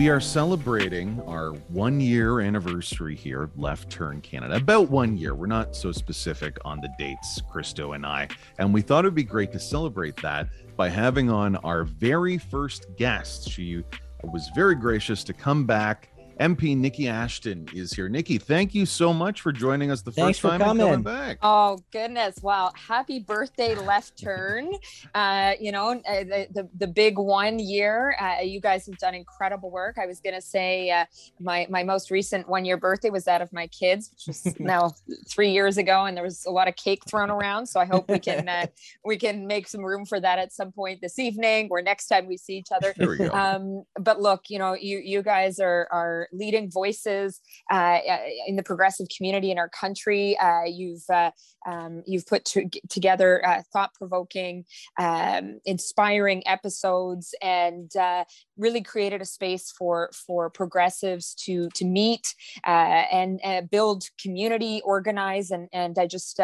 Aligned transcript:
We 0.00 0.08
are 0.08 0.18
celebrating 0.18 1.20
our 1.26 1.50
one 1.68 2.00
year 2.00 2.40
anniversary 2.40 3.14
here, 3.14 3.50
Left 3.54 3.90
Turn 3.90 4.22
Canada. 4.22 4.56
About 4.56 4.88
one 4.88 5.18
year. 5.18 5.34
We're 5.34 5.46
not 5.46 5.76
so 5.76 5.92
specific 5.92 6.56
on 6.64 6.80
the 6.80 6.88
dates, 6.98 7.42
Christo 7.52 7.92
and 7.92 8.06
I. 8.06 8.28
And 8.58 8.72
we 8.72 8.80
thought 8.80 9.04
it 9.04 9.08
would 9.08 9.14
be 9.14 9.24
great 9.24 9.52
to 9.52 9.58
celebrate 9.58 10.16
that 10.22 10.48
by 10.74 10.88
having 10.88 11.28
on 11.28 11.56
our 11.56 11.84
very 11.84 12.38
first 12.38 12.86
guest. 12.96 13.50
She 13.50 13.84
was 14.24 14.48
very 14.54 14.74
gracious 14.74 15.22
to 15.24 15.34
come 15.34 15.66
back 15.66 16.08
MP 16.40 16.74
Niki 16.74 17.06
Ashton 17.06 17.68
is 17.74 17.92
here. 17.92 18.08
Niki, 18.08 18.40
thank 18.40 18.74
you 18.74 18.86
so 18.86 19.12
much 19.12 19.42
for 19.42 19.52
joining 19.52 19.90
us 19.90 20.00
the 20.00 20.10
Thanks 20.10 20.38
first 20.38 20.52
time 20.52 20.60
coming. 20.60 20.86
and 20.86 21.04
coming 21.04 21.18
back. 21.18 21.38
Oh 21.42 21.78
goodness! 21.92 22.42
Wow! 22.42 22.72
Happy 22.74 23.18
birthday, 23.18 23.74
Left 23.74 24.18
Turn. 24.18 24.70
Uh, 25.14 25.52
you 25.60 25.70
know 25.70 25.90
uh, 25.90 26.24
the, 26.24 26.46
the 26.50 26.68
the 26.78 26.86
big 26.86 27.18
one 27.18 27.58
year. 27.58 28.16
Uh, 28.18 28.40
you 28.40 28.58
guys 28.58 28.86
have 28.86 28.96
done 28.96 29.14
incredible 29.14 29.70
work. 29.70 29.98
I 29.98 30.06
was 30.06 30.20
gonna 30.20 30.40
say 30.40 30.88
uh, 30.90 31.04
my 31.40 31.66
my 31.68 31.84
most 31.84 32.10
recent 32.10 32.48
one 32.48 32.64
year 32.64 32.78
birthday 32.78 33.10
was 33.10 33.24
that 33.26 33.42
of 33.42 33.52
my 33.52 33.66
kids, 33.66 34.10
which 34.10 34.26
was 34.26 34.54
now 34.58 34.94
three 35.28 35.50
years 35.50 35.76
ago, 35.76 36.06
and 36.06 36.16
there 36.16 36.24
was 36.24 36.46
a 36.46 36.50
lot 36.50 36.68
of 36.68 36.76
cake 36.76 37.02
thrown 37.06 37.30
around. 37.30 37.66
So 37.66 37.80
I 37.80 37.84
hope 37.84 38.08
we 38.08 38.18
can 38.18 38.48
uh, 38.48 38.66
we 39.04 39.18
can 39.18 39.46
make 39.46 39.68
some 39.68 39.84
room 39.84 40.06
for 40.06 40.18
that 40.18 40.38
at 40.38 40.54
some 40.54 40.72
point 40.72 41.02
this 41.02 41.18
evening 41.18 41.68
or 41.70 41.82
next 41.82 42.06
time 42.06 42.26
we 42.26 42.38
see 42.38 42.56
each 42.56 42.72
other. 42.74 42.94
There 42.96 43.10
we 43.10 43.18
go. 43.18 43.28
Um, 43.30 43.84
but 43.98 44.22
look, 44.22 44.44
you 44.48 44.58
know, 44.58 44.72
you 44.72 45.02
you 45.04 45.22
guys 45.22 45.60
are 45.60 45.86
are 45.92 46.28
leading 46.32 46.70
voices 46.70 47.40
uh, 47.70 47.98
in 48.46 48.56
the 48.56 48.62
progressive 48.62 49.06
community 49.14 49.50
in 49.50 49.58
our 49.58 49.68
country. 49.68 50.36
Uh, 50.38 50.64
you've 50.64 51.08
uh, 51.12 51.30
um, 51.66 52.02
you've 52.06 52.26
put 52.26 52.44
to, 52.46 52.68
together 52.88 53.46
uh, 53.46 53.62
thought 53.72 53.94
provoking, 53.94 54.64
um, 54.98 55.60
inspiring 55.64 56.46
episodes, 56.46 57.34
and 57.42 57.94
uh, 57.96 58.24
really 58.56 58.82
created 58.82 59.20
a 59.20 59.26
space 59.26 59.70
for 59.70 60.10
for 60.26 60.50
progressives 60.50 61.34
to 61.34 61.68
to 61.74 61.84
meet 61.84 62.34
uh, 62.66 63.04
and 63.10 63.40
build 63.70 64.04
community, 64.20 64.80
organize, 64.84 65.50
and 65.50 65.68
and 65.72 65.98
I 65.98 66.06
just 66.06 66.40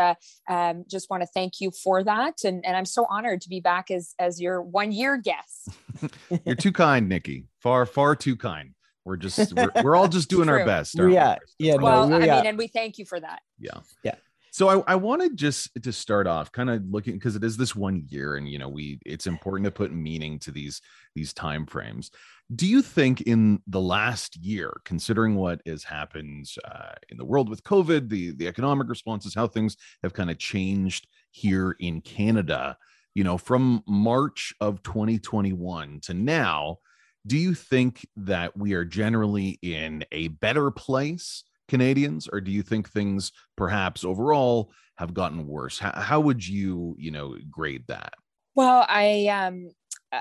um, 0.48 0.84
just 0.88 1.10
want 1.10 1.22
to 1.22 1.28
thank 1.34 1.60
you 1.60 1.70
for 1.70 2.02
that. 2.04 2.44
And, 2.44 2.64
and 2.64 2.76
I'm 2.76 2.84
so 2.84 3.06
honored 3.08 3.40
to 3.42 3.48
be 3.48 3.60
back 3.60 3.90
as 3.90 4.14
as 4.18 4.40
your 4.40 4.62
one 4.62 4.92
year 4.92 5.16
guest. 5.16 5.68
You're 6.44 6.56
too 6.56 6.72
kind, 6.72 7.10
Niki. 7.10 7.44
Far, 7.60 7.86
far 7.86 8.14
too 8.14 8.36
kind. 8.36 8.75
We're 9.06 9.16
just 9.16 9.54
we're, 9.54 9.70
we're 9.82 9.96
all 9.96 10.08
just 10.08 10.28
doing 10.36 10.48
our 10.48 10.64
best. 10.66 10.98
aren't 10.98 11.10
we, 11.10 11.14
Yeah, 11.14 11.36
Christo? 11.36 11.54
yeah, 11.60 11.74
no, 11.76 11.84
Well, 11.84 12.14
I 12.14 12.18
we, 12.18 12.28
uh, 12.28 12.36
mean, 12.38 12.46
and 12.46 12.58
we 12.58 12.66
thank 12.66 12.98
you 12.98 13.04
for 13.06 13.20
that. 13.20 13.40
Yeah. 13.58 13.78
Yeah. 14.02 14.16
So 14.50 14.68
I, 14.70 14.92
I 14.92 14.94
wanted 14.96 15.36
just 15.36 15.70
to 15.82 15.92
start 15.92 16.26
off 16.26 16.50
kind 16.50 16.70
of 16.70 16.82
looking 16.90 17.12
because 17.14 17.36
it 17.36 17.44
is 17.44 17.58
this 17.58 17.76
one 17.76 18.06
year 18.08 18.36
and 18.36 18.48
you 18.48 18.58
know 18.58 18.70
we 18.70 18.98
it's 19.04 19.26
important 19.26 19.66
to 19.66 19.70
put 19.70 19.92
meaning 19.92 20.38
to 20.40 20.50
these 20.50 20.80
these 21.14 21.32
time 21.32 21.66
frames. 21.66 22.10
Do 22.54 22.66
you 22.66 22.80
think 22.80 23.20
in 23.22 23.60
the 23.66 23.80
last 23.80 24.36
year, 24.36 24.80
considering 24.84 25.34
what 25.34 25.60
has 25.66 25.84
happened 25.84 26.46
uh, 26.64 26.94
in 27.10 27.16
the 27.18 27.24
world 27.24 27.48
with 27.48 27.62
COVID, 27.64 28.08
the 28.08 28.32
the 28.32 28.48
economic 28.48 28.88
responses, 28.88 29.34
how 29.34 29.46
things 29.46 29.76
have 30.02 30.14
kind 30.14 30.30
of 30.30 30.38
changed 30.38 31.06
here 31.32 31.76
in 31.78 32.00
Canada, 32.00 32.78
you 33.14 33.24
know, 33.24 33.36
from 33.36 33.82
March 33.86 34.54
of 34.60 34.82
2021 34.82 36.00
to 36.04 36.14
now, 36.14 36.78
do 37.26 37.36
you 37.36 37.54
think 37.54 38.06
that 38.16 38.56
we 38.56 38.74
are 38.74 38.84
generally 38.84 39.58
in 39.62 40.04
a 40.12 40.28
better 40.28 40.70
place 40.70 41.44
canadians? 41.68 42.28
Or 42.32 42.40
do 42.40 42.50
you 42.50 42.62
think 42.62 42.88
things 42.88 43.32
perhaps 43.56 44.04
overall 44.04 44.70
have 44.96 45.14
gotten 45.14 45.46
worse? 45.46 45.78
How, 45.78 45.92
how 45.92 46.20
would 46.20 46.46
you 46.46 46.94
you 46.98 47.10
know 47.10 47.36
grade 47.50 47.84
that? 47.88 48.14
Well, 48.54 48.86
I 48.88 49.26
um 49.28 49.70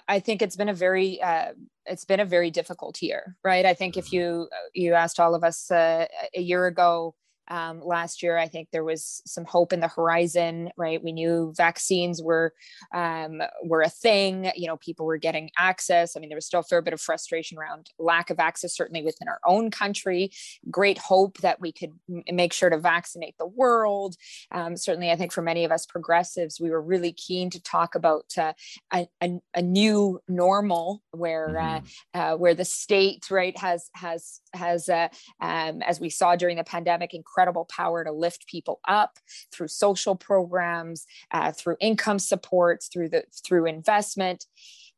I 0.08 0.20
think 0.20 0.42
it's 0.42 0.56
been 0.56 0.70
a 0.70 0.74
very 0.74 1.22
uh, 1.22 1.54
it's 1.86 2.06
been 2.06 2.20
a 2.20 2.26
very 2.26 2.52
difficult 2.52 3.02
year, 3.02 3.38
right? 3.44 3.66
I 3.66 3.74
think 3.74 3.98
if 3.98 4.12
you 4.12 4.50
you 4.74 4.94
asked 4.94 5.20
all 5.20 5.36
of 5.36 5.44
us 5.44 5.70
uh, 5.72 6.08
a 6.36 6.42
year 6.42 6.66
ago, 6.66 7.16
um, 7.48 7.82
last 7.84 8.24
year, 8.24 8.38
I 8.38 8.48
think 8.48 8.70
there 8.72 8.84
was 8.84 9.22
some 9.26 9.46
hope 9.46 9.74
in 9.74 9.80
the 9.80 9.88
horizon, 9.88 10.70
right? 10.78 11.04
We 11.04 11.12
knew 11.12 11.54
vaccines 11.56 12.22
were 12.22 12.54
um, 12.94 13.42
were 13.64 13.82
a 13.82 13.90
thing. 13.90 14.52
You 14.56 14.68
know, 14.68 14.78
people 14.78 15.06
were 15.06 15.18
getting 15.18 15.50
access. 15.58 16.16
I 16.16 16.20
mean, 16.20 16.30
there 16.30 16.38
was 16.38 16.46
still 16.46 16.62
a 16.62 16.64
fair 16.64 16.82
bit 16.82 16.94
of 16.94 17.02
frustration 17.02 17.58
around 17.58 17.90
lack 18.00 18.30
of 18.30 18.40
access, 18.40 18.76
certainly 18.76 19.04
within 19.04 19.28
our 19.28 19.40
own 19.46 19.72
country. 19.72 20.32
Great 20.72 20.98
hope 20.98 21.38
that 21.40 21.60
we 21.60 21.72
could 21.72 21.92
m- 22.10 22.24
make 22.32 22.54
sure 22.54 22.70
to 22.70 22.78
vaccinate 22.78 23.36
the 23.38 23.48
world. 23.48 24.16
Um, 24.52 24.76
certainly, 24.78 25.12
I 25.12 25.16
think 25.16 25.32
for 25.32 25.42
many 25.42 25.66
of 25.66 25.72
us 25.72 25.86
progressives, 25.86 26.60
we 26.60 26.70
were 26.70 26.82
really 26.82 27.12
keen 27.14 27.50
to 27.52 27.62
talk 27.62 27.96
about 27.96 28.26
uh, 28.38 28.54
a, 28.94 29.08
a, 29.22 29.40
a 29.56 29.62
new 29.62 30.20
normal 30.28 31.02
where 31.12 31.56
Mhm. 31.56 31.84
uh, 32.14 32.18
uh, 32.18 32.36
where 32.38 32.54
the 32.54 32.66
state 32.66 33.30
right 33.32 33.58
has 33.58 33.90
has 33.94 34.42
has 34.54 34.90
uh, 34.90 35.08
um, 35.42 35.82
as 35.82 36.00
we 36.00 36.10
saw 36.10 36.36
during 36.36 36.58
the 36.58 36.64
pandemic 36.64 37.14
incredible 37.36 37.66
power 37.66 38.04
to 38.04 38.12
lift 38.12 38.48
people 38.48 38.80
up 38.88 39.20
through 39.52 39.68
social 39.68 40.16
programs 40.16 41.06
uh, 41.32 41.52
through 41.52 41.76
income 41.80 42.20
supports 42.20 42.88
through 42.88 43.10
the 43.10 43.24
through 43.46 43.66
investment. 43.66 44.46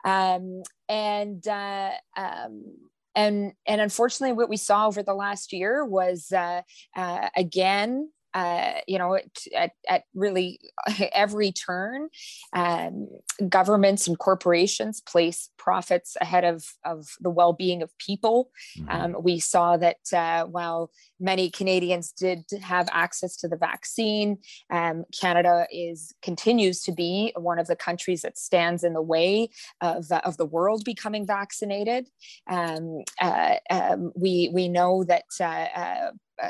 Um, 0.06 0.62
and 0.88 1.46
uh, 1.48 1.92
um, 2.16 2.66
and 3.16 3.54
and 3.66 3.82
unfortunately 3.82 4.34
what 4.34 4.50
we 4.50 4.58
saw 4.58 4.88
over 4.88 5.02
the 5.02 5.16
last 5.16 5.52
year 5.52 5.84
was 5.84 6.32
uh, 6.32 6.62
uh, 6.96 7.30
again 7.36 8.12
uh, 8.38 8.82
you 8.88 9.00
know, 9.00 9.16
at, 9.16 9.24
at, 9.56 9.72
at 9.90 10.04
really 10.14 10.60
every 11.12 11.52
turn, 11.52 12.08
um, 12.54 13.08
governments 13.50 14.08
and 14.08 14.20
corporations 14.20 15.02
place 15.02 15.50
profits 15.58 16.16
ahead 16.22 16.44
of, 16.44 16.64
of 16.86 17.08
the 17.20 17.32
well-being 17.32 17.82
of 17.82 17.98
people. 17.98 18.52
Mhm. 18.78 18.94
Um, 18.94 19.16
we 19.24 19.40
saw 19.40 19.76
that 19.78 19.98
uh, 20.14 20.46
while 20.46 20.92
many 21.20 21.50
Canadians 21.50 22.12
did 22.12 22.44
have 22.62 22.88
access 22.92 23.36
to 23.38 23.48
the 23.48 23.58
vaccine, 23.58 24.38
um, 24.70 25.06
Canada 25.20 25.66
is 25.72 26.14
continues 26.22 26.84
to 26.84 26.92
be 26.92 27.34
one 27.36 27.58
of 27.58 27.66
the 27.66 27.76
countries 27.76 28.22
that 28.22 28.38
stands 28.38 28.84
in 28.84 28.94
the 28.94 29.02
way 29.02 29.50
of, 29.82 30.12
uh, 30.12 30.22
of 30.24 30.38
the 30.38 30.46
world 30.46 30.84
becoming 30.86 31.26
vaccinated. 31.26 32.08
Um, 32.48 33.02
uh, 33.20 33.56
um, 33.72 34.12
we 34.16 34.52
we 34.54 34.68
know 34.68 35.04
that. 35.06 35.26
Uh, 35.40 35.68
uh, 35.76 36.12
uh, 36.42 36.50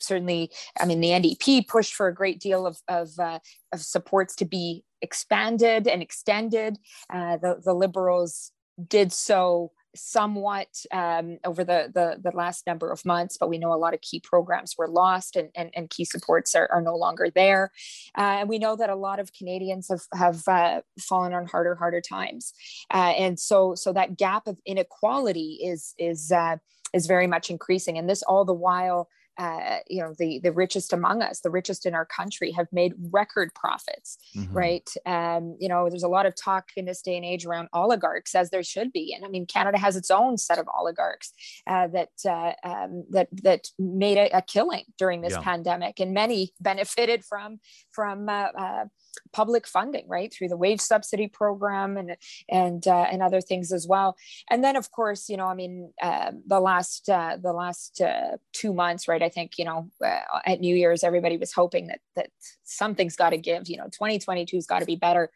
certainly, 0.00 0.50
I 0.80 0.86
mean, 0.86 1.00
the 1.00 1.10
NDP 1.10 1.68
pushed 1.68 1.94
for 1.94 2.08
a 2.08 2.14
great 2.14 2.40
deal 2.40 2.66
of 2.66 2.78
of, 2.88 3.10
uh, 3.18 3.38
of 3.72 3.80
supports 3.80 4.34
to 4.36 4.44
be 4.44 4.84
expanded 5.02 5.86
and 5.86 6.02
extended. 6.02 6.78
Uh, 7.12 7.36
the 7.36 7.60
the 7.64 7.74
Liberals 7.74 8.52
did 8.88 9.12
so 9.12 9.72
somewhat 9.96 10.68
um, 10.92 11.38
over 11.44 11.64
the, 11.64 11.90
the 11.92 12.20
the 12.22 12.36
last 12.36 12.66
number 12.66 12.90
of 12.90 13.04
months, 13.04 13.36
but 13.38 13.48
we 13.48 13.58
know 13.58 13.72
a 13.72 13.74
lot 13.74 13.94
of 13.94 14.00
key 14.00 14.20
programs 14.20 14.74
were 14.76 14.88
lost 14.88 15.36
and 15.36 15.50
and, 15.54 15.70
and 15.74 15.90
key 15.90 16.04
supports 16.04 16.54
are, 16.54 16.68
are 16.72 16.82
no 16.82 16.94
longer 16.94 17.28
there. 17.34 17.72
Uh, 18.16 18.38
and 18.40 18.48
we 18.48 18.58
know 18.58 18.76
that 18.76 18.90
a 18.90 18.94
lot 18.94 19.18
of 19.18 19.32
Canadians 19.32 19.88
have 19.88 20.02
have 20.14 20.48
uh, 20.48 20.80
fallen 21.00 21.32
on 21.32 21.46
harder 21.46 21.74
harder 21.74 22.00
times, 22.00 22.52
uh, 22.92 23.14
and 23.16 23.38
so 23.40 23.74
so 23.74 23.92
that 23.92 24.16
gap 24.16 24.46
of 24.46 24.58
inequality 24.66 25.58
is 25.62 25.94
is 25.98 26.30
uh, 26.30 26.56
is 26.92 27.06
very 27.06 27.26
much 27.26 27.50
increasing, 27.50 27.98
and 27.98 28.08
this 28.08 28.22
all 28.22 28.44
the 28.44 28.52
while 28.52 29.08
uh, 29.38 29.78
you 29.88 30.02
know 30.02 30.14
the 30.18 30.40
the 30.42 30.52
richest 30.52 30.92
among 30.92 31.22
us 31.22 31.40
the 31.40 31.50
richest 31.50 31.86
in 31.86 31.94
our 31.94 32.06
country 32.06 32.50
have 32.52 32.66
made 32.72 32.94
record 33.10 33.50
profits 33.54 34.18
Mhm. 34.36 34.48
right 34.54 34.90
um, 35.06 35.56
you 35.60 35.68
know 35.68 35.88
there's 35.88 36.02
a 36.02 36.08
lot 36.08 36.26
of 36.26 36.34
talk 36.34 36.70
in 36.76 36.84
this 36.86 37.02
day 37.02 37.16
and 37.16 37.24
age 37.24 37.44
around 37.46 37.68
oligarchs 37.72 38.34
as 38.34 38.50
there 38.50 38.62
should 38.62 38.92
be 38.92 39.12
and 39.14 39.24
i 39.24 39.28
mean 39.28 39.46
canada 39.46 39.78
has 39.78 39.96
its 39.96 40.10
own 40.10 40.36
set 40.38 40.58
of 40.58 40.66
oligarchs 40.78 41.32
uh, 41.66 41.86
that 41.88 42.10
uh, 42.28 42.52
um, 42.64 43.04
that 43.10 43.28
that 43.42 43.68
made 43.78 44.18
a, 44.18 44.28
a 44.36 44.42
killing 44.42 44.84
during 44.98 45.20
this 45.20 45.32
Yeah. 45.34 45.40
pandemic 45.42 46.00
and 46.00 46.12
many 46.14 46.52
benefited 46.60 47.24
from 47.24 47.60
from 47.92 48.28
uh, 48.28 48.48
uh, 48.58 48.84
public 49.32 49.66
funding 49.66 50.06
right 50.08 50.32
through 50.32 50.48
the 50.48 50.56
wage 50.56 50.80
subsidy 50.80 51.28
program 51.28 51.96
and 51.96 52.16
and 52.48 52.86
uh, 52.86 53.06
and 53.10 53.22
other 53.22 53.40
things 53.40 53.72
as 53.72 53.86
well. 53.86 54.16
And 54.50 54.62
then 54.62 54.76
of 54.76 54.90
course 54.90 55.28
you 55.28 55.36
know 55.36 55.46
i 55.46 55.54
mean 55.54 55.92
uh, 56.02 56.32
the 56.46 56.60
last 56.60 57.08
uh, 57.08 57.36
the 57.40 57.52
last 57.52 58.00
uh, 58.00 58.36
two 58.52 58.72
months 58.72 59.08
right 59.08 59.22
i 59.22 59.28
think 59.28 59.52
you 59.58 59.64
know 59.64 59.90
uh, 60.04 60.20
at 60.44 60.60
new 60.60 60.74
year's 60.74 61.04
everybody 61.04 61.36
was 61.36 61.52
hoping 61.52 61.88
that 61.88 62.00
that 62.14 62.30
something's 62.64 63.16
got 63.16 63.30
to 63.30 63.38
give 63.38 63.68
you 63.68 63.76
know 63.76 63.88
2022's 64.00 64.66
got 64.66 64.80
to 64.80 64.86
be 64.86 64.96
better 64.96 65.30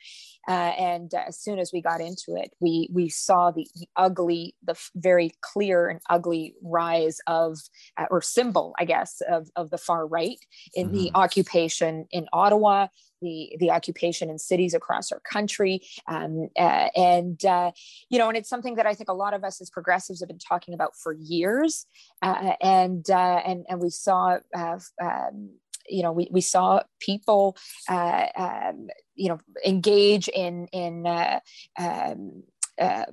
uh, 0.48 0.72
and 0.78 1.14
uh, 1.14 1.24
as 1.28 1.38
soon 1.38 1.58
as 1.58 1.72
we 1.72 1.80
got 1.80 2.00
into 2.00 2.34
it 2.36 2.52
we 2.60 2.88
we 2.92 3.08
saw 3.08 3.50
the, 3.50 3.66
the 3.74 3.86
ugly 3.96 4.54
the 4.62 4.72
f- 4.72 4.90
very 4.94 5.32
clear 5.40 5.88
and 5.88 6.00
ugly 6.08 6.54
rise 6.62 7.18
of 7.26 7.58
uh, 7.96 8.06
or 8.10 8.20
symbol 8.20 8.74
i 8.78 8.84
guess 8.84 9.20
of 9.28 9.48
of 9.56 9.70
the 9.70 9.78
far 9.78 10.06
right 10.06 10.38
in 10.74 10.92
the 10.92 11.10
occupation 11.14 12.06
in 12.10 12.26
ottawa 12.32 12.86
the 13.20 13.56
the 13.58 13.70
occupation 13.70 14.30
in 14.30 14.38
cities 14.38 14.74
across 14.74 15.12
our 15.12 15.20
country. 15.20 15.82
Um, 16.06 16.48
uh, 16.56 16.88
and 16.96 17.42
uh, 17.44 17.72
you 18.08 18.18
know 18.18 18.28
and 18.28 18.36
it's 18.36 18.48
something 18.48 18.76
that 18.76 18.86
i 18.86 18.94
think 18.94 19.08
a 19.08 19.14
lot 19.14 19.34
of 19.34 19.44
us 19.44 19.60
as 19.60 19.70
progressives 19.70 20.20
have 20.20 20.28
been 20.28 20.38
talking 20.38 20.74
about 20.74 20.96
for 20.96 21.12
years. 21.12 21.86
Uh, 22.22 22.52
and 22.60 23.08
uh, 23.10 23.40
and 23.46 23.64
and 23.68 23.80
we 23.80 23.90
saw 23.90 24.38
uh, 24.56 24.78
um, 25.02 25.50
you 25.90 26.02
know 26.02 26.12
we, 26.12 26.28
we 26.30 26.40
saw 26.40 26.80
people 27.00 27.56
uh, 27.88 28.26
um, 28.36 28.88
you 29.14 29.28
know 29.28 29.38
engage 29.64 30.28
in 30.28 30.66
in 30.72 31.06
uh, 31.06 31.40
um, 31.78 32.42
uh, 32.80 33.04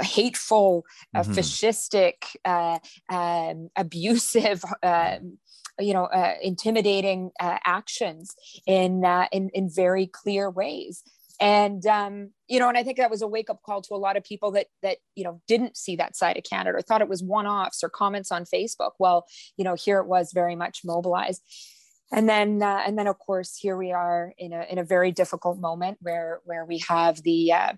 hateful, 0.00 0.84
uh, 1.14 1.22
mm-hmm. 1.22 1.32
fascistic, 1.32 2.14
uh, 2.44 2.78
um, 3.12 3.68
abusive, 3.76 4.62
uh, 4.82 5.18
you 5.78 5.92
know, 5.92 6.04
uh, 6.04 6.34
intimidating 6.42 7.30
uh, 7.40 7.58
actions 7.64 8.34
in, 8.66 9.04
uh, 9.04 9.26
in 9.30 9.50
in 9.50 9.68
very 9.70 10.06
clear 10.06 10.50
ways. 10.50 11.02
And 11.38 11.84
um, 11.86 12.30
you 12.48 12.58
know, 12.58 12.68
and 12.68 12.78
I 12.78 12.82
think 12.82 12.96
that 12.96 13.10
was 13.10 13.20
a 13.20 13.26
wake 13.26 13.50
up 13.50 13.60
call 13.62 13.82
to 13.82 13.94
a 13.94 13.96
lot 13.96 14.16
of 14.16 14.24
people 14.24 14.52
that 14.52 14.68
that 14.82 14.98
you 15.14 15.24
know 15.24 15.42
didn't 15.46 15.76
see 15.76 15.96
that 15.96 16.16
side 16.16 16.38
of 16.38 16.44
Canada 16.44 16.78
or 16.78 16.80
thought 16.80 17.02
it 17.02 17.10
was 17.10 17.22
one 17.22 17.46
offs 17.46 17.84
or 17.84 17.90
comments 17.90 18.32
on 18.32 18.44
Facebook. 18.44 18.92
Well, 18.98 19.26
you 19.58 19.64
know, 19.64 19.74
here 19.74 19.98
it 19.98 20.06
was 20.06 20.32
very 20.32 20.56
much 20.56 20.80
mobilized 20.82 21.42
and 22.12 22.28
then 22.28 22.62
uh, 22.62 22.82
and 22.86 22.98
then 22.98 23.06
of 23.06 23.18
course 23.18 23.56
here 23.56 23.76
we 23.76 23.92
are 23.92 24.32
in 24.38 24.52
a 24.52 24.64
in 24.70 24.78
a 24.78 24.84
very 24.84 25.12
difficult 25.12 25.58
moment 25.58 25.98
where 26.00 26.40
where 26.44 26.64
we 26.64 26.78
have 26.88 27.22
the 27.22 27.52
uh, 27.52 27.72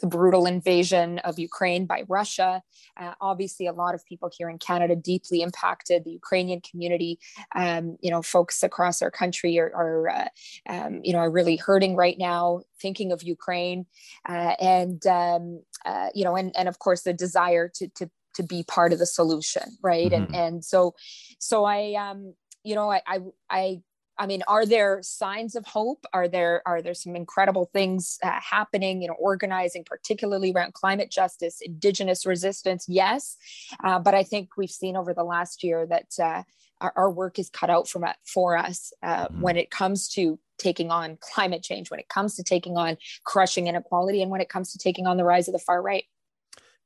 the 0.00 0.06
brutal 0.06 0.46
invasion 0.46 1.18
of 1.20 1.38
Ukraine 1.38 1.84
by 1.84 2.04
Russia. 2.08 2.62
Uh, 2.96 3.14
obviously, 3.20 3.66
a 3.66 3.72
lot 3.72 3.94
of 3.94 4.04
people 4.06 4.30
here 4.36 4.48
in 4.48 4.58
Canada 4.58 4.96
deeply 4.96 5.42
impacted. 5.42 6.04
The 6.04 6.12
Ukrainian 6.12 6.60
community, 6.60 7.18
um, 7.54 7.96
you 8.00 8.10
know, 8.10 8.22
folks 8.22 8.62
across 8.62 9.02
our 9.02 9.10
country 9.10 9.58
are, 9.58 9.72
are 9.74 10.08
uh, 10.08 10.28
um, 10.68 11.00
you 11.02 11.12
know, 11.12 11.18
are 11.18 11.30
really 11.30 11.56
hurting 11.56 11.96
right 11.96 12.18
now, 12.18 12.62
thinking 12.80 13.12
of 13.12 13.22
Ukraine, 13.22 13.86
uh, 14.28 14.54
and 14.60 15.04
um, 15.06 15.62
uh, 15.84 16.08
you 16.14 16.24
know, 16.24 16.36
and 16.36 16.54
and 16.56 16.68
of 16.68 16.78
course 16.78 17.02
the 17.02 17.12
desire 17.12 17.68
to 17.74 17.88
to 17.96 18.10
to 18.34 18.42
be 18.42 18.62
part 18.62 18.92
of 18.92 18.98
the 18.98 19.06
solution, 19.06 19.76
right? 19.82 20.10
Mm-hmm. 20.10 20.34
And 20.34 20.36
and 20.36 20.64
so, 20.64 20.94
so 21.38 21.64
I 21.64 21.94
um, 21.94 22.34
you 22.64 22.74
know, 22.74 22.90
I, 22.90 23.02
I, 23.06 23.18
I, 23.48 23.82
I 24.18 24.26
mean, 24.26 24.42
are 24.46 24.66
there 24.66 25.00
signs 25.02 25.54
of 25.56 25.64
hope? 25.64 26.04
Are 26.12 26.28
there 26.28 26.62
are 26.66 26.82
there 26.82 26.92
some 26.92 27.16
incredible 27.16 27.70
things 27.72 28.18
uh, 28.22 28.38
happening? 28.38 29.00
You 29.00 29.08
know, 29.08 29.16
organizing, 29.18 29.82
particularly 29.84 30.52
around 30.52 30.74
climate 30.74 31.10
justice, 31.10 31.60
Indigenous 31.62 32.26
resistance. 32.26 32.84
Yes, 32.86 33.38
uh, 33.82 33.98
but 33.98 34.14
I 34.14 34.22
think 34.22 34.50
we've 34.58 34.70
seen 34.70 34.94
over 34.94 35.14
the 35.14 35.24
last 35.24 35.64
year 35.64 35.86
that 35.86 36.08
uh, 36.22 36.42
our, 36.82 36.92
our, 36.96 37.10
work 37.10 37.38
is 37.38 37.48
cut 37.48 37.70
out 37.70 37.88
from 37.88 38.04
for 38.26 38.58
us 38.58 38.92
uh, 39.02 39.26
mm-hmm. 39.26 39.40
when 39.40 39.56
it 39.56 39.70
comes 39.70 40.08
to 40.10 40.38
taking 40.58 40.90
on 40.90 41.16
climate 41.20 41.62
change, 41.62 41.90
when 41.90 42.00
it 42.00 42.08
comes 42.08 42.36
to 42.36 42.42
taking 42.42 42.76
on 42.76 42.98
crushing 43.24 43.68
inequality, 43.68 44.20
and 44.20 44.30
when 44.30 44.42
it 44.42 44.50
comes 44.50 44.72
to 44.72 44.78
taking 44.78 45.06
on 45.06 45.16
the 45.16 45.24
rise 45.24 45.48
of 45.48 45.52
the 45.52 45.58
far 45.58 45.80
right. 45.80 46.04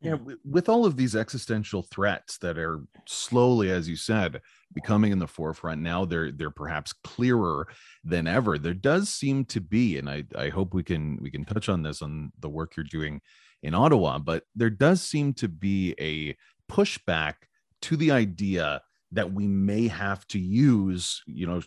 Yeah, 0.04 0.16
with 0.44 0.68
all 0.68 0.84
of 0.84 0.96
these 0.96 1.16
existential 1.16 1.82
threats 1.82 2.36
that 2.38 2.58
are 2.58 2.82
slowly, 3.06 3.70
as 3.70 3.88
you 3.88 3.96
said, 3.96 4.42
becoming 4.74 5.12
in 5.12 5.18
the 5.18 5.26
forefront 5.26 5.80
now, 5.80 6.04
they're 6.04 6.30
they're 6.30 6.50
perhaps 6.50 6.92
clearer 6.92 7.66
than 8.04 8.26
ever. 8.26 8.58
There 8.58 8.74
does 8.74 9.08
seem 9.08 9.46
to 9.46 9.60
be, 9.60 9.96
and 9.96 10.10
I 10.10 10.24
I 10.36 10.50
hope 10.50 10.74
we 10.74 10.82
can 10.82 11.18
we 11.22 11.30
can 11.30 11.44
touch 11.44 11.68
on 11.68 11.82
this 11.82 12.02
on 12.02 12.32
the 12.40 12.50
work 12.50 12.76
you're 12.76 12.84
doing 12.84 13.20
in 13.62 13.74
Ottawa, 13.74 14.18
but 14.18 14.44
there 14.54 14.70
does 14.70 15.00
seem 15.00 15.32
to 15.34 15.48
be 15.48 15.94
a 15.98 16.36
pushback 16.70 17.34
to 17.82 17.96
the 17.96 18.10
idea 18.10 18.82
that 19.12 19.32
we 19.32 19.46
may 19.46 19.88
have 19.88 20.26
to 20.26 20.38
use, 20.38 21.22
you 21.26 21.46
know, 21.46 21.62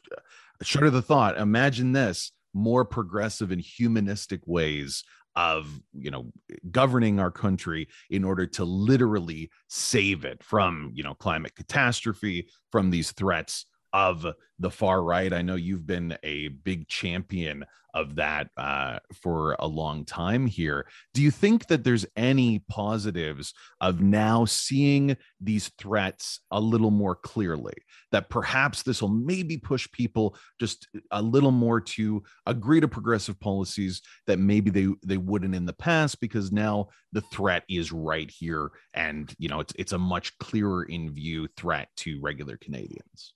shudder 0.61 0.91
the 0.91 1.01
thought. 1.01 1.37
Imagine 1.37 1.91
this 1.93 2.31
more 2.53 2.85
progressive 2.85 3.51
and 3.51 3.61
humanistic 3.61 4.41
ways 4.45 5.03
of 5.37 5.79
you 5.93 6.09
know 6.09 6.25
governing 6.71 7.19
our 7.19 7.29
country 7.29 7.87
in 8.09 8.23
order 8.23 8.47
to 8.47 8.65
literally 8.65 9.49
save 9.69 10.25
it 10.25 10.43
from 10.43 10.91
you 10.95 11.03
know 11.03 11.13
climate 11.13 11.55
catastrophe 11.55 12.49
from 12.71 12.89
these 12.89 13.11
threats 13.11 13.67
of 13.93 14.25
the 14.59 14.71
far 14.71 15.03
right. 15.03 15.31
I 15.31 15.41
know 15.41 15.55
you've 15.55 15.85
been 15.85 16.17
a 16.23 16.47
big 16.49 16.87
champion 16.87 17.65
of 17.93 18.15
that 18.15 18.49
uh, 18.57 18.99
for 19.21 19.55
a 19.57 19.67
long 19.67 20.05
time 20.05 20.45
here. 20.45 20.85
Do 21.15 21.21
you 21.23 21.31
think 21.31 21.67
that 21.67 21.83
there's 21.83 22.05
any 22.15 22.59
positives 22.69 23.53
of 23.81 24.01
now 24.01 24.45
seeing 24.45 25.17
these 25.41 25.69
threats 25.79 26.41
a 26.51 26.59
little 26.59 26.91
more 26.91 27.15
clearly? 27.15 27.73
That 28.11 28.29
perhaps 28.29 28.83
this 28.83 29.01
will 29.01 29.09
maybe 29.09 29.57
push 29.57 29.91
people 29.91 30.35
just 30.59 30.87
a 31.11 31.21
little 31.21 31.51
more 31.51 31.81
to 31.81 32.23
agree 32.45 32.81
to 32.81 32.87
progressive 32.87 33.39
policies 33.39 34.01
that 34.27 34.37
maybe 34.37 34.69
they 34.69 34.87
they 35.03 35.17
wouldn't 35.17 35.55
in 35.55 35.65
the 35.65 35.73
past 35.73 36.19
because 36.19 36.51
now 36.51 36.89
the 37.13 37.21
threat 37.21 37.63
is 37.67 37.91
right 37.91 38.29
here, 38.29 38.69
and 38.93 39.33
you 39.39 39.49
know 39.49 39.59
it's 39.59 39.73
it's 39.75 39.93
a 39.93 39.97
much 39.97 40.37
clearer 40.37 40.83
in 40.83 41.13
view 41.13 41.47
threat 41.57 41.89
to 41.97 42.19
regular 42.21 42.57
Canadians. 42.57 43.33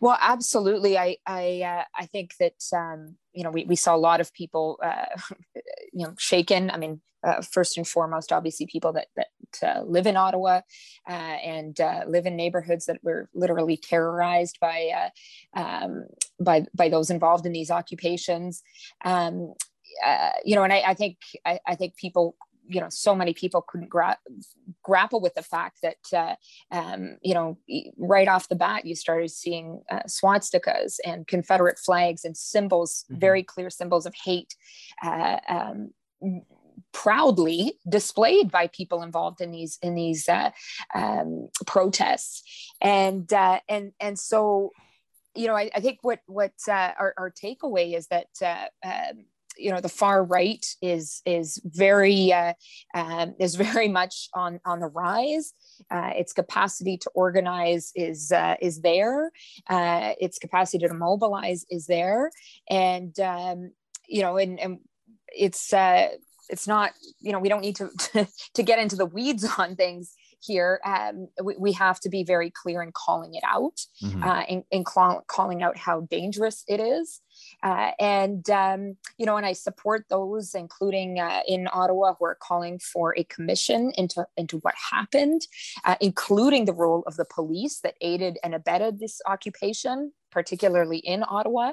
Well, 0.00 0.18
absolutely. 0.20 0.98
I 0.98 1.16
I 1.26 1.62
uh, 1.62 1.84
I 1.94 2.06
think 2.06 2.34
that 2.38 2.62
um, 2.74 3.16
you 3.32 3.44
know 3.44 3.50
we, 3.50 3.64
we 3.64 3.76
saw 3.76 3.94
a 3.94 3.98
lot 3.98 4.20
of 4.20 4.32
people 4.32 4.78
uh, 4.82 5.06
you 5.92 6.06
know 6.06 6.14
shaken. 6.18 6.70
I 6.70 6.76
mean, 6.76 7.00
uh, 7.22 7.42
first 7.42 7.76
and 7.76 7.86
foremost, 7.86 8.32
obviously 8.32 8.66
people 8.66 8.92
that 8.94 9.08
that 9.16 9.28
uh, 9.62 9.82
live 9.82 10.06
in 10.06 10.16
Ottawa 10.16 10.60
uh, 11.08 11.12
and 11.12 11.80
uh, 11.80 12.04
live 12.06 12.26
in 12.26 12.36
neighborhoods 12.36 12.86
that 12.86 12.98
were 13.02 13.28
literally 13.34 13.76
terrorized 13.76 14.58
by 14.60 15.10
um, 15.54 16.06
by 16.40 16.66
by 16.74 16.88
those 16.88 17.10
involved 17.10 17.46
in 17.46 17.52
these 17.52 17.70
occupations. 17.70 18.62
Um, 19.04 19.54
you 20.44 20.54
know, 20.54 20.62
and 20.64 20.72
I, 20.72 20.82
I 20.88 20.94
think 20.94 21.16
I, 21.44 21.58
I 21.66 21.74
think 21.74 21.96
people 21.96 22.36
you 22.68 22.80
know 22.80 22.88
so 22.90 23.14
many 23.14 23.32
people 23.32 23.62
couldn't 23.66 23.88
gra- 23.88 24.18
grapple 24.82 25.20
with 25.20 25.34
the 25.34 25.42
fact 25.42 25.78
that 25.82 25.96
uh, 26.12 26.34
um, 26.74 27.16
you 27.22 27.34
know 27.34 27.58
right 27.98 28.28
off 28.28 28.48
the 28.48 28.54
bat 28.54 28.84
you 28.84 28.94
started 28.94 29.30
seeing 29.30 29.82
uh, 29.90 30.02
swastikas 30.06 30.98
and 31.04 31.26
confederate 31.26 31.78
flags 31.78 32.24
and 32.24 32.36
symbols 32.36 33.04
mm-hmm. 33.10 33.20
very 33.20 33.42
clear 33.42 33.70
symbols 33.70 34.06
of 34.06 34.14
hate 34.24 34.54
uh, 35.02 35.38
um, 35.48 35.90
proudly 36.92 37.78
displayed 37.88 38.50
by 38.50 38.66
people 38.68 39.02
involved 39.02 39.40
in 39.40 39.50
these 39.50 39.78
in 39.82 39.94
these 39.94 40.28
uh, 40.28 40.50
um, 40.94 41.48
protests 41.66 42.72
and 42.80 43.32
uh, 43.32 43.60
and 43.68 43.92
and 44.00 44.18
so 44.18 44.70
you 45.34 45.46
know 45.46 45.54
I, 45.54 45.70
I 45.74 45.80
think 45.80 45.98
what 46.02 46.20
what 46.26 46.52
uh, 46.68 46.92
our, 46.98 47.14
our 47.18 47.30
takeaway 47.30 47.96
is 47.96 48.08
that 48.08 48.28
um, 48.84 49.24
you 49.56 49.70
know 49.70 49.80
the 49.80 49.88
far 49.88 50.24
right 50.24 50.64
is 50.82 51.22
is 51.24 51.60
very 51.64 52.32
uh, 52.32 52.54
um, 52.94 53.34
is 53.38 53.54
very 53.54 53.88
much 53.88 54.28
on 54.34 54.60
on 54.64 54.80
the 54.80 54.88
rise. 54.88 55.52
Uh, 55.90 56.12
its 56.16 56.32
capacity 56.32 56.96
to 56.98 57.10
organize 57.14 57.92
is 57.94 58.32
uh, 58.32 58.56
is 58.60 58.80
there. 58.80 59.30
Uh, 59.68 60.12
its 60.20 60.38
capacity 60.38 60.86
to 60.86 60.94
mobilize 60.94 61.64
is 61.70 61.86
there, 61.86 62.30
and 62.68 63.18
um, 63.20 63.70
you 64.08 64.22
know, 64.22 64.36
and, 64.36 64.58
and 64.60 64.78
it's 65.28 65.72
uh, 65.72 66.08
it's 66.48 66.66
not 66.66 66.92
you 67.20 67.32
know 67.32 67.38
we 67.38 67.48
don't 67.48 67.62
need 67.62 67.76
to, 67.76 67.90
to 67.98 68.26
to 68.54 68.62
get 68.62 68.78
into 68.78 68.96
the 68.96 69.06
weeds 69.06 69.46
on 69.58 69.76
things 69.76 70.14
here, 70.40 70.80
um, 70.84 71.28
we, 71.42 71.56
we, 71.58 71.72
have 71.72 72.00
to 72.00 72.08
be 72.08 72.24
very 72.24 72.50
clear 72.50 72.82
in 72.82 72.92
calling 72.92 73.34
it 73.34 73.42
out 73.44 73.80
mm-hmm. 74.02 74.22
uh, 74.22 74.42
and, 74.48 74.64
and 74.70 74.86
call, 74.86 75.22
calling 75.26 75.62
out 75.62 75.76
how 75.76 76.00
dangerous 76.02 76.64
it 76.68 76.80
is. 76.80 77.20
Uh, 77.62 77.90
and, 77.98 78.48
um, 78.50 78.96
you 79.18 79.26
know, 79.26 79.36
and 79.36 79.46
I 79.46 79.52
support 79.52 80.04
those, 80.08 80.54
including 80.54 81.20
uh, 81.20 81.40
in 81.46 81.68
Ottawa, 81.72 82.14
who 82.18 82.24
are 82.26 82.38
calling 82.40 82.78
for 82.78 83.14
a 83.18 83.24
commission 83.24 83.92
into, 83.96 84.26
into 84.36 84.58
what 84.58 84.74
happened, 84.90 85.42
uh, 85.84 85.96
including 86.00 86.64
the 86.64 86.72
role 86.72 87.02
of 87.06 87.16
the 87.16 87.26
police 87.26 87.80
that 87.80 87.94
aided 88.00 88.38
and 88.42 88.54
abetted 88.54 88.98
this 88.98 89.20
occupation, 89.26 90.12
particularly 90.30 90.98
in 90.98 91.24
Ottawa. 91.28 91.72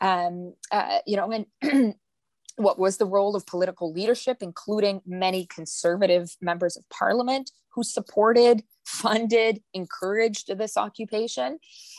Um, 0.00 0.54
uh, 0.70 0.98
you 1.06 1.16
know, 1.16 1.30
and 1.62 1.94
what 2.56 2.78
was 2.78 2.98
the 2.98 3.06
role 3.06 3.34
of 3.34 3.46
political 3.46 3.92
leadership, 3.92 4.38
including 4.40 5.00
many 5.06 5.46
conservative 5.46 6.36
members 6.40 6.76
of 6.76 6.88
parliament 6.88 7.50
who 7.74 7.82
supported, 7.82 8.62
funded, 8.84 9.62
encouraged 9.72 10.56
this 10.56 10.76
occupation. 10.76 11.58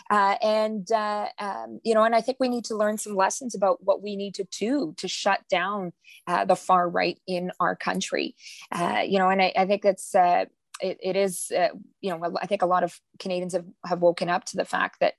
Uh, 0.09 0.35
and, 0.41 0.91
uh, 0.91 1.27
um, 1.39 1.79
you 1.83 1.93
know, 1.93 2.03
and 2.03 2.15
I 2.15 2.21
think 2.21 2.37
we 2.39 2.49
need 2.49 2.65
to 2.65 2.75
learn 2.75 2.97
some 2.97 3.15
lessons 3.15 3.55
about 3.55 3.79
what 3.81 4.01
we 4.01 4.15
need 4.15 4.35
to 4.35 4.45
do 4.59 4.93
to 4.97 5.07
shut 5.07 5.41
down 5.49 5.93
uh, 6.27 6.45
the 6.45 6.55
far 6.55 6.87
right 6.87 7.19
in 7.27 7.51
our 7.59 7.75
country. 7.75 8.35
Uh, 8.71 9.03
you 9.05 9.19
know, 9.19 9.29
and 9.29 9.41
I, 9.41 9.51
I 9.57 9.65
think 9.65 9.81
that's, 9.81 10.13
uh, 10.13 10.45
it, 10.81 10.97
it 11.01 11.15
is, 11.15 11.51
uh, 11.57 11.69
you 12.01 12.11
know, 12.11 12.35
I 12.41 12.47
think 12.47 12.61
a 12.61 12.67
lot 12.67 12.83
of 12.83 12.99
Canadians 13.17 13.53
have, 13.53 13.65
have 13.85 13.99
woken 13.99 14.29
up 14.29 14.45
to 14.45 14.57
the 14.57 14.65
fact 14.65 14.99
that 14.99 15.13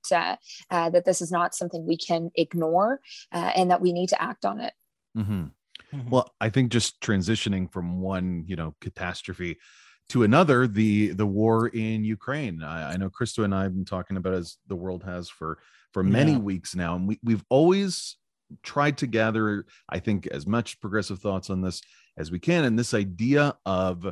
that 0.71 1.05
this 1.05 1.21
is 1.21 1.33
not 1.33 1.55
something 1.55 1.87
we 1.87 1.97
can 1.97 2.31
ignore, 2.35 3.01
and 3.33 3.71
that 3.71 3.81
we 3.81 3.93
need 3.93 4.11
to 4.11 4.23
act 4.23 4.45
on 4.45 4.61
it. 4.61 4.75
Mm-hmm. 5.17 5.45
Mm-hmm. 5.95 6.11
Well, 6.11 6.35
I 6.41 6.51
think 6.51 6.73
just 6.73 7.01
transitioning 7.01 7.73
from 7.73 8.03
one, 8.03 8.45
you 8.47 8.57
know, 8.57 8.75
catastrophe 8.81 9.59
to 10.11 10.23
another, 10.23 10.67
the 10.67 11.09
the 11.13 11.27
war 11.27 11.69
in 11.69 12.05
Ukraine. 12.05 12.63
I, 12.63 12.93
I 12.93 12.97
know 12.97 13.11
Christo 13.11 13.43
and 13.43 13.55
I 13.55 13.65
have 13.65 13.75
been 13.75 13.85
talking 13.85 14.17
about 14.17 14.35
as 14.35 14.57
the 14.69 14.77
world 14.77 15.03
has 15.05 15.29
for 15.29 15.59
for 15.93 16.03
many 16.05 16.33
yeah. 16.33 16.39
weeks 16.39 16.75
now, 16.75 16.95
and 16.95 17.09
we 17.09 17.19
we've 17.23 17.45
always 17.49 18.17
tried 18.63 18.99
to 18.99 19.07
gather, 19.07 19.67
I 19.89 19.99
think, 19.99 20.27
as 20.29 20.47
much 20.47 20.81
progressive 20.81 21.19
thoughts 21.19 21.51
on 21.51 21.63
this 21.63 21.83
as 22.17 22.31
we 22.31 22.39
can, 22.39 22.65
and 22.65 22.79
this 22.79 22.95
idea 22.95 23.57
of 23.67 24.07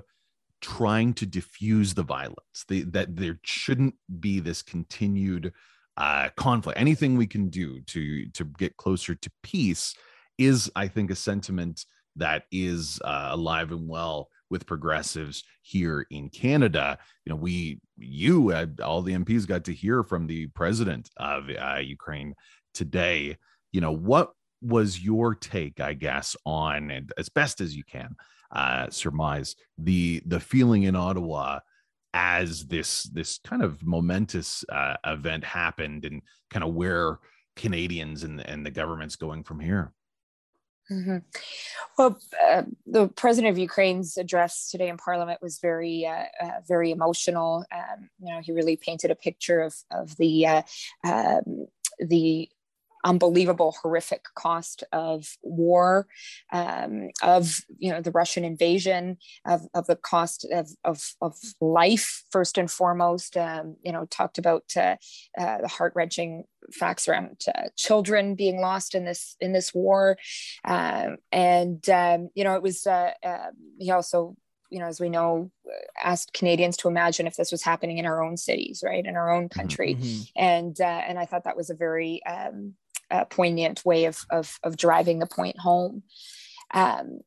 trying 0.61 1.13
to 1.15 1.27
diffuse 1.27 1.95
the 1.95 2.03
violence, 2.03 2.65
the, 2.69 2.83
that 2.85 3.15
there 3.15 3.39
shouldn't 3.43 3.95
be 4.21 4.41
this 4.41 4.63
continued 4.63 5.53
uh, 5.97 6.31
conflict. 6.37 6.81
Anything 6.81 7.17
we 7.17 7.27
can 7.27 7.51
do 7.51 7.81
to 7.83 8.29
to 8.31 8.45
get 8.45 8.77
closer 8.77 9.15
to 9.15 9.31
peace 9.43 9.95
is, 10.39 10.71
I 10.75 10.89
think, 10.89 11.11
a 11.11 11.17
sentiment 11.17 11.85
that 12.17 12.45
is 12.51 13.01
uh, 13.05 13.29
alive 13.33 13.71
and 13.71 13.89
well 13.89 14.29
with 14.51 14.67
progressives 14.67 15.45
here 15.63 16.07
in 16.11 16.29
Canada. 16.29 16.99
You 17.25 17.31
know, 17.31 17.37
we, 17.37 17.81
you, 17.97 18.53
uh, 18.53 18.67
all 18.83 19.03
the 19.03 19.15
MPs 19.15 19.47
got 19.47 19.65
to 19.65 19.73
hear 19.73 20.03
from 20.03 20.27
the 20.27 20.47
president 20.49 21.11
of 21.17 21.49
uh, 21.51 21.79
Ukraine 21.79 22.35
today. 22.73 23.37
You 23.73 23.81
know, 23.81 23.93
what 23.93 24.33
was 24.61 25.01
your 25.01 25.35
take, 25.35 25.81
I 25.81 25.93
guess, 25.93 26.37
on 26.47 26.91
and 26.91 27.13
as 27.19 27.29
best 27.29 27.61
as 27.61 27.77
you 27.77 27.85
can 27.85 28.17
uh, 28.51 28.89
surmise 28.91 29.57
the 29.79 30.23
the 30.27 30.41
feeling 30.41 30.85
in 30.85 30.97
Ottawa 30.97 31.61
as 32.15 32.67
this 32.67 33.05
this 33.05 33.39
kind 33.39 33.63
of 33.63 33.85
momentous 33.85 34.65
uh, 34.71 34.95
event 35.05 35.45
happened 35.45 36.05
and 36.05 36.23
kind 36.51 36.65
of 36.65 36.73
where 36.73 37.19
Canadians 37.57 38.23
and 38.23 38.41
and 38.41 38.65
the 38.65 38.71
government's 38.71 39.17
going 39.17 39.43
from 39.43 39.61
here. 39.61 39.93
Mm-hmm. 40.91 41.19
Well, 41.97 42.19
uh, 42.43 42.62
the 42.87 43.09
president 43.09 43.53
of 43.53 43.59
Ukraine's 43.59 44.17
address 44.17 44.71
today 44.71 44.88
in 44.88 44.99
Parliament 44.99 45.41
was 45.41 45.59
very, 45.59 46.07
uh, 46.07 46.26
uh, 46.45 46.61
very 46.69 46.91
emotional. 46.91 47.64
Um, 47.73 48.11
you 48.21 48.33
know, 48.33 48.41
he 48.43 48.53
really 48.53 48.76
painted 48.76 49.11
a 49.11 49.17
picture 49.17 49.61
of 49.61 49.75
of 49.91 50.17
the 50.17 50.47
uh, 50.47 50.62
um, 51.05 51.67
the 51.99 52.49
unbelievable 53.04 53.76
horrific 53.82 54.25
cost 54.34 54.82
of 54.92 55.37
war 55.42 56.06
um, 56.52 57.11
of 57.23 57.61
you 57.78 57.90
know 57.90 58.00
the 58.00 58.11
russian 58.11 58.44
invasion 58.44 59.16
of, 59.46 59.62
of 59.75 59.87
the 59.87 59.96
cost 59.96 60.46
of, 60.50 60.70
of, 60.84 61.00
of 61.20 61.37
life 61.61 62.25
first 62.30 62.58
and 62.58 62.70
foremost 62.70 63.37
um, 63.37 63.76
you 63.82 63.92
know 63.92 64.06
talked 64.06 64.38
about 64.38 64.64
uh, 64.76 64.96
uh, 65.38 65.58
the 65.61 65.68
heart-wrenching 65.68 66.44
facts 66.73 67.06
around 67.08 67.42
uh, 67.54 67.68
children 67.76 68.34
being 68.34 68.61
lost 68.61 68.94
in 68.94 69.04
this 69.04 69.37
in 69.40 69.52
this 69.52 69.75
war 69.75 70.16
um, 70.64 71.16
and 71.30 71.88
um, 71.90 72.30
you 72.34 72.42
know 72.42 72.54
it 72.54 72.62
was 72.62 72.87
uh, 72.87 73.12
uh, 73.23 73.50
he 73.78 73.90
also 73.90 74.37
you 74.75 74.80
know, 74.80 74.87
as 74.87 75.00
we 75.00 75.08
know, 75.08 75.52
asked 76.02 76.32
Canadians 76.32 76.76
to 76.78 76.88
imagine 76.88 77.28
if 77.28 77.37
this 77.37 77.52
was 77.52 77.62
happening 77.62 77.99
in 77.99 78.06
our 78.06 78.25
own 78.25 78.37
cities, 78.37 78.82
right, 78.84 79.06
in 79.06 79.14
our 79.14 79.30
own 79.30 79.44
mm-hmm. 79.44 79.61
country, 79.61 79.94
mm-hmm. 79.94 80.23
and 80.34 80.80
uh, 80.80 81.02
and 81.06 81.16
I 81.16 81.26
thought 81.26 81.44
that 81.44 81.56
was 81.56 81.70
a 81.70 81.76
very 81.76 82.20
um, 82.25 82.75
uh, 83.14 83.25
poignant 83.26 83.85
way 83.85 84.06
of, 84.06 84.18
of, 84.30 84.59
of 84.64 84.76
driving 84.76 85.21
the 85.21 85.26
point 85.26 85.59
home. 85.59 86.02
Um, 86.73 87.21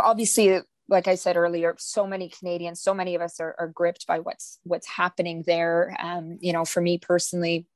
obviously, 0.00 0.60
like 0.88 1.08
I 1.08 1.14
said 1.14 1.36
earlier, 1.36 1.74
so 1.78 2.06
many 2.06 2.28
Canadians, 2.28 2.82
so 2.82 2.92
many 2.94 3.14
of 3.14 3.22
us 3.22 3.40
are, 3.40 3.54
are 3.58 3.68
gripped 3.68 4.06
by 4.06 4.18
what's 4.18 4.58
what's 4.64 4.88
happening 4.88 5.44
there. 5.46 5.96
Um, 6.02 6.38
you 6.40 6.52
know, 6.52 6.64
for 6.64 6.80
me 6.80 6.98
personally, 6.98 7.66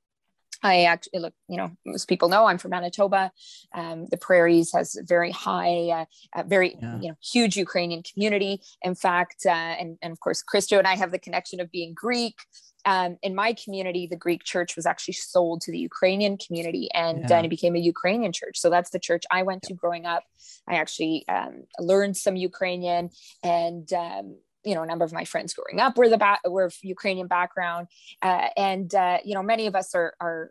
I 0.62 0.84
actually 0.84 1.20
look, 1.20 1.34
you 1.48 1.56
know, 1.56 1.70
most 1.86 2.08
people 2.08 2.28
know 2.28 2.46
I'm 2.46 2.58
from 2.58 2.72
Manitoba. 2.72 3.30
Um, 3.74 4.06
the 4.10 4.16
Prairies 4.16 4.72
has 4.72 4.96
a 4.96 5.04
very 5.04 5.30
high, 5.30 6.06
uh, 6.34 6.42
very, 6.44 6.76
yeah. 6.80 7.00
you 7.00 7.08
know, 7.08 7.16
huge 7.22 7.56
Ukrainian 7.56 8.02
community. 8.02 8.60
In 8.82 8.94
fact, 8.94 9.46
uh, 9.46 9.50
and, 9.50 9.98
and 10.02 10.12
of 10.12 10.20
course, 10.20 10.42
Christo 10.42 10.78
and 10.78 10.86
I 10.86 10.96
have 10.96 11.12
the 11.12 11.18
connection 11.18 11.60
of 11.60 11.70
being 11.70 11.94
Greek 11.94 12.34
um, 12.84 13.18
in 13.22 13.34
my 13.34 13.54
community, 13.62 14.06
the 14.06 14.16
Greek 14.16 14.44
church 14.44 14.76
was 14.76 14.86
actually 14.86 15.14
sold 15.14 15.60
to 15.62 15.72
the 15.72 15.78
Ukrainian 15.78 16.38
community 16.38 16.88
and 16.94 17.28
yeah. 17.28 17.40
it 17.40 17.48
became 17.48 17.76
a 17.76 17.80
Ukrainian 17.80 18.32
church. 18.32 18.58
So 18.58 18.70
that's 18.70 18.90
the 18.90 18.98
church 18.98 19.24
I 19.30 19.42
went 19.42 19.62
to 19.64 19.74
growing 19.74 20.06
up. 20.06 20.24
I 20.68 20.76
actually 20.76 21.26
um, 21.28 21.64
learned 21.78 22.16
some 22.16 22.36
Ukrainian 22.36 23.10
and, 23.42 23.92
um, 23.92 24.38
you 24.64 24.74
know, 24.74 24.82
a 24.82 24.86
number 24.86 25.04
of 25.04 25.12
my 25.12 25.24
friends 25.24 25.54
growing 25.54 25.80
up 25.80 25.96
were 25.96 26.08
the 26.08 26.18
ba- 26.18 26.40
were 26.44 26.64
of 26.64 26.76
Ukrainian 26.82 27.26
background. 27.26 27.88
Uh, 28.22 28.48
and, 28.56 28.94
uh, 28.94 29.18
you 29.24 29.34
know, 29.34 29.42
many 29.42 29.66
of 29.66 29.74
us 29.74 29.94
are, 29.94 30.14
are 30.20 30.50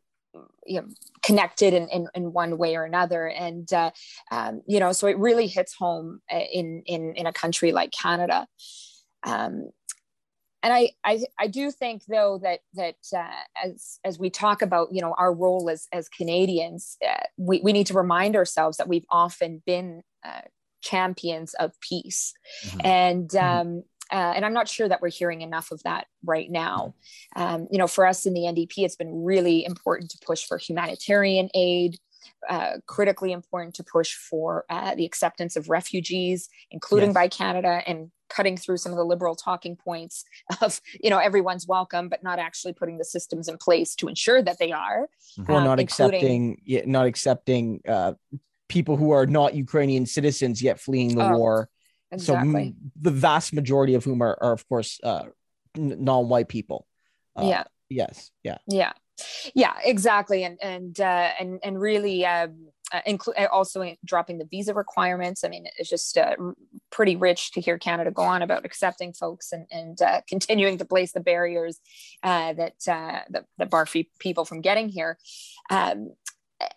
you 0.66 0.82
know, 0.82 0.88
connected 1.24 1.74
in, 1.74 1.88
in, 1.90 2.08
in, 2.14 2.34
one 2.34 2.58
way 2.58 2.76
or 2.76 2.84
another. 2.84 3.28
And, 3.28 3.72
uh, 3.74 3.92
um, 4.32 4.62
you 4.68 4.80
know, 4.80 4.92
so 4.92 5.08
it 5.08 5.18
really 5.18 5.48
hits 5.48 5.74
home 5.74 6.22
uh, 6.32 6.38
in, 6.38 6.84
in, 6.86 7.16
in 7.16 7.26
a 7.26 7.34
country 7.34 7.72
like 7.72 7.92
Canada. 7.92 8.48
Um, 9.24 9.72
and 10.64 10.74
I, 10.74 10.92
I, 11.04 11.24
I 11.40 11.48
do 11.48 11.72
think 11.72 12.04
though 12.08 12.40
that 12.44 12.60
that 12.74 12.96
uh, 13.16 13.30
as 13.64 14.00
as 14.04 14.20
we 14.20 14.30
talk 14.30 14.62
about 14.62 14.90
you 14.92 15.02
know 15.02 15.14
our 15.18 15.34
role 15.34 15.70
as 15.70 15.88
as 15.94 16.10
Canadians, 16.10 16.98
uh, 17.08 17.24
we 17.38 17.62
we 17.62 17.72
need 17.72 17.88
to 17.88 17.94
remind 17.94 18.36
ourselves 18.36 18.78
that 18.78 18.88
we've 18.88 19.06
often 19.10 19.62
been 19.66 20.02
uh, 20.26 20.42
champions 20.82 21.54
of 21.54 21.80
peace, 21.80 22.34
mm-hmm. 22.66 22.82
and 22.84 23.30
mm-hmm. 23.30 23.80
Uh, 24.12 24.34
and 24.36 24.46
I'm 24.46 24.54
not 24.54 24.68
sure 24.68 24.88
that 24.88 25.02
we're 25.02 25.10
hearing 25.10 25.42
enough 25.42 25.72
of 25.72 25.82
that 25.84 26.08
right 26.24 26.50
now. 26.50 26.96
Um, 27.36 27.68
you 27.72 27.78
know, 27.78 27.88
for 27.88 28.06
us 28.06 28.26
in 28.26 28.34
the 28.34 28.42
NDP, 28.42 28.80
it's 28.80 28.96
been 28.96 29.24
really 29.24 29.66
important 29.66 30.12
to 30.12 30.18
push 30.26 30.46
for 30.46 30.58
humanitarian 30.58 31.50
aid. 31.54 31.98
Uh, 32.48 32.74
critically 32.86 33.32
important 33.32 33.74
to 33.74 33.84
push 33.84 34.14
for 34.14 34.66
uh, 34.70 34.94
the 34.96 35.06
acceptance 35.06 35.56
of 35.56 35.70
refugees, 35.70 36.50
including 36.72 37.10
yes. 37.10 37.14
by 37.14 37.28
Canada, 37.28 37.82
and 37.88 38.12
cutting 38.30 38.58
through 38.58 38.78
some 38.78 38.92
of 38.92 38.98
the 38.98 39.04
liberal 39.04 39.36
talking 39.36 39.76
points 39.76 40.26
of 40.62 40.82
you 41.02 41.10
know 41.10 41.18
everyone's 41.18 41.68
welcome 41.68 42.10
but 42.10 42.24
not 42.24 42.40
actually 42.40 42.74
putting 42.74 42.98
the 42.98 43.06
systems 43.06 43.48
in 43.48 43.58
place 43.58 43.96
to 43.96 44.08
ensure 44.08 44.42
that 44.42 44.60
they 44.60 44.72
are 44.72 45.08
or 45.48 45.56
um, 45.56 45.64
not 45.64 45.80
accepting 45.80 46.62
not 46.86 47.06
accepting 47.06 47.82
uh, 47.88 48.14
people 48.68 48.98
who 48.98 49.12
are 49.12 49.26
not 49.26 49.54
ukrainian 49.54 50.06
citizens 50.06 50.62
yet 50.62 50.80
fleeing 50.80 51.16
the 51.16 51.26
oh, 51.26 51.38
war 51.38 51.70
exactly. 52.12 52.76
so 52.78 52.90
the 53.02 53.12
vast 53.12 53.54
majority 53.54 53.94
of 53.96 54.04
whom 54.04 54.22
are, 54.22 54.38
are 54.42 54.54
of 54.54 54.68
course 54.68 55.00
uh, 55.04 55.24
non-white 55.76 56.48
people 56.48 56.88
uh, 57.36 57.46
yeah 57.46 57.64
yes 57.90 58.32
yeah 58.44 58.58
yeah 58.68 58.94
yeah 59.56 59.74
exactly 59.84 60.44
and 60.44 60.58
and 60.62 61.00
uh, 61.00 61.30
and 61.40 61.60
and 61.64 61.80
really 61.80 62.26
um, 62.26 62.68
uh, 62.94 63.02
include 63.06 63.38
uh, 63.38 63.48
also 63.52 63.96
dropping 64.06 64.38
the 64.38 64.46
visa 64.46 64.74
requirements. 64.74 65.44
I 65.44 65.50
mean, 65.50 65.66
it's 65.78 65.90
just 65.90 66.18
uh, 66.18 66.36
pretty 66.90 67.16
rich 67.16 67.52
to 67.52 67.62
hear 67.62 67.78
Canada 67.78 68.12
go 68.12 68.24
on 68.24 68.42
about 68.42 68.66
accepting 68.66 69.14
folks 69.14 69.52
and, 69.52 69.66
and 69.72 70.02
uh, 70.02 70.22
continuing 70.28 70.78
to 70.78 70.86
place 70.86 71.12
the 71.12 71.20
barriers 71.20 71.80
uh, 72.24 72.54
that, 72.54 72.76
uh, 72.88 73.22
that, 73.30 73.46
that 73.58 73.70
bar 73.70 73.88
people 74.20 74.46
from 74.46 74.62
getting 74.62 74.90
here. 74.90 75.18
Um, 75.70 76.14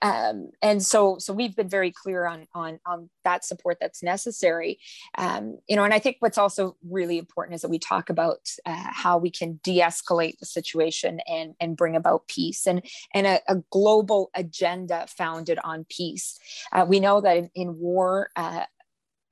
um, 0.02 0.50
and 0.62 0.82
so 0.82 1.16
so 1.18 1.32
we've 1.32 1.56
been 1.56 1.68
very 1.68 1.90
clear 1.90 2.26
on 2.26 2.46
on 2.54 2.80
on 2.86 3.08
that 3.24 3.44
support 3.44 3.78
that's 3.80 4.02
necessary. 4.02 4.78
Um, 5.16 5.58
you 5.68 5.76
know 5.76 5.84
and 5.84 5.94
i 5.94 5.98
think 5.98 6.16
what's 6.20 6.38
also 6.38 6.76
really 6.88 7.18
important 7.18 7.54
is 7.54 7.62
that 7.62 7.70
we 7.70 7.78
talk 7.78 8.10
about 8.10 8.40
uh, 8.66 8.90
how 8.90 9.18
we 9.18 9.30
can 9.30 9.60
de-escalate 9.62 10.38
the 10.38 10.46
situation 10.46 11.20
and 11.28 11.54
and 11.60 11.76
bring 11.76 11.96
about 11.96 12.28
peace 12.28 12.66
and 12.66 12.82
and 13.14 13.26
a, 13.26 13.40
a 13.48 13.56
global 13.70 14.30
agenda 14.34 15.06
founded 15.08 15.58
on 15.64 15.86
peace. 15.88 16.38
Uh, 16.72 16.84
we 16.88 17.00
know 17.00 17.20
that 17.20 17.36
in, 17.36 17.50
in 17.54 17.78
war 17.78 18.30
uh, 18.36 18.64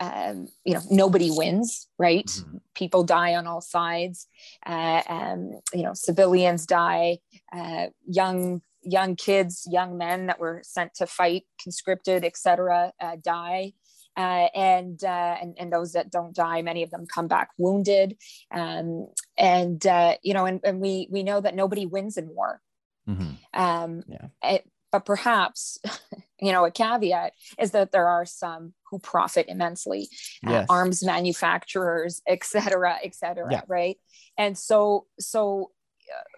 um, 0.00 0.48
you 0.64 0.74
know 0.74 0.82
nobody 0.90 1.30
wins 1.30 1.88
right? 1.98 2.26
Mm-hmm. 2.26 2.58
people 2.74 3.02
die 3.02 3.34
on 3.34 3.46
all 3.46 3.60
sides. 3.60 4.26
Uh, 4.64 5.02
um, 5.08 5.60
you 5.74 5.82
know 5.82 5.94
civilians 5.94 6.66
die 6.66 7.18
uh, 7.52 7.86
young 8.06 8.62
young 8.90 9.16
kids, 9.16 9.66
young 9.70 9.98
men 9.98 10.26
that 10.26 10.40
were 10.40 10.60
sent 10.64 10.94
to 10.96 11.06
fight, 11.06 11.44
conscripted, 11.62 12.24
etc., 12.24 12.92
uh, 13.00 13.16
die. 13.22 13.72
Uh, 14.16 14.48
and, 14.52 15.04
uh, 15.04 15.36
and 15.40 15.54
and 15.60 15.72
those 15.72 15.92
that 15.92 16.10
don't 16.10 16.34
die, 16.34 16.60
many 16.60 16.82
of 16.82 16.90
them 16.90 17.06
come 17.06 17.28
back 17.28 17.50
wounded, 17.56 18.16
um, 18.52 19.06
and 19.36 19.86
uh, 19.86 20.16
you 20.24 20.34
know, 20.34 20.44
and, 20.44 20.58
and 20.64 20.80
we 20.80 21.06
we 21.08 21.22
know 21.22 21.40
that 21.40 21.54
nobody 21.54 21.86
wins 21.86 22.16
in 22.16 22.28
war. 22.28 22.60
Mm-hmm. 23.08 23.30
Um, 23.54 24.02
yeah. 24.08 24.26
It, 24.42 24.68
but 24.90 25.04
perhaps, 25.04 25.78
you 26.40 26.52
know, 26.52 26.64
a 26.64 26.70
caveat 26.70 27.32
is 27.58 27.72
that 27.72 27.92
there 27.92 28.08
are 28.08 28.26
some 28.26 28.72
who 28.90 28.98
profit 28.98 29.46
immensely, 29.48 30.08
uh, 30.46 30.50
yes. 30.50 30.66
arms 30.68 31.04
manufacturers, 31.04 32.22
et 32.26 32.44
cetera, 32.44 32.96
et 33.04 33.14
cetera, 33.14 33.48
yeah. 33.50 33.60
right? 33.68 33.98
And 34.36 34.56
so 34.56 35.06
so 35.18 35.70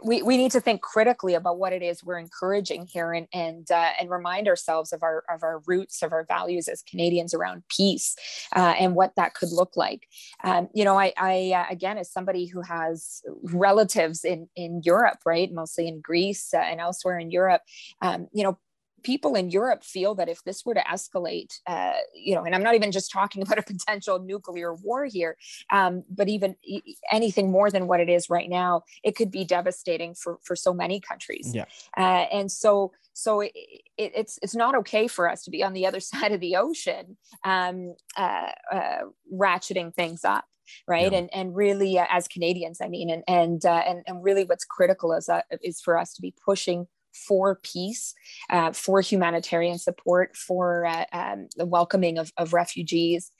we, 0.03 0.23
we 0.23 0.37
need 0.37 0.51
to 0.53 0.61
think 0.61 0.81
critically 0.81 1.35
about 1.35 1.59
what 1.59 1.73
it 1.73 1.83
is 1.83 2.03
we're 2.05 2.19
encouraging 2.19 2.87
here 2.87 3.13
and 3.13 3.27
and 3.33 3.71
uh, 3.71 3.91
and 3.99 4.11
remind 4.11 4.49
ourselves 4.49 4.93
of 4.93 5.03
our 5.03 5.25
of 5.33 5.43
our 5.43 5.63
roots 5.67 6.03
of 6.03 6.13
our 6.13 6.25
values 6.25 6.69
as 6.69 6.83
Canadians 6.83 7.35
around 7.35 7.63
peace 7.69 8.17
uh, 8.57 8.75
and 8.79 8.95
what 8.95 9.13
that 9.17 9.35
could 9.35 9.51
look 9.51 9.77
like. 9.77 10.07
Um, 10.45 10.69
you 10.75 10.85
know, 10.85 10.99
I, 10.99 11.13
I 11.17 11.53
uh, 11.55 11.73
again 11.73 11.99
as 11.99 12.11
somebody 12.11 12.47
who 12.47 12.63
has 12.63 13.23
relatives 13.43 14.25
in 14.25 14.49
in 14.57 14.83
Europe, 14.85 15.19
right, 15.25 15.53
mostly 15.53 15.89
in 15.89 16.01
Greece 16.01 16.53
uh, 16.55 16.59
and 16.59 16.81
elsewhere 16.81 17.19
in 17.19 17.31
Europe, 17.31 17.63
um, 18.03 18.29
you 18.33 18.45
know, 18.45 18.59
people 19.03 19.35
in 19.35 19.51
Europe 19.51 19.85
feel 19.85 20.15
that 20.17 20.29
if 20.29 20.43
this 20.45 20.65
were 20.65 20.75
to 20.75 20.83
escalate, 20.83 21.59
uh, 21.67 21.93
you 22.15 22.35
know, 22.35 22.45
and 22.45 22.55
I'm 22.55 22.63
not 22.63 22.75
even 22.75 22.93
just 22.93 23.11
talking 23.11 23.43
about 23.51 23.59
a 23.59 23.63
potential 23.63 24.19
nuclear 24.19 24.75
war 24.75 25.07
here, 25.07 25.37
um, 25.71 26.05
but 26.11 26.29
even 26.29 26.57
e- 26.63 26.97
anything 27.11 27.51
more 27.51 27.71
than 27.71 27.87
what 27.87 28.01
it 28.01 28.09
is 28.09 28.31
right 28.31 28.49
now, 28.49 28.83
it 29.03 29.17
could 29.17 29.31
be 29.31 29.45
devastating 29.45 30.15
for 30.15 30.39
for 30.43 30.57
so 30.57 30.73
many 30.73 31.01
countries. 31.01 31.51
Yeah. 31.55 31.65
Uh, 31.97 32.27
and 32.33 32.51
so 32.51 32.93
so 33.13 33.41
it, 33.41 33.53
it, 33.97 34.13
it's 34.15 34.39
it's 34.43 34.55
not 34.55 34.75
okay 34.77 35.07
for 35.09 35.29
us 35.29 35.43
to 35.45 35.51
be 35.51 35.63
on 35.63 35.73
the 35.73 35.87
other 35.87 36.01
side 36.13 36.33
of 36.33 36.41
the 36.41 36.57
ocean, 36.57 37.17
um, 37.45 37.95
uh, 38.17 38.51
uh 38.73 38.99
ratcheting 39.33 39.95
things 39.95 40.25
up 40.25 40.45
right 40.87 41.13
yeah. 41.13 41.19
and 41.19 41.31
and 41.33 41.57
really 41.57 41.99
uh, 41.99 42.07
as 42.11 42.29
canadians 42.29 42.81
i 42.81 42.89
mean 42.89 43.11
and 43.11 43.25
and 43.27 43.65
uh, 43.65 43.83
and, 43.87 44.03
and 44.07 44.23
really 44.23 44.45
what's 44.45 44.65
critical 44.65 45.13
is 45.13 45.29
uh, 45.29 45.43
is 45.63 45.81
for 45.81 45.99
us 45.99 46.15
to 46.15 46.23
be 46.23 46.33
pushing 46.45 46.87
for 47.13 47.57
peace, 47.63 48.15
uh, 48.49 48.73
for 48.73 49.01
humanitarian 49.01 49.79
support, 49.79 50.37
for 50.37 50.87
uh, 50.87 51.05
um, 51.13 51.49
the 51.57 51.67
welcoming 51.67 52.19
of, 52.19 52.33
of 52.37 52.53
refugees. 52.53 53.31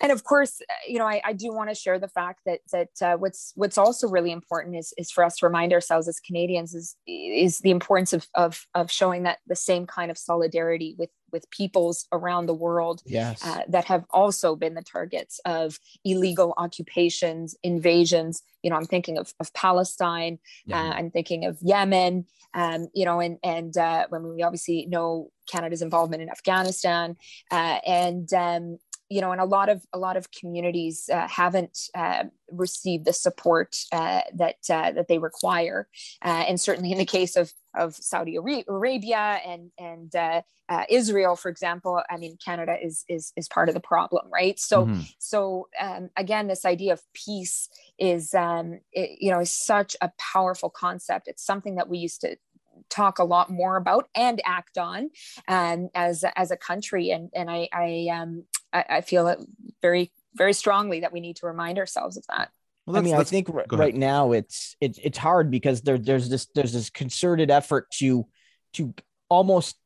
And 0.00 0.12
of 0.12 0.24
course, 0.24 0.60
uh, 0.60 0.74
you 0.86 0.98
know, 0.98 1.06
I, 1.06 1.20
I 1.24 1.32
do 1.32 1.52
want 1.52 1.70
to 1.70 1.74
share 1.74 1.98
the 1.98 2.08
fact 2.08 2.40
that 2.46 2.60
that 2.72 2.88
uh, 3.02 3.16
what's 3.16 3.52
what's 3.56 3.78
also 3.78 4.08
really 4.08 4.30
important 4.30 4.76
is 4.76 4.92
is 4.96 5.10
for 5.10 5.24
us 5.24 5.36
to 5.38 5.46
remind 5.46 5.72
ourselves 5.72 6.08
as 6.08 6.20
Canadians 6.20 6.74
is 6.74 6.96
is 7.06 7.58
the 7.58 7.70
importance 7.70 8.12
of 8.12 8.26
of 8.34 8.66
of 8.74 8.90
showing 8.90 9.24
that 9.24 9.38
the 9.46 9.56
same 9.56 9.86
kind 9.86 10.10
of 10.10 10.18
solidarity 10.18 10.94
with 10.98 11.10
with 11.32 11.50
peoples 11.50 12.06
around 12.12 12.46
the 12.46 12.54
world 12.54 13.02
yes. 13.04 13.44
uh, 13.44 13.60
that 13.68 13.84
have 13.84 14.04
also 14.10 14.56
been 14.56 14.74
the 14.74 14.82
targets 14.82 15.40
of 15.44 15.78
illegal 16.04 16.54
occupations, 16.56 17.56
invasions. 17.62 18.42
You 18.62 18.70
know, 18.70 18.76
I'm 18.76 18.86
thinking 18.86 19.18
of, 19.18 19.32
of 19.40 19.52
Palestine. 19.52 20.38
Yeah. 20.66 20.80
Uh, 20.80 20.90
I'm 20.92 21.10
thinking 21.10 21.44
of 21.44 21.58
Yemen. 21.60 22.26
Um, 22.54 22.88
you 22.94 23.04
know, 23.04 23.20
and 23.20 23.38
and 23.44 23.76
uh, 23.76 24.06
when 24.08 24.22
we 24.22 24.42
obviously 24.42 24.86
know 24.86 25.30
Canada's 25.50 25.82
involvement 25.82 26.22
in 26.22 26.30
Afghanistan, 26.30 27.16
uh, 27.50 27.78
and 27.86 28.32
um, 28.32 28.78
you 29.08 29.20
know, 29.20 29.32
and 29.32 29.40
a 29.40 29.44
lot 29.44 29.68
of 29.68 29.84
a 29.92 29.98
lot 29.98 30.16
of 30.16 30.30
communities 30.30 31.08
uh, 31.12 31.26
haven't 31.28 31.88
uh, 31.94 32.24
received 32.50 33.04
the 33.04 33.12
support 33.12 33.76
uh, 33.92 34.20
that 34.34 34.56
uh, 34.70 34.92
that 34.92 35.08
they 35.08 35.18
require, 35.18 35.88
uh, 36.22 36.44
and 36.46 36.60
certainly 36.60 36.92
in 36.92 36.98
the 36.98 37.04
case 37.04 37.36
of 37.36 37.52
of 37.74 37.94
Saudi 37.94 38.36
Arabia 38.36 39.40
and 39.46 39.70
and 39.78 40.14
uh, 40.14 40.42
Israel, 40.90 41.36
for 41.36 41.48
example, 41.48 42.02
I 42.10 42.18
mean, 42.18 42.36
Canada 42.44 42.76
is 42.80 43.04
is 43.08 43.32
is 43.36 43.48
part 43.48 43.68
of 43.68 43.74
the 43.74 43.80
problem, 43.80 44.26
right? 44.32 44.58
So 44.60 44.84
mm-hmm. 44.84 45.00
so 45.18 45.68
um, 45.80 46.10
again, 46.16 46.46
this 46.46 46.66
idea 46.66 46.92
of 46.92 47.02
peace 47.14 47.68
is 47.98 48.34
um, 48.34 48.80
it, 48.92 49.18
you 49.20 49.30
know 49.30 49.40
is 49.40 49.52
such 49.52 49.96
a 50.02 50.12
powerful 50.18 50.68
concept. 50.68 51.28
It's 51.28 51.44
something 51.44 51.76
that 51.76 51.88
we 51.88 51.98
used 51.98 52.20
to 52.20 52.36
talk 52.90 53.18
a 53.18 53.24
lot 53.24 53.50
more 53.50 53.76
about 53.76 54.08
and 54.14 54.40
act 54.44 54.78
on 54.78 55.10
um, 55.48 55.88
as 55.94 56.24
as 56.36 56.50
a 56.50 56.56
country 56.56 57.10
and 57.10 57.30
and 57.34 57.50
I 57.50 57.68
I 57.72 58.08
um 58.12 58.44
I, 58.72 58.84
I 58.88 59.00
feel 59.00 59.28
it 59.28 59.38
very 59.82 60.12
very 60.34 60.52
strongly 60.52 61.00
that 61.00 61.12
we 61.12 61.20
need 61.20 61.36
to 61.36 61.46
remind 61.46 61.78
ourselves 61.78 62.16
of 62.16 62.24
that. 62.28 62.50
Well, 62.86 62.96
I 62.96 63.00
mean, 63.00 63.14
I 63.14 63.24
think 63.24 63.48
right 63.70 63.94
now 63.94 64.32
it's 64.32 64.76
it's 64.80 64.98
it's 65.02 65.18
hard 65.18 65.50
because 65.50 65.82
there 65.82 65.98
there's 65.98 66.28
this 66.28 66.46
there's 66.54 66.72
this 66.72 66.88
concerted 66.88 67.50
effort 67.50 67.90
to 67.98 68.26
to 68.74 68.94
almost 69.28 69.76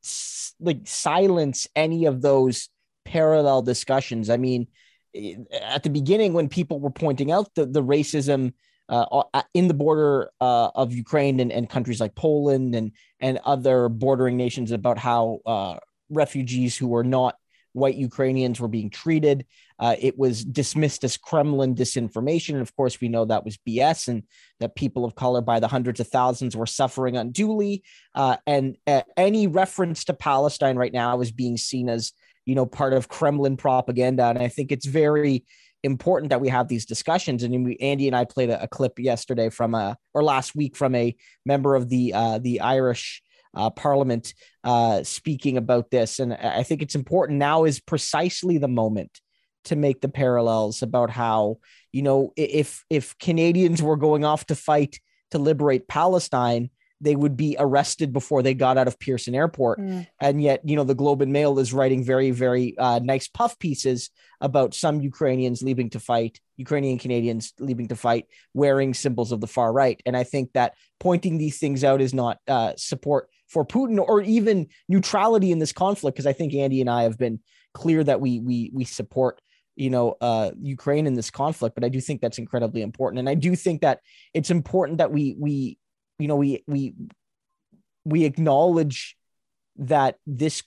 like 0.60 0.80
silence 0.84 1.66
any 1.74 2.06
of 2.06 2.22
those 2.22 2.68
parallel 3.04 3.62
discussions. 3.62 4.30
I 4.30 4.36
mean, 4.36 4.68
eh, 5.16 5.34
at 5.60 5.82
the 5.82 5.90
beginning 5.90 6.32
when 6.32 6.48
people 6.48 6.78
were 6.78 6.90
pointing 6.90 7.32
out 7.32 7.52
the 7.56 7.66
the 7.66 7.82
racism 7.82 8.52
uh, 8.88 9.42
in 9.54 9.68
the 9.68 9.74
border 9.74 10.30
uh, 10.40 10.70
of 10.74 10.92
Ukraine 10.92 11.40
and, 11.40 11.50
and 11.50 11.68
countries 11.68 12.00
like 12.00 12.14
Poland 12.14 12.74
and 12.74 12.92
and 13.20 13.38
other 13.44 13.88
bordering 13.88 14.36
nations 14.36 14.70
about 14.70 14.98
how 14.98 15.40
uh, 15.46 15.76
refugees 16.10 16.76
who 16.76 16.88
were 16.88 17.04
not 17.04 17.36
white 17.72 17.96
Ukrainians 17.96 18.60
were 18.60 18.68
being 18.68 18.90
treated. 18.90 19.46
Uh, 19.78 19.96
it 19.98 20.18
was 20.18 20.44
dismissed 20.44 21.04
as 21.04 21.16
Kremlin 21.16 21.74
disinformation. 21.74 22.50
And 22.50 22.60
of 22.60 22.74
course, 22.76 23.00
we 23.00 23.08
know 23.08 23.24
that 23.24 23.44
was 23.44 23.58
BS 23.58 24.08
and 24.08 24.22
that 24.60 24.76
people 24.76 25.04
of 25.04 25.14
color 25.14 25.40
by 25.40 25.60
the 25.60 25.68
hundreds 25.68 26.00
of 26.00 26.08
thousands 26.08 26.56
were 26.56 26.66
suffering 26.66 27.16
unduly. 27.16 27.82
Uh, 28.14 28.36
and 28.46 28.76
uh, 28.86 29.02
any 29.16 29.46
reference 29.46 30.04
to 30.04 30.14
Palestine 30.14 30.76
right 30.76 30.92
now 30.92 31.20
is 31.20 31.32
being 31.32 31.56
seen 31.56 31.88
as, 31.88 32.12
you 32.44 32.54
know, 32.54 32.66
part 32.66 32.92
of 32.92 33.08
Kremlin 33.08 33.56
propaganda. 33.56 34.24
And 34.26 34.38
I 34.38 34.48
think 34.48 34.70
it's 34.70 34.86
very 34.86 35.44
important 35.82 36.30
that 36.30 36.40
we 36.40 36.48
have 36.48 36.68
these 36.68 36.86
discussions. 36.86 37.42
And 37.42 37.64
we, 37.64 37.76
Andy 37.78 38.06
and 38.06 38.16
I 38.16 38.24
played 38.24 38.50
a, 38.50 38.62
a, 38.62 38.68
clip 38.68 38.98
yesterday 38.98 39.48
from 39.48 39.74
a, 39.74 39.96
or 40.14 40.22
last 40.22 40.54
week 40.54 40.76
from 40.76 40.94
a 40.94 41.16
member 41.44 41.74
of 41.74 41.88
the, 41.88 42.14
uh, 42.14 42.38
the 42.38 42.60
Irish 42.60 43.22
uh, 43.54 43.70
Parliament 43.70 44.34
uh, 44.64 45.02
speaking 45.02 45.56
about 45.56 45.90
this. 45.90 46.18
And 46.18 46.32
I 46.34 46.62
think 46.62 46.82
it's 46.82 46.94
important 46.94 47.38
now 47.38 47.64
is 47.64 47.80
precisely 47.80 48.58
the 48.58 48.68
moment 48.68 49.20
to 49.64 49.76
make 49.76 50.00
the 50.00 50.08
parallels 50.08 50.82
about 50.82 51.10
how, 51.10 51.58
you 51.92 52.02
know, 52.02 52.32
if 52.36 52.84
if 52.90 53.16
Canadians 53.18 53.82
were 53.82 53.96
going 53.96 54.24
off 54.24 54.46
to 54.46 54.54
fight 54.54 54.98
to 55.30 55.38
liberate 55.38 55.88
Palestine, 55.88 56.70
they 57.02 57.16
would 57.16 57.36
be 57.36 57.56
arrested 57.58 58.12
before 58.12 58.42
they 58.42 58.54
got 58.54 58.78
out 58.78 58.86
of 58.86 58.98
Pearson 58.98 59.34
Airport. 59.34 59.80
Mm. 59.80 60.06
And 60.20 60.40
yet, 60.40 60.60
you 60.64 60.76
know, 60.76 60.84
the 60.84 60.94
Globe 60.94 61.20
and 61.20 61.32
Mail 61.32 61.58
is 61.58 61.72
writing 61.72 62.04
very, 62.04 62.30
very 62.30 62.78
uh, 62.78 63.00
nice 63.02 63.26
puff 63.26 63.58
pieces 63.58 64.10
about 64.40 64.72
some 64.72 65.00
Ukrainians 65.00 65.62
leaving 65.62 65.90
to 65.90 66.00
fight, 66.00 66.40
Ukrainian 66.56 66.98
Canadians 66.98 67.54
leaving 67.58 67.88
to 67.88 67.96
fight, 67.96 68.26
wearing 68.54 68.94
symbols 68.94 69.32
of 69.32 69.40
the 69.40 69.48
far 69.48 69.72
right. 69.72 70.00
And 70.06 70.16
I 70.16 70.22
think 70.22 70.52
that 70.52 70.74
pointing 71.00 71.38
these 71.38 71.58
things 71.58 71.82
out 71.82 72.00
is 72.00 72.14
not 72.14 72.38
uh, 72.46 72.74
support 72.76 73.28
for 73.52 73.64
Putin 73.64 73.98
or 73.98 74.22
even 74.22 74.68
neutrality 74.88 75.50
in 75.50 75.58
this 75.58 75.72
conflict. 75.72 76.16
Because 76.16 76.26
I 76.26 76.32
think 76.32 76.54
Andy 76.54 76.80
and 76.80 76.90
I 76.90 77.02
have 77.02 77.18
been 77.18 77.40
clear 77.74 78.02
that 78.04 78.20
we 78.20 78.40
we 78.40 78.70
we 78.72 78.84
support 78.84 79.40
you 79.76 79.90
know 79.90 80.16
uh, 80.20 80.52
Ukraine 80.60 81.06
in 81.06 81.14
this 81.14 81.30
conflict, 81.30 81.74
but 81.74 81.84
I 81.84 81.88
do 81.88 82.00
think 82.00 82.20
that's 82.20 82.38
incredibly 82.38 82.82
important, 82.82 83.20
and 83.20 83.28
I 83.28 83.34
do 83.34 83.54
think 83.56 83.82
that 83.82 84.00
it's 84.34 84.50
important 84.50 84.98
that 84.98 85.12
we 85.12 85.36
we 85.38 85.78
you 86.18 86.28
know 86.28 86.36
we 86.36 86.62
we 86.66 86.94
we 88.04 88.24
acknowledge 88.24 89.16
that 89.76 90.16
this 90.26 90.62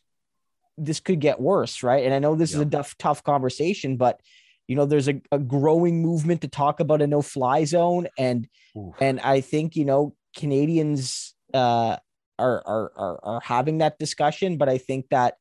this 0.77 0.99
could 0.99 1.19
get 1.19 1.39
worse, 1.39 1.83
right? 1.83 2.03
And 2.03 2.13
I 2.13 2.19
know 2.19 2.35
this 2.35 2.51
yeah. 2.51 2.59
is 2.59 2.61
a 2.67 2.69
tough 2.69 2.97
tough 2.97 3.23
conversation, 3.23 3.97
but 3.97 4.19
you 4.67 4.75
know 4.75 4.85
there's 4.85 5.07
a, 5.07 5.21
a 5.31 5.39
growing 5.39 6.01
movement 6.01 6.41
to 6.41 6.47
talk 6.47 6.79
about 6.79 7.01
a 7.01 7.07
no 7.07 7.21
fly 7.21 7.65
zone 7.65 8.07
and 8.17 8.47
and 8.99 9.19
i 9.19 9.41
think 9.41 9.75
you 9.75 9.85
know 9.85 10.15
canadians 10.35 11.35
uh 11.53 11.97
are, 12.39 12.61
are 12.65 12.91
are 12.95 13.19
are 13.23 13.41
having 13.41 13.79
that 13.79 13.97
discussion 13.99 14.57
but 14.57 14.69
i 14.69 14.77
think 14.77 15.07
that 15.09 15.35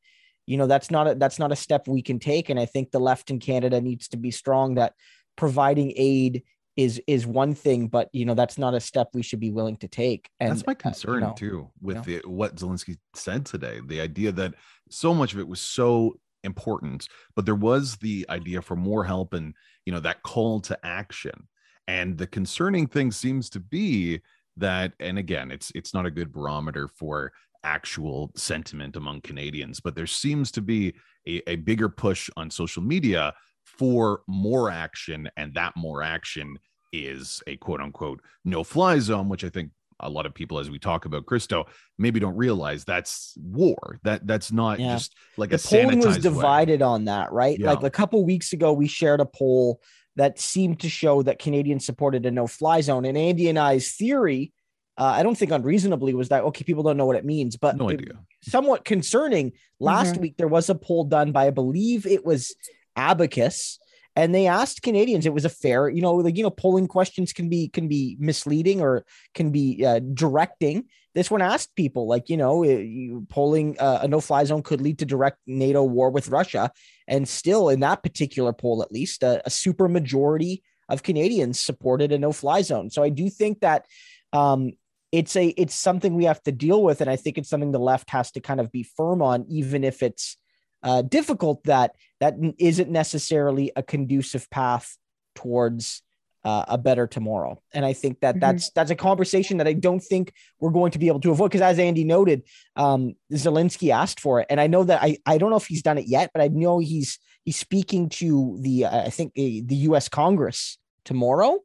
you 0.45 0.57
know 0.57 0.67
that's 0.67 0.91
not 0.91 1.07
a 1.07 1.15
that's 1.15 1.39
not 1.39 1.51
a 1.51 1.55
step 1.55 1.87
we 1.87 2.01
can 2.01 2.19
take. 2.19 2.49
And 2.49 2.59
i 2.59 2.65
think 2.65 2.91
the 2.91 2.99
left 2.99 3.29
in 3.29 3.39
canada 3.39 3.81
needs 3.81 4.07
to 4.09 4.17
be 4.17 4.31
strong 4.31 4.75
that 4.75 4.93
providing 5.35 5.93
aid 5.95 6.43
is 6.77 7.01
is 7.07 7.25
one 7.25 7.55
thing 7.55 7.87
but 7.87 8.09
you 8.11 8.25
know 8.25 8.33
that's 8.33 8.57
not 8.57 8.73
a 8.73 8.79
step 8.79 9.09
we 9.13 9.23
should 9.23 9.39
be 9.39 9.51
willing 9.51 9.77
to 9.77 9.87
take. 9.87 10.29
And 10.39 10.51
that's 10.51 10.67
my 10.67 10.73
concern 10.73 11.23
uh, 11.23 11.27
you 11.27 11.27
know, 11.27 11.33
too 11.33 11.71
with 11.81 12.07
you 12.07 12.15
know? 12.15 12.21
the, 12.21 12.29
what 12.29 12.55
zelensky 12.55 12.97
said 13.15 13.45
today 13.45 13.79
the 13.85 14.01
idea 14.01 14.31
that 14.33 14.53
so 14.89 15.13
much 15.13 15.33
of 15.33 15.39
it 15.39 15.47
was 15.47 15.61
so 15.61 16.19
important 16.43 17.07
but 17.35 17.45
there 17.45 17.55
was 17.55 17.95
the 17.97 18.25
idea 18.29 18.61
for 18.61 18.75
more 18.75 19.03
help 19.03 19.33
and 19.33 19.55
you 19.85 19.93
know 19.93 19.99
that 19.99 20.23
call 20.23 20.59
to 20.61 20.77
action. 20.85 21.47
And 21.87 22.17
the 22.17 22.27
concerning 22.27 22.87
thing 22.87 23.11
seems 23.11 23.49
to 23.51 23.59
be 23.59 24.21
that 24.57 24.93
and 24.99 25.17
again 25.17 25.51
it's 25.51 25.71
it's 25.75 25.93
not 25.93 26.05
a 26.05 26.11
good 26.11 26.31
barometer 26.31 26.87
for 26.87 27.31
actual 27.65 28.31
sentiment 28.35 28.95
among 28.95 29.19
Canadians, 29.21 29.81
but 29.81 29.95
there 29.95 30.07
seems 30.07 30.51
to 30.51 30.61
be 30.61 30.93
a, 31.27 31.41
a, 31.49 31.55
bigger 31.57 31.89
push 31.89 32.29
on 32.37 32.49
social 32.49 32.83
media 32.83 33.33
for 33.65 34.21
more 34.27 34.69
action, 34.69 35.27
and 35.35 35.53
that 35.55 35.73
more 35.75 36.03
action 36.03 36.57
is 36.93 37.41
a 37.47 37.57
quote 37.57 37.81
unquote 37.81 38.21
no 38.45 38.63
fly 38.63 38.99
zone, 38.99 39.27
which 39.27 39.43
I 39.43 39.49
think 39.49 39.71
a 40.01 40.09
lot 40.09 40.25
of 40.25 40.33
people 40.33 40.59
as 40.59 40.69
we 40.69 40.77
talk 40.77 41.05
about 41.05 41.25
Christo 41.25 41.65
maybe 41.97 42.19
don't 42.19 42.35
realize 42.35 42.83
that's 42.83 43.33
war 43.37 43.97
that 44.03 44.27
that's 44.27 44.51
not 44.51 44.77
yeah. 44.77 44.93
just 44.93 45.15
like 45.37 45.51
the 45.51 45.55
a 45.55 45.59
polling 45.59 45.99
was 45.99 46.17
divided 46.17 46.81
way. 46.81 46.85
on 46.85 47.05
that 47.05 47.31
right 47.31 47.57
yeah. 47.57 47.71
like 47.71 47.81
a 47.81 47.89
couple 47.89 48.23
weeks 48.25 48.51
ago 48.51 48.73
we 48.73 48.87
shared 48.87 49.21
a 49.21 49.25
poll 49.25 49.79
that 50.15 50.39
seemed 50.39 50.79
to 50.81 50.89
show 50.89 51.21
that 51.23 51.39
Canadians 51.39 51.85
supported 51.85 52.25
a 52.25 52.31
no 52.31 52.47
fly 52.47 52.81
zone. 52.81 53.05
And 53.05 53.17
Andy 53.17 53.49
and 53.49 53.59
I's 53.59 53.93
theory, 53.93 54.53
uh, 54.97 55.03
I 55.03 55.23
don't 55.23 55.37
think 55.37 55.51
unreasonably, 55.51 56.13
was 56.13 56.29
that 56.29 56.43
okay, 56.43 56.63
people 56.63 56.83
don't 56.83 56.97
know 56.97 57.05
what 57.05 57.17
it 57.17 57.25
means, 57.25 57.57
but 57.57 57.77
no 57.77 57.89
idea. 57.89 58.13
somewhat 58.41 58.85
concerning. 58.85 59.53
Last 59.79 60.13
mm-hmm. 60.13 60.21
week, 60.21 60.37
there 60.37 60.47
was 60.47 60.69
a 60.69 60.75
poll 60.75 61.03
done 61.03 61.31
by, 61.31 61.47
I 61.47 61.49
believe 61.49 62.05
it 62.05 62.25
was 62.25 62.55
Abacus. 62.95 63.79
And 64.15 64.33
they 64.33 64.47
asked 64.47 64.81
Canadians, 64.81 65.25
it 65.25 65.33
was 65.33 65.43
a 65.43 65.49
fair, 65.49 65.89
you 65.89 66.01
know, 66.01 66.15
like, 66.15 66.37
you 66.37 66.43
know, 66.43 66.49
polling 66.49 66.87
questions 66.87 67.33
can 67.33 67.49
be, 67.49 67.67
can 67.67 67.89
be 67.89 68.15
misleading 68.17 68.79
or 68.79 69.05
can 69.33 69.51
be 69.51 69.83
uh, 69.85 69.99
directing 69.99 70.85
this 71.15 71.31
one 71.31 71.41
asked 71.41 71.75
people 71.75 72.07
like 72.07 72.29
you 72.29 72.37
know 72.37 72.63
you, 72.63 73.25
polling 73.29 73.77
uh, 73.79 73.99
a 74.03 74.07
no-fly 74.07 74.43
zone 74.43 74.61
could 74.61 74.81
lead 74.81 74.99
to 74.99 75.05
direct 75.05 75.39
nato 75.47 75.83
war 75.83 76.11
with 76.11 76.29
russia. 76.29 76.71
And 77.07 77.27
still 77.27 77.69
in 77.69 77.79
that 77.79 78.03
particular 78.03 78.53
poll 78.53 78.83
at 78.83 78.91
least 78.91 79.23
a, 79.23 79.41
a 79.45 79.49
super 79.49 79.87
majority 79.87 80.63
of 80.89 81.03
canadians 81.03 81.59
supported 81.59 82.11
a 82.11 82.19
no-fly 82.19 82.61
zone. 82.61 82.91
So 82.91 83.01
i 83.01 83.09
do 83.09 83.29
think 83.29 83.61
that 83.61 83.85
um, 84.33 84.73
it's 85.11 85.35
a 85.35 85.47
it's 85.47 85.73
something 85.73 86.13
we 86.13 86.25
have 86.25 86.43
to 86.43 86.51
deal 86.51 86.83
with. 86.83 87.01
And 87.01 87.09
i 87.09 87.15
think 87.15 87.37
it's 87.37 87.49
something 87.49 87.71
the 87.71 87.79
left 87.79 88.09
has 88.11 88.31
to 88.31 88.41
kind 88.41 88.59
of 88.59 88.71
be 88.71 88.83
firm 88.83 89.21
on 89.21 89.45
even 89.49 89.83
if 89.83 90.03
it's 90.03 90.37
uh, 90.83 91.01
difficult 91.01 91.63
that 91.63 91.95
that 92.19 92.35
isn't 92.59 92.91
necessarily 92.91 93.71
a 93.75 93.81
conducive 93.81 94.49
path 94.51 94.97
towards 95.33 96.03
uh, 96.45 96.63
a 96.67 96.77
better 96.77 97.07
tomorrow. 97.07 97.59
And 97.73 97.83
I 97.83 97.93
think 97.93 98.21
that 98.21 98.35
mm-hmm. 98.35 98.39
that's 98.39 98.69
that's 98.69 98.91
a 98.91 98.95
conversation 98.95 99.57
that 99.57 99.67
I 99.67 99.73
don't 99.73 99.99
think 99.99 100.31
we're 100.59 100.69
going 100.69 100.91
to 100.91 100.99
be 100.99 101.07
able 101.07 101.19
to 101.21 101.31
avoid 101.31 101.49
because 101.49 101.61
as 101.61 101.79
Andy 101.79 102.03
noted, 102.03 102.43
um, 102.75 103.15
Zelensky 103.33 103.91
asked 103.91 104.19
for 104.19 104.39
it, 104.39 104.47
and 104.49 104.61
I 104.61 104.67
know 104.67 104.83
that 104.83 105.01
I 105.01 105.17
I 105.25 105.39
don't 105.39 105.49
know 105.49 105.57
if 105.57 105.65
he's 105.65 105.81
done 105.81 105.97
it 105.97 106.07
yet, 106.07 106.29
but 106.33 106.41
I 106.41 106.47
know 106.49 106.77
he's 106.77 107.17
he's 107.43 107.57
speaking 107.57 108.09
to 108.09 108.57
the 108.61 108.85
uh, 108.85 109.05
I 109.07 109.09
think 109.09 109.33
the, 109.33 109.61
the 109.61 109.75
U.S. 109.87 110.07
Congress 110.07 110.77
tomorrow. 111.03 111.59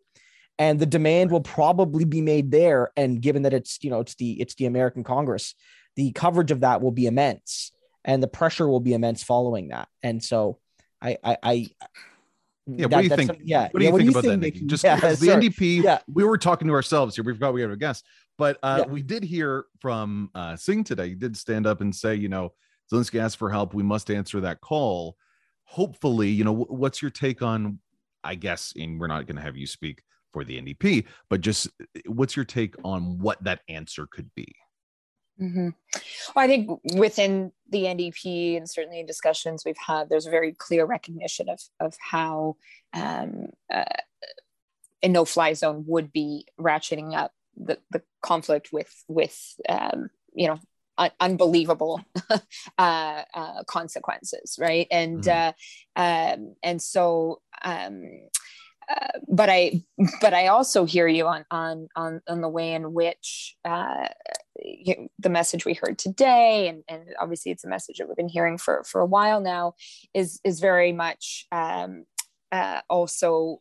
And 0.58 0.78
the 0.78 0.84
demand 0.84 1.30
will 1.30 1.40
probably 1.40 2.04
be 2.04 2.20
made 2.20 2.50
there. 2.50 2.92
And 2.94 3.22
given 3.22 3.44
that 3.44 3.54
it's, 3.54 3.78
you 3.80 3.88
know, 3.88 4.00
it's 4.00 4.14
the 4.16 4.38
it's 4.42 4.56
the 4.56 4.66
American 4.66 5.02
Congress, 5.02 5.54
the 5.96 6.12
coverage 6.12 6.50
of 6.50 6.60
that 6.60 6.82
will 6.82 6.90
be 6.90 7.06
immense 7.06 7.72
and 8.04 8.22
the 8.22 8.28
pressure 8.28 8.68
will 8.68 8.80
be 8.80 8.92
immense 8.92 9.22
following 9.22 9.68
that. 9.68 9.88
And 10.02 10.22
so 10.22 10.58
I 11.00 11.16
I, 11.24 11.36
I 11.42 11.66
Yeah, 12.66 12.86
that, 12.86 12.90
what 12.90 13.02
do 13.02 13.08
you 13.08 13.16
think? 13.16 13.40
Yeah, 13.42 13.68
what 13.70 13.80
do 13.80 13.84
you 13.84 13.90
yeah, 13.90 13.90
think 13.90 13.98
do 13.98 14.04
you 14.04 14.10
about 14.10 14.24
think, 14.24 14.42
that, 14.42 14.54
Niki? 14.54 14.66
Just 14.66 14.84
yeah, 14.84 14.96
the 14.96 15.26
NDP, 15.26 15.82
yeah. 15.82 15.98
we 16.12 16.24
were 16.24 16.38
talking 16.38 16.68
to 16.68 16.74
ourselves 16.74 17.16
here. 17.16 17.24
We 17.24 17.32
forgot 17.32 17.54
we 17.54 17.62
had 17.62 17.70
a 17.70 17.76
guest, 17.76 18.04
but 18.38 18.58
uh, 18.62 18.84
yeah. 18.84 18.92
we 18.92 19.02
did 19.02 19.24
hear 19.24 19.64
from 19.80 20.30
uh, 20.34 20.56
Singh 20.56 20.84
today. 20.84 21.08
He 21.08 21.14
did 21.14 21.36
stand 21.36 21.66
up 21.66 21.80
and 21.80 21.94
say, 21.94 22.14
you 22.14 22.28
know, 22.28 22.52
Zelensky 22.92 23.20
asked 23.20 23.38
for 23.38 23.50
help. 23.50 23.74
We 23.74 23.82
must 23.82 24.10
answer 24.10 24.40
that 24.40 24.60
call. 24.60 25.16
Hopefully, 25.64 26.28
you 26.28 26.44
know, 26.44 26.54
what's 26.54 27.00
your 27.00 27.10
take 27.10 27.42
on? 27.42 27.78
I 28.22 28.34
guess, 28.34 28.74
and 28.76 29.00
we're 29.00 29.06
not 29.06 29.26
going 29.26 29.36
to 29.36 29.42
have 29.42 29.56
you 29.56 29.66
speak 29.66 30.02
for 30.32 30.44
the 30.44 30.60
NDP, 30.60 31.06
but 31.28 31.40
just 31.40 31.68
what's 32.06 32.36
your 32.36 32.44
take 32.44 32.74
on 32.84 33.18
what 33.18 33.42
that 33.44 33.60
answer 33.68 34.06
could 34.10 34.30
be? 34.34 34.54
Mm-hmm. 35.40 35.68
Well, 36.34 36.44
I 36.44 36.46
think 36.46 36.80
within 36.94 37.52
the 37.70 37.84
NDP 37.84 38.56
and 38.56 38.68
certainly 38.68 39.00
in 39.00 39.06
discussions 39.06 39.62
we've 39.64 39.76
had, 39.78 40.08
there's 40.08 40.26
a 40.26 40.30
very 40.30 40.52
clear 40.52 40.84
recognition 40.84 41.48
of 41.48 41.60
of 41.80 41.94
how 41.98 42.56
um, 42.92 43.46
uh, 43.72 43.84
a 45.02 45.08
no-fly 45.08 45.54
zone 45.54 45.84
would 45.86 46.12
be 46.12 46.46
ratcheting 46.58 47.16
up 47.16 47.32
the, 47.56 47.78
the 47.90 48.02
conflict 48.22 48.68
with 48.72 48.92
with 49.08 49.54
um, 49.68 50.10
you 50.34 50.48
know 50.48 50.58
un- 50.98 51.10
unbelievable 51.20 52.02
uh, 52.78 53.22
uh, 53.34 53.64
consequences, 53.66 54.58
right? 54.60 54.86
And 54.90 55.22
mm-hmm. 55.22 55.50
uh, 55.96 56.34
um, 56.34 56.54
and 56.62 56.80
so. 56.80 57.40
Um, 57.62 58.04
uh, 58.88 59.20
but 59.28 59.48
I, 59.48 59.84
but 60.20 60.34
I 60.34 60.48
also 60.48 60.84
hear 60.84 61.06
you 61.06 61.28
on 61.28 61.44
on 61.48 61.86
on, 61.94 62.22
on 62.26 62.40
the 62.40 62.48
way 62.48 62.72
in 62.74 62.92
which 62.92 63.54
uh, 63.64 64.08
you, 64.58 65.08
the 65.18 65.28
message 65.28 65.64
we 65.64 65.74
heard 65.74 65.98
today, 65.98 66.68
and, 66.68 66.82
and 66.88 67.14
obviously 67.20 67.52
it's 67.52 67.64
a 67.64 67.68
message 67.68 67.98
that 67.98 68.08
we've 68.08 68.16
been 68.16 68.28
hearing 68.28 68.58
for 68.58 68.84
for 68.84 69.00
a 69.00 69.06
while 69.06 69.40
now, 69.40 69.74
is 70.14 70.40
is 70.44 70.60
very 70.60 70.92
much 70.92 71.46
um, 71.52 72.04
uh, 72.52 72.80
also 72.88 73.60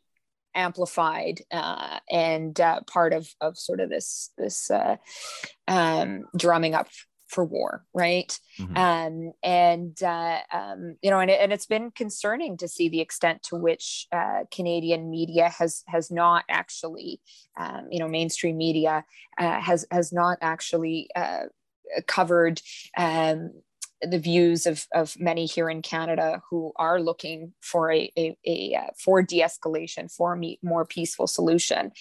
amplified 0.55 1.41
uh, 1.51 1.99
and 2.09 2.59
uh, 2.59 2.81
part 2.87 3.13
of 3.13 3.29
of 3.39 3.57
sort 3.57 3.79
of 3.79 3.89
this 3.89 4.31
this 4.37 4.71
uh, 4.71 4.97
um, 5.67 6.25
drumming 6.35 6.75
up 6.75 6.87
for 7.29 7.45
war, 7.45 7.85
right? 7.93 8.37
Mm-hmm. 8.59 8.77
Um, 8.77 9.31
and 9.43 10.03
uh, 10.03 10.39
um, 10.51 10.97
you 11.01 11.09
know, 11.09 11.19
and, 11.19 11.31
it, 11.31 11.39
and 11.39 11.53
it's 11.53 11.67
been 11.67 11.91
concerning 11.91 12.57
to 12.57 12.67
see 12.67 12.89
the 12.89 13.01
extent 13.01 13.43
to 13.43 13.55
which 13.55 14.07
uh, 14.11 14.43
Canadian 14.51 15.09
media 15.09 15.49
has 15.49 15.83
has 15.87 16.11
not 16.11 16.43
actually, 16.49 17.21
um, 17.57 17.87
you 17.91 17.99
know, 17.99 18.07
mainstream 18.07 18.57
media 18.57 19.05
uh, 19.37 19.61
has 19.61 19.85
has 19.91 20.11
not 20.11 20.37
actually 20.41 21.09
uh, 21.15 21.43
covered 22.07 22.61
um, 22.97 23.51
the 24.01 24.19
views 24.19 24.65
of, 24.65 24.85
of 24.93 25.15
many 25.19 25.45
here 25.45 25.69
in 25.69 25.81
Canada 25.81 26.41
who 26.49 26.71
are 26.77 27.01
looking 27.01 27.53
for 27.61 27.91
a, 27.91 28.11
a, 28.17 28.37
a 28.45 28.75
uh, 28.75 28.91
for 29.03 29.21
de-escalation, 29.21 30.13
for 30.13 30.35
a 30.35 30.57
more 30.63 30.85
peaceful 30.85 31.27
solution. 31.27 31.91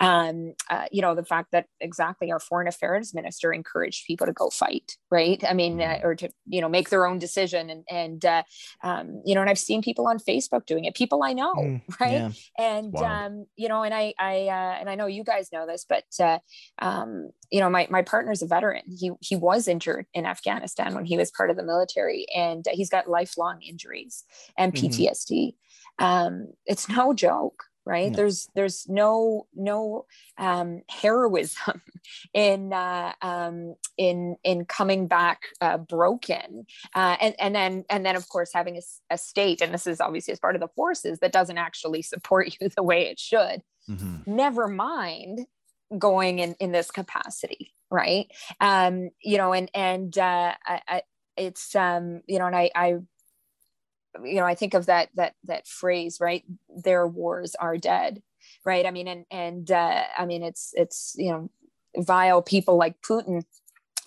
Um, 0.00 0.54
uh, 0.70 0.86
you 0.92 1.02
know, 1.02 1.14
the 1.14 1.24
fact 1.24 1.48
that 1.52 1.66
exactly 1.80 2.30
our 2.30 2.38
foreign 2.38 2.68
affairs 2.68 3.14
minister 3.14 3.52
encouraged 3.52 4.06
people 4.06 4.26
to 4.26 4.32
go 4.32 4.50
fight, 4.50 4.96
right? 5.10 5.42
I 5.48 5.54
mean, 5.54 5.80
uh, 5.80 5.84
mm-hmm. 5.84 6.06
or 6.06 6.14
to, 6.16 6.30
you 6.46 6.60
know, 6.60 6.68
make 6.68 6.90
their 6.90 7.06
own 7.06 7.18
decision. 7.18 7.70
And, 7.70 7.84
and 7.90 8.24
uh, 8.24 8.42
um, 8.82 9.22
you 9.24 9.34
know, 9.34 9.40
and 9.40 9.50
I've 9.50 9.58
seen 9.58 9.82
people 9.82 10.06
on 10.06 10.18
Facebook 10.18 10.66
doing 10.66 10.84
it, 10.84 10.94
people 10.94 11.22
I 11.22 11.32
know, 11.32 11.54
mm, 11.54 11.82
right? 12.00 12.12
Yeah. 12.12 12.30
And, 12.58 12.94
um, 12.96 13.46
you 13.56 13.68
know, 13.68 13.82
and 13.82 13.94
I, 13.94 14.14
I, 14.18 14.48
uh, 14.48 14.76
and 14.80 14.88
I 14.88 14.94
know 14.94 15.06
you 15.06 15.24
guys 15.24 15.48
know 15.52 15.66
this, 15.66 15.84
but, 15.88 16.04
uh, 16.20 16.38
um, 16.80 17.30
you 17.50 17.60
know, 17.60 17.70
my, 17.70 17.86
my 17.90 18.02
partner's 18.02 18.42
a 18.42 18.46
veteran. 18.46 18.82
He, 18.88 19.10
he 19.20 19.36
was 19.36 19.66
injured 19.68 20.06
in 20.14 20.26
Afghanistan 20.26 20.94
when 20.94 21.04
he 21.04 21.16
was 21.16 21.30
part 21.30 21.47
part 21.48 21.50
of 21.50 21.56
the 21.56 21.72
military 21.72 22.26
and 22.34 22.66
he's 22.72 22.90
got 22.90 23.08
lifelong 23.08 23.62
injuries 23.62 24.24
and 24.56 24.74
PTSD. 24.74 25.54
Mm-hmm. 26.00 26.04
Um, 26.04 26.48
it's 26.66 26.88
no 26.88 27.12
joke 27.12 27.64
right 27.88 28.10
no. 28.10 28.16
there's 28.16 28.48
there's 28.54 28.86
no 28.88 29.46
no 29.54 30.04
um, 30.36 30.82
heroism 30.90 31.80
in 32.34 32.72
uh, 32.72 33.12
um, 33.22 33.74
in 33.96 34.36
in 34.44 34.66
coming 34.66 35.08
back 35.08 35.44
uh, 35.60 35.78
broken 35.78 36.66
uh, 36.94 37.16
and 37.20 37.34
and 37.40 37.54
then 37.54 37.84
and 37.88 38.04
then 38.04 38.14
of 38.14 38.28
course 38.28 38.50
having 38.52 38.76
a, 38.76 38.82
a, 39.10 39.18
state 39.18 39.62
and 39.62 39.72
this 39.72 39.86
is 39.86 40.00
obviously 40.00 40.32
as 40.32 40.38
part 40.38 40.54
of 40.54 40.60
the 40.60 40.68
forces 40.68 41.18
that 41.20 41.32
doesn't 41.32 41.58
actually 41.58 42.02
support 42.02 42.54
you 42.60 42.68
the 42.76 42.82
way 42.82 43.06
it 43.06 43.18
should 43.18 43.62
mm-hmm. 43.88 44.16
never 44.26 44.68
mind 44.68 45.46
going 45.98 46.38
in 46.38 46.54
in 46.60 46.70
this 46.70 46.90
capacity 46.90 47.72
right 47.90 48.30
um 48.60 49.08
you 49.22 49.38
know 49.38 49.54
and 49.54 49.70
and 49.74 50.18
uh 50.18 50.52
I, 50.66 51.02
it's 51.38 51.74
um 51.74 52.22
you 52.26 52.38
know 52.38 52.46
and 52.46 52.56
i 52.56 52.70
i 52.74 52.88
you 54.24 54.34
know 54.34 54.44
i 54.44 54.54
think 54.54 54.74
of 54.74 54.86
that 54.86 55.08
that 55.14 55.34
that 55.44 55.66
phrase 55.66 56.18
right? 56.20 56.44
Their 56.68 57.06
wars 57.06 57.54
are 57.54 57.76
dead 57.76 58.22
right? 58.64 58.86
I 58.86 58.90
mean 58.90 59.08
and 59.08 59.24
and 59.30 59.70
uh, 59.70 60.04
i 60.16 60.26
mean 60.26 60.42
it's 60.42 60.72
it's 60.74 61.14
you 61.16 61.30
know 61.30 61.50
vile 61.96 62.42
people 62.42 62.76
like 62.76 63.00
putin 63.02 63.42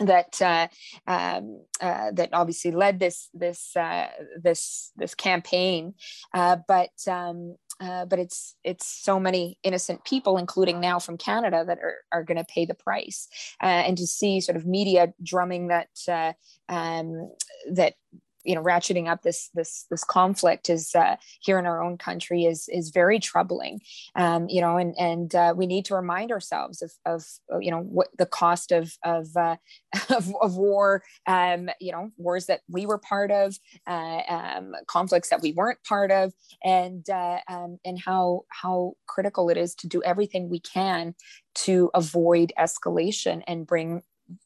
that 0.05 0.41
uh, 0.41 0.67
um, 1.07 1.61
uh, 1.79 2.11
that 2.11 2.29
obviously 2.33 2.71
led 2.71 2.99
this 2.99 3.29
this 3.33 3.75
uh, 3.75 4.07
this 4.41 4.91
this 4.95 5.15
campaign, 5.15 5.93
uh, 6.33 6.57
but 6.67 6.91
um, 7.07 7.55
uh, 7.81 8.05
but 8.05 8.19
it's 8.19 8.55
it's 8.63 8.85
so 8.85 9.19
many 9.19 9.57
innocent 9.63 10.05
people, 10.05 10.37
including 10.37 10.79
now 10.79 10.99
from 10.99 11.17
Canada, 11.17 11.63
that 11.65 11.79
are, 11.79 11.97
are 12.11 12.23
going 12.23 12.37
to 12.37 12.45
pay 12.45 12.65
the 12.65 12.75
price. 12.75 13.27
Uh, 13.61 13.65
and 13.65 13.97
to 13.97 14.05
see 14.05 14.39
sort 14.39 14.55
of 14.55 14.65
media 14.65 15.13
drumming 15.23 15.67
that 15.67 15.89
uh, 16.07 16.33
um, 16.69 17.31
that 17.71 17.95
you 18.43 18.55
know 18.55 18.61
ratcheting 18.61 19.09
up 19.09 19.21
this 19.21 19.49
this 19.53 19.85
this 19.89 20.03
conflict 20.03 20.69
is 20.69 20.93
uh, 20.95 21.15
here 21.41 21.59
in 21.59 21.65
our 21.65 21.81
own 21.81 21.97
country 21.97 22.45
is 22.45 22.67
is 22.69 22.91
very 22.91 23.19
troubling. 23.19 23.81
Um, 24.15 24.47
you 24.49 24.61
know 24.61 24.77
and 24.77 24.95
and 24.97 25.35
uh, 25.35 25.53
we 25.55 25.65
need 25.65 25.85
to 25.85 25.95
remind 25.95 26.31
ourselves 26.31 26.81
of 26.81 26.91
of 27.05 27.23
you 27.61 27.71
know 27.71 27.81
what 27.81 28.09
the 28.17 28.25
cost 28.25 28.71
of 28.71 28.93
of 29.03 29.27
uh, 29.35 29.57
of, 30.09 30.33
of, 30.41 30.55
war 30.55 31.03
um, 31.27 31.69
you 31.79 31.91
know 31.91 32.11
wars 32.17 32.45
that 32.47 32.61
we 32.69 32.85
were 32.85 32.97
part 32.97 33.31
of 33.31 33.57
uh, 33.87 34.21
um, 34.27 34.73
conflicts 34.87 35.29
that 35.29 35.41
we 35.41 35.51
weren't 35.53 35.83
part 35.83 36.11
of 36.11 36.33
and 36.63 37.09
uh, 37.09 37.39
um, 37.49 37.77
and 37.85 37.99
how 37.99 38.43
how 38.49 38.93
critical 39.07 39.49
it 39.49 39.57
is 39.57 39.75
to 39.75 39.87
do 39.87 40.01
everything 40.03 40.49
we 40.49 40.59
can 40.59 41.15
to 41.53 41.89
avoid 41.93 42.53
escalation 42.59 43.41
and 43.47 43.67
bring 43.67 44.01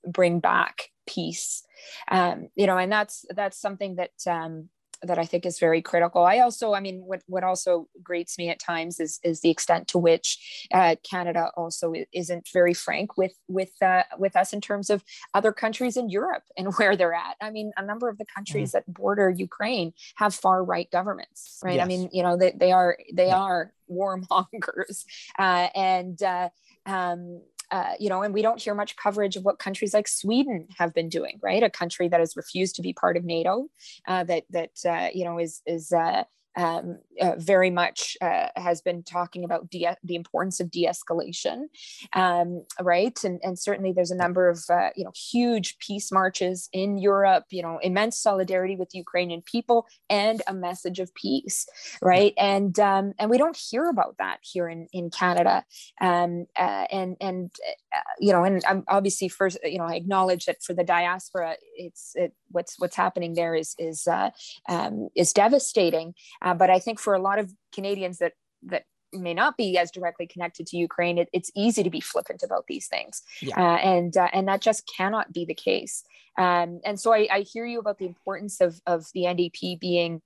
bring 0.07 0.39
back 0.39 0.89
peace 1.05 1.63
um, 2.09 2.49
you 2.55 2.67
know 2.67 2.77
and 2.77 2.91
that's 2.91 3.25
that's 3.35 3.59
something 3.59 3.95
that 3.95 4.11
um, 4.27 4.69
that 5.03 5.19
I 5.19 5.25
think 5.25 5.45
is 5.45 5.59
very 5.59 5.81
critical. 5.81 6.23
I 6.23 6.39
also, 6.39 6.73
I 6.73 6.79
mean, 6.79 7.01
what 7.05 7.21
what 7.27 7.43
also 7.43 7.87
grates 8.03 8.37
me 8.37 8.49
at 8.49 8.59
times 8.59 8.99
is 8.99 9.19
is 9.23 9.41
the 9.41 9.49
extent 9.49 9.87
to 9.89 9.97
which 9.97 10.67
uh, 10.73 10.95
Canada 11.09 11.51
also 11.55 11.93
isn't 12.13 12.49
very 12.53 12.73
frank 12.73 13.17
with 13.17 13.33
with 13.47 13.71
uh, 13.81 14.03
with 14.17 14.35
us 14.35 14.53
in 14.53 14.61
terms 14.61 14.89
of 14.89 15.03
other 15.33 15.51
countries 15.51 15.97
in 15.97 16.09
Europe 16.09 16.43
and 16.57 16.73
where 16.75 16.95
they're 16.95 17.13
at. 17.13 17.35
I 17.41 17.51
mean, 17.51 17.71
a 17.77 17.85
number 17.85 18.09
of 18.09 18.17
the 18.17 18.25
countries 18.25 18.69
mm. 18.69 18.73
that 18.73 18.93
border 18.93 19.29
Ukraine 19.29 19.93
have 20.15 20.33
far 20.33 20.63
right 20.63 20.89
governments, 20.91 21.59
right? 21.63 21.75
Yes. 21.75 21.85
I 21.85 21.87
mean, 21.87 22.09
you 22.11 22.23
know, 22.23 22.37
they, 22.37 22.51
they 22.51 22.71
are 22.71 22.97
they 23.13 23.27
yeah. 23.27 23.39
are 23.39 23.73
warmongers, 23.89 25.05
uh, 25.39 25.67
and 25.75 26.21
uh, 26.21 26.49
um, 26.85 27.41
uh, 27.71 27.93
you 27.99 28.09
know, 28.09 28.21
and 28.21 28.33
we 28.33 28.41
don't 28.41 28.61
hear 28.61 28.75
much 28.75 28.95
coverage 28.95 29.35
of 29.35 29.43
what 29.43 29.59
countries 29.59 29.93
like 29.93 30.07
Sweden 30.07 30.67
have 30.77 30.93
been 30.93 31.09
doing, 31.09 31.39
right? 31.41 31.63
A 31.63 31.69
country 31.69 32.07
that 32.07 32.19
has 32.19 32.35
refused 32.35 32.75
to 32.75 32.81
be 32.81 32.93
part 32.93 33.17
of 33.17 33.23
NATO, 33.23 33.67
uh, 34.07 34.23
that 34.25 34.43
that 34.51 34.71
uh, 34.87 35.09
you 35.13 35.25
know 35.25 35.39
is 35.39 35.61
is 35.65 35.91
uh, 35.91 36.23
um, 36.55 36.99
uh, 37.21 37.33
very 37.37 37.69
much 37.69 38.17
uh, 38.21 38.47
has 38.55 38.81
been 38.81 39.03
talking 39.03 39.43
about 39.43 39.69
de- 39.69 39.95
the 40.03 40.15
importance 40.15 40.59
of 40.59 40.71
de-escalation, 40.71 41.65
um, 42.13 42.65
right? 42.81 43.23
And, 43.23 43.39
and 43.43 43.57
certainly 43.57 43.91
there's 43.93 44.11
a 44.11 44.15
number 44.15 44.49
of 44.49 44.63
uh, 44.69 44.89
you 44.95 45.03
know 45.03 45.11
huge 45.31 45.77
peace 45.79 46.11
marches 46.11 46.69
in 46.73 46.97
Europe. 46.97 47.45
You 47.49 47.61
know, 47.61 47.79
immense 47.81 48.19
solidarity 48.19 48.75
with 48.75 48.89
the 48.89 48.99
Ukrainian 48.99 49.41
people 49.41 49.87
and 50.09 50.41
a 50.47 50.53
message 50.53 50.99
of 50.99 51.13
peace, 51.15 51.67
right? 52.01 52.33
And 52.37 52.77
um, 52.79 53.13
and 53.19 53.29
we 53.29 53.37
don't 53.37 53.57
hear 53.57 53.85
about 53.89 54.15
that 54.19 54.39
here 54.41 54.67
in 54.67 54.87
in 54.91 55.09
Canada. 55.09 55.63
Um, 56.01 56.47
uh, 56.57 56.85
and 56.91 57.17
and 57.21 57.51
uh, 57.95 57.99
you 58.19 58.31
know, 58.31 58.43
and 58.43 58.63
I'm 58.67 58.83
obviously 58.87 59.29
first, 59.29 59.57
you 59.63 59.77
know, 59.77 59.85
I 59.85 59.95
acknowledge 59.95 60.45
that 60.45 60.63
for 60.63 60.73
the 60.73 60.83
diaspora, 60.83 61.55
it's 61.75 62.11
it, 62.15 62.33
what's 62.55 62.79
what's 62.79 62.95
happening 62.95 63.35
there 63.35 63.53
is 63.53 63.75
is 63.77 64.07
uh, 64.07 64.31
um, 64.67 65.09
is 65.15 65.33
devastating. 65.33 66.15
Uh, 66.41 66.55
but 66.55 66.69
I 66.69 66.79
think 66.79 66.99
for 66.99 67.13
a 67.13 67.21
lot 67.21 67.37
of 67.37 67.51
Canadians 67.73 68.17
that 68.19 68.33
that 68.63 68.85
may 69.13 69.33
not 69.33 69.57
be 69.57 69.77
as 69.77 69.91
directly 69.91 70.27
connected 70.27 70.65
to 70.67 70.77
Ukraine, 70.77 71.17
it, 71.17 71.29
it's 71.31 71.51
easy 71.55 71.83
to 71.83 71.89
be 71.89 72.01
flippant 72.01 72.41
about 72.43 72.65
these 72.67 72.87
things, 72.87 73.21
yeah. 73.41 73.59
uh, 73.59 73.77
and 73.77 74.17
uh, 74.17 74.29
and 74.33 74.47
that 74.47 74.61
just 74.61 74.89
cannot 74.97 75.31
be 75.31 75.45
the 75.45 75.53
case. 75.53 76.03
Um, 76.37 76.81
and 76.83 76.99
so 76.99 77.13
I, 77.13 77.27
I, 77.31 77.39
hear 77.41 77.65
you 77.65 77.79
about 77.79 77.97
the 77.97 78.05
importance 78.05 78.59
of 78.59 78.81
of 78.85 79.05
the 79.13 79.23
NDP 79.23 79.79
being 79.79 80.21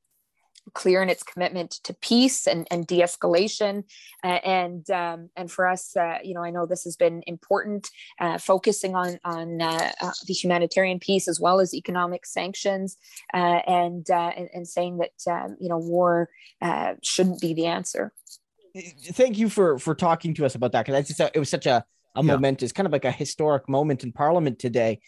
clear 0.74 1.02
in 1.02 1.10
its 1.10 1.24
commitment 1.24 1.72
to 1.84 1.94
peace 1.94 2.48
and, 2.48 2.68
and 2.72 2.88
de-escalation. 2.88 3.84
Uh, 4.24 4.40
and 4.44 4.90
um, 4.90 5.30
and 5.36 5.50
for 5.52 5.68
us 5.68 5.96
uh, 5.96 6.18
you 6.24 6.34
know 6.34 6.44
i 6.44 6.50
know 6.50 6.66
this 6.66 6.84
has 6.84 6.96
been 6.96 7.24
important 7.26 7.90
uh, 8.20 8.38
focusing 8.38 8.96
on 8.96 9.18
on 9.24 9.62
uh, 9.62 9.92
uh, 10.02 10.12
the 10.28 10.34
humanitarian 10.34 11.00
piece 11.00 11.28
as 11.28 11.40
well 11.40 11.60
as 11.60 11.74
economic 11.74 12.26
sanctions 12.26 12.98
uh, 13.34 13.62
and, 13.66 14.08
and, 14.10 14.50
and 14.54 14.68
saying 14.68 14.98
that 14.98 15.32
um, 15.32 15.56
you 15.60 15.70
know 15.70 15.78
war 15.78 16.30
shouldn't 17.02 17.40
be 17.40 17.54
the 17.54 17.66
answer. 17.66 18.12
Thank 19.12 19.38
you 19.38 19.50
for 19.50 19.80
for 19.80 19.96
talking 19.96 20.34
to 20.36 20.46
us 20.46 20.56
about 20.56 20.74
that 20.74 20.86
because 20.86 21.20
it 21.34 21.40
was 21.40 21.50
such 21.50 21.66
a, 21.66 21.84
a 22.16 22.22
yeah. 22.22 22.22
momentous 22.22 22.72
kind 22.72 22.86
of 22.86 22.92
like 22.92 23.06
a 23.06 23.12
historic 23.12 23.70
moment 23.70 24.04
in 24.04 24.12
parliament 24.12 24.60
today 24.60 25.00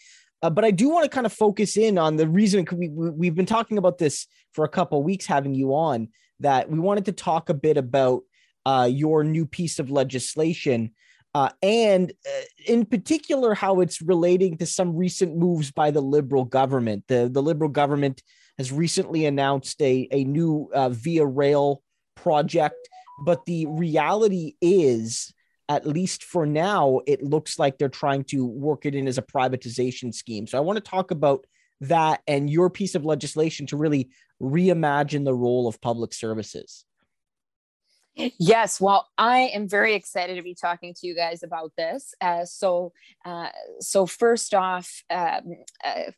uh, 0.42 0.50
but 0.50 0.64
I 0.64 0.70
do 0.70 0.88
want 0.88 1.04
to 1.04 1.10
kind 1.10 1.26
of 1.26 1.32
focus 1.32 1.76
in 1.76 1.98
on 1.98 2.16
the 2.16 2.26
reason 2.28 2.66
we, 2.72 2.88
we, 2.88 3.26
have 3.26 3.36
been 3.36 3.46
talking 3.46 3.78
about 3.78 3.98
this 3.98 4.26
for 4.52 4.64
a 4.64 4.68
couple 4.68 5.02
weeks, 5.02 5.24
having 5.24 5.54
you 5.54 5.74
on, 5.74 6.08
that 6.40 6.68
we 6.68 6.78
wanted 6.78 7.04
to 7.06 7.12
talk 7.12 7.48
a 7.48 7.54
bit 7.54 7.76
about 7.76 8.22
uh, 8.66 8.88
your 8.90 9.22
new 9.22 9.46
piece 9.46 9.78
of 9.78 9.90
legislation. 9.90 10.90
Uh, 11.34 11.48
and 11.62 12.12
uh, 12.26 12.40
in 12.66 12.84
particular, 12.84 13.54
how 13.54 13.80
it's 13.80 14.02
relating 14.02 14.58
to 14.58 14.66
some 14.66 14.96
recent 14.96 15.36
moves 15.36 15.70
by 15.70 15.90
the 15.90 16.00
Liberal 16.00 16.44
government. 16.44 17.04
The, 17.08 17.30
the 17.32 17.42
Liberal 17.42 17.70
government 17.70 18.22
has 18.58 18.72
recently 18.72 19.24
announced 19.24 19.80
a, 19.80 20.08
a 20.10 20.24
new 20.24 20.68
uh, 20.74 20.90
Via 20.90 21.24
Rail 21.24 21.82
project, 22.16 22.88
but 23.24 23.46
the 23.46 23.66
reality 23.66 24.56
is 24.60 25.32
at 25.68 25.86
least 25.86 26.24
for 26.24 26.46
now, 26.46 27.00
it 27.06 27.22
looks 27.22 27.58
like 27.58 27.78
they're 27.78 27.88
trying 27.88 28.24
to 28.24 28.44
work 28.44 28.84
it 28.86 28.94
in 28.94 29.06
as 29.06 29.18
a 29.18 29.22
privatization 29.22 30.14
scheme. 30.14 30.46
So 30.46 30.58
I 30.58 30.60
want 30.60 30.76
to 30.76 30.90
talk 30.90 31.10
about 31.10 31.46
that 31.80 32.22
and 32.26 32.48
your 32.48 32.70
piece 32.70 32.94
of 32.94 33.04
legislation 33.04 33.66
to 33.66 33.76
really 33.76 34.10
reimagine 34.40 35.24
the 35.24 35.34
role 35.34 35.66
of 35.66 35.80
public 35.80 36.12
services. 36.12 36.84
Yes, 38.14 38.80
well, 38.80 39.08
I 39.16 39.50
am 39.54 39.68
very 39.68 39.94
excited 39.94 40.36
to 40.36 40.42
be 40.42 40.54
talking 40.54 40.92
to 40.94 41.06
you 41.06 41.14
guys 41.14 41.42
about 41.42 41.72
this. 41.78 42.14
Uh, 42.20 42.44
so, 42.44 42.92
uh, 43.24 43.48
so 43.80 44.04
first 44.04 44.52
off, 44.52 45.02
um, 45.08 45.54
uh, 45.82 46.10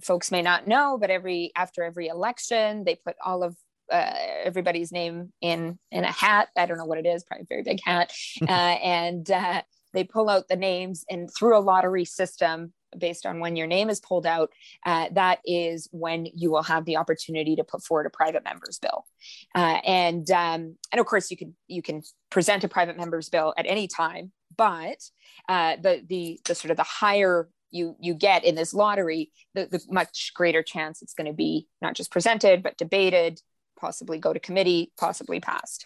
folks 0.00 0.30
may 0.30 0.42
not 0.42 0.68
know, 0.68 0.98
but 1.00 1.10
every 1.10 1.50
after 1.56 1.82
every 1.82 2.06
election, 2.06 2.84
they 2.84 2.94
put 2.94 3.16
all 3.24 3.42
of 3.42 3.56
uh, 3.92 4.14
everybody's 4.44 4.92
name 4.92 5.32
in 5.40 5.78
in 5.90 6.04
a 6.04 6.12
hat. 6.12 6.48
I 6.56 6.66
don't 6.66 6.78
know 6.78 6.86
what 6.86 6.98
it 6.98 7.06
is, 7.06 7.24
probably 7.24 7.44
a 7.44 7.46
very 7.48 7.62
big 7.62 7.80
hat, 7.84 8.12
uh, 8.42 8.50
and 8.50 9.30
uh, 9.30 9.62
they 9.92 10.04
pull 10.04 10.28
out 10.28 10.48
the 10.48 10.56
names 10.56 11.04
and 11.10 11.28
through 11.36 11.56
a 11.56 11.60
lottery 11.60 12.04
system 12.04 12.72
based 12.98 13.26
on 13.26 13.40
when 13.40 13.56
your 13.56 13.66
name 13.66 13.88
is 13.88 14.00
pulled 14.00 14.26
out, 14.26 14.50
uh, 14.84 15.08
that 15.12 15.38
is 15.44 15.88
when 15.92 16.26
you 16.34 16.50
will 16.50 16.62
have 16.62 16.84
the 16.84 16.96
opportunity 16.96 17.56
to 17.56 17.64
put 17.64 17.82
forward 17.82 18.06
a 18.06 18.10
private 18.10 18.44
member's 18.44 18.78
bill. 18.78 19.06
Uh, 19.54 19.78
and 19.84 20.30
um, 20.30 20.76
and 20.90 21.00
of 21.00 21.06
course, 21.06 21.30
you 21.30 21.36
can 21.36 21.54
you 21.68 21.82
can 21.82 22.02
present 22.30 22.64
a 22.64 22.68
private 22.68 22.96
member's 22.96 23.28
bill 23.28 23.54
at 23.56 23.66
any 23.66 23.88
time, 23.88 24.32
but 24.56 24.98
uh, 25.48 25.76
the 25.76 26.02
the 26.06 26.40
the 26.46 26.54
sort 26.54 26.70
of 26.70 26.76
the 26.76 26.82
higher 26.82 27.48
you 27.70 27.96
you 27.98 28.14
get 28.14 28.44
in 28.44 28.54
this 28.54 28.74
lottery, 28.74 29.30
the, 29.54 29.66
the 29.66 29.80
much 29.90 30.32
greater 30.34 30.62
chance 30.62 31.02
it's 31.02 31.14
going 31.14 31.26
to 31.26 31.32
be 31.32 31.66
not 31.80 31.94
just 31.94 32.10
presented 32.10 32.62
but 32.62 32.76
debated, 32.76 33.40
possibly 33.82 34.18
go 34.18 34.32
to 34.32 34.38
committee, 34.40 34.92
possibly 34.96 35.40
passed. 35.40 35.84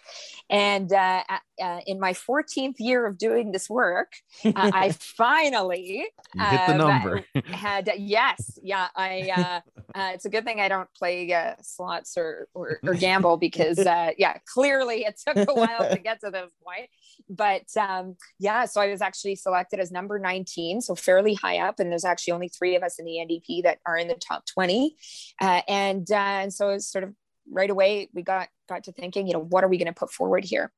And 0.49 0.93
uh, 0.93 1.23
uh, 1.61 1.79
in 1.87 1.99
my 1.99 2.13
14th 2.13 2.75
year 2.77 3.05
of 3.05 3.17
doing 3.17 3.51
this 3.51 3.69
work, 3.69 4.13
uh, 4.45 4.51
I 4.55 4.91
finally 4.99 6.05
hit 6.33 6.67
the 6.67 6.73
uh, 6.73 6.77
number. 6.77 7.25
had 7.45 7.91
yes, 7.97 8.59
yeah. 8.61 8.87
I 8.95 9.31
uh, 9.35 9.97
uh, 9.97 10.11
it's 10.13 10.25
a 10.25 10.29
good 10.29 10.45
thing 10.45 10.61
I 10.61 10.69
don't 10.69 10.89
play 10.93 11.55
slots 11.61 12.17
or, 12.17 12.47
or, 12.53 12.79
or 12.85 12.93
gamble 12.93 13.37
because 13.37 13.79
yeah, 13.79 14.37
clearly 14.53 15.05
it 15.05 15.19
took 15.27 15.49
a 15.49 15.53
while 15.53 15.89
to 15.89 15.97
get 15.97 16.21
to 16.21 16.29
this 16.29 16.51
point. 16.63 16.89
But 17.29 17.65
um, 17.77 18.15
yeah, 18.39 18.65
so 18.65 18.79
I 18.79 18.87
was 18.87 19.01
actually 19.01 19.35
selected 19.35 19.79
as 19.79 19.91
number 19.91 20.19
19, 20.19 20.81
so 20.81 20.95
fairly 20.95 21.33
high 21.33 21.57
up, 21.57 21.79
and 21.79 21.91
there's 21.91 22.05
actually 22.05 22.33
only 22.33 22.49
three 22.49 22.75
of 22.75 22.83
us 22.83 22.99
in 22.99 23.05
the 23.05 23.17
NDP 23.27 23.63
that 23.63 23.79
are 23.85 23.97
in 23.97 24.07
the 24.07 24.15
top 24.15 24.45
20, 24.45 24.95
and 25.41 26.07
and 26.11 26.53
so 26.53 26.69
it's 26.69 26.89
sort 26.89 27.03
of 27.03 27.13
right 27.51 27.69
away 27.69 28.09
we 28.13 28.21
got 28.21 28.49
got 28.67 28.83
to 28.83 28.91
thinking 28.91 29.27
you 29.27 29.33
know 29.33 29.43
what 29.43 29.63
are 29.63 29.67
we 29.67 29.77
going 29.77 29.87
to 29.87 29.93
put 29.93 30.11
forward 30.11 30.43
here? 30.43 30.71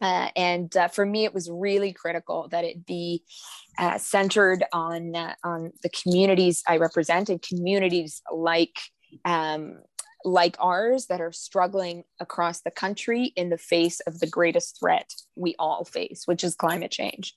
Uh, 0.00 0.28
and 0.36 0.76
uh, 0.76 0.88
for 0.88 1.04
me 1.04 1.24
it 1.24 1.34
was 1.34 1.50
really 1.50 1.92
critical 1.92 2.48
that 2.50 2.64
it 2.64 2.86
be 2.86 3.22
uh, 3.78 3.98
centered 3.98 4.64
on 4.72 5.16
uh, 5.16 5.34
on 5.42 5.72
the 5.82 5.88
communities 5.90 6.62
i 6.68 6.76
represent 6.76 7.28
and 7.28 7.42
communities 7.42 8.22
like 8.32 8.78
um, 9.24 9.78
like 10.24 10.56
ours 10.58 11.06
that 11.06 11.20
are 11.20 11.32
struggling 11.32 12.04
across 12.20 12.60
the 12.60 12.70
country 12.70 13.32
in 13.36 13.50
the 13.50 13.58
face 13.58 14.00
of 14.00 14.18
the 14.18 14.26
greatest 14.26 14.78
threat 14.78 15.12
we 15.36 15.54
all 15.58 15.84
face, 15.84 16.22
which 16.26 16.42
is 16.42 16.54
climate 16.54 16.90
change. 16.90 17.34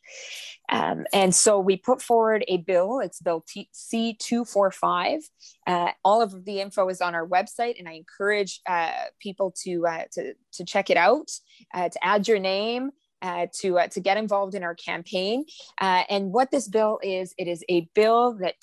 Um, 0.70 1.06
and 1.14 1.36
so 1.36 1.60
we 1.60 1.78
put 1.78 2.02
forward 2.02 2.44
a 2.48 2.58
bill, 2.58 3.00
it's 3.00 3.20
Bill 3.20 3.44
C245. 3.46 5.20
Uh, 5.68 5.92
all 6.04 6.22
of 6.22 6.46
the 6.46 6.62
info 6.62 6.88
is 6.90 7.02
on 7.02 7.14
our 7.14 7.28
website, 7.28 7.78
and 7.78 7.88
I 7.88 7.94
encourage 7.94 8.62
uh, 8.68 8.92
people 9.20 9.54
to, 9.64 9.86
uh, 9.86 10.04
to, 10.14 10.34
to 10.54 10.66
check 10.66 10.90
it 10.90 10.98
out, 10.98 11.30
uh, 11.74 11.90
to 11.90 12.06
add 12.06 12.28
your 12.28 12.40
name. 12.40 12.92
Uh, 13.24 13.46
to 13.54 13.78
uh, 13.78 13.86
to 13.86 14.00
get 14.00 14.18
involved 14.18 14.56
in 14.56 14.64
our 14.64 14.74
campaign, 14.74 15.46
and 15.80 16.32
what 16.34 16.50
this 16.50 16.68
bill 16.68 16.98
is, 17.04 17.36
it 17.38 17.48
is 17.48 17.64
a 17.70 17.88
bill 17.94 18.36
that 18.40 18.56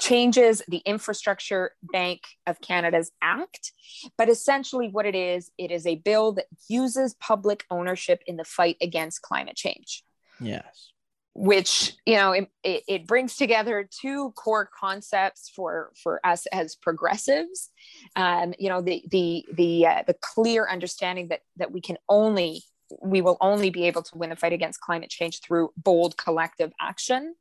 changes 0.00 0.62
the 0.68 0.82
Infrastructure 0.84 1.72
Bank 1.92 2.20
of 2.46 2.60
Canada's 2.60 3.10
Act. 3.22 3.72
But 4.16 4.28
essentially, 4.28 4.88
what 4.88 5.06
it 5.06 5.14
is, 5.14 5.50
it 5.58 5.70
is 5.70 5.86
a 5.86 5.96
bill 5.96 6.32
that 6.32 6.46
uses 6.68 7.14
public 7.14 7.64
ownership 7.70 8.22
in 8.26 8.36
the 8.36 8.44
fight 8.44 8.76
against 8.80 9.22
climate 9.22 9.56
change. 9.56 10.04
Yes. 10.40 10.92
Which 11.36 11.94
you 12.06 12.14
know 12.14 12.30
it, 12.32 12.48
it 12.62 13.06
brings 13.08 13.36
together 13.36 13.88
two 14.00 14.32
core 14.36 14.70
concepts 14.78 15.50
for 15.50 15.90
for 16.00 16.24
us 16.24 16.46
as 16.52 16.76
progressives, 16.76 17.70
um, 18.14 18.54
you 18.56 18.68
know 18.68 18.80
the 18.80 19.02
the 19.10 19.44
the 19.52 19.86
uh, 19.86 20.02
the 20.06 20.14
clear 20.14 20.68
understanding 20.68 21.28
that 21.28 21.40
that 21.56 21.72
we 21.72 21.80
can 21.80 21.96
only 22.08 22.62
we 23.02 23.20
will 23.20 23.36
only 23.40 23.70
be 23.70 23.86
able 23.86 24.02
to 24.02 24.18
win 24.18 24.30
the 24.30 24.36
fight 24.36 24.52
against 24.52 24.80
climate 24.80 25.10
change 25.10 25.40
through 25.40 25.70
bold 25.76 26.16
collective 26.16 26.72
action. 26.80 27.34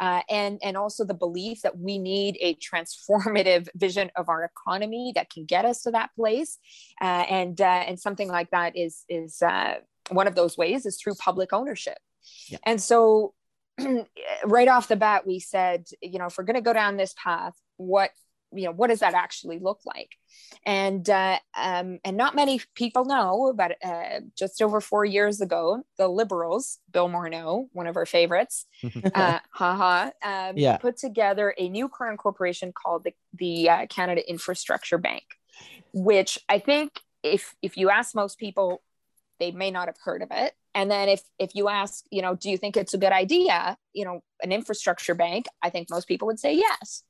Uh, 0.00 0.22
and 0.28 0.58
and 0.62 0.76
also 0.76 1.04
the 1.04 1.14
belief 1.14 1.62
that 1.62 1.78
we 1.78 1.98
need 1.98 2.36
a 2.40 2.54
transformative 2.56 3.68
vision 3.74 4.10
of 4.16 4.28
our 4.28 4.44
economy 4.44 5.12
that 5.14 5.30
can 5.30 5.44
get 5.44 5.64
us 5.64 5.82
to 5.82 5.90
that 5.90 6.10
place. 6.14 6.58
Uh, 7.00 7.24
and 7.28 7.60
uh, 7.60 7.64
and 7.64 7.98
something 7.98 8.28
like 8.28 8.50
that 8.50 8.76
is 8.76 9.04
is 9.08 9.42
uh, 9.42 9.74
one 10.10 10.26
of 10.26 10.34
those 10.34 10.56
ways 10.56 10.86
is 10.86 11.00
through 11.00 11.14
public 11.14 11.52
ownership. 11.52 11.98
Yeah. 12.48 12.58
and 12.64 12.82
so 12.82 13.34
right 14.44 14.66
off 14.66 14.88
the 14.88 14.96
bat 14.96 15.24
we 15.26 15.38
said 15.38 15.86
you 16.02 16.18
know 16.18 16.26
if 16.26 16.36
we're 16.36 16.44
going 16.44 16.54
to 16.54 16.60
go 16.60 16.72
down 16.72 16.96
this 16.96 17.14
path 17.22 17.54
what 17.76 18.10
you 18.52 18.64
know 18.64 18.72
what 18.72 18.88
does 18.88 19.00
that 19.00 19.14
actually 19.14 19.58
look 19.58 19.80
like 19.84 20.16
and 20.64 21.08
uh, 21.10 21.38
um, 21.56 21.98
and 22.04 22.16
not 22.16 22.34
many 22.34 22.60
people 22.74 23.04
know 23.04 23.52
but 23.56 23.76
uh, 23.84 24.20
just 24.36 24.62
over 24.62 24.80
four 24.80 25.04
years 25.04 25.40
ago 25.40 25.82
the 25.98 26.08
liberals 26.08 26.78
bill 26.92 27.08
morneau 27.08 27.66
one 27.72 27.86
of 27.86 27.96
our 27.96 28.06
favorites 28.06 28.66
uh, 29.14 29.38
haha 29.50 30.10
um, 30.24 30.56
yeah. 30.56 30.76
put 30.76 30.96
together 30.96 31.54
a 31.58 31.68
new 31.68 31.88
current 31.88 32.18
corporation 32.18 32.72
called 32.72 33.04
the, 33.04 33.12
the 33.34 33.68
uh, 33.68 33.86
canada 33.88 34.28
infrastructure 34.28 34.98
bank 34.98 35.24
which 35.92 36.38
i 36.48 36.58
think 36.58 37.00
if 37.22 37.54
if 37.62 37.76
you 37.76 37.90
ask 37.90 38.14
most 38.14 38.38
people 38.38 38.82
they 39.38 39.50
may 39.50 39.70
not 39.70 39.86
have 39.88 39.96
heard 40.02 40.22
of 40.22 40.28
it. 40.30 40.54
And 40.74 40.90
then 40.90 41.08
if 41.08 41.22
if 41.38 41.54
you 41.54 41.68
ask 41.68 42.04
you 42.10 42.22
know 42.22 42.34
do 42.34 42.50
you 42.50 42.58
think 42.58 42.76
it's 42.76 42.94
a 42.94 42.98
good 42.98 43.12
idea 43.12 43.76
you 43.92 44.04
know 44.04 44.20
an 44.42 44.52
infrastructure 44.52 45.14
bank? 45.14 45.46
I 45.62 45.70
think 45.70 45.88
most 45.90 46.08
people 46.08 46.26
would 46.26 46.40
say 46.40 46.54
yes. 46.54 47.02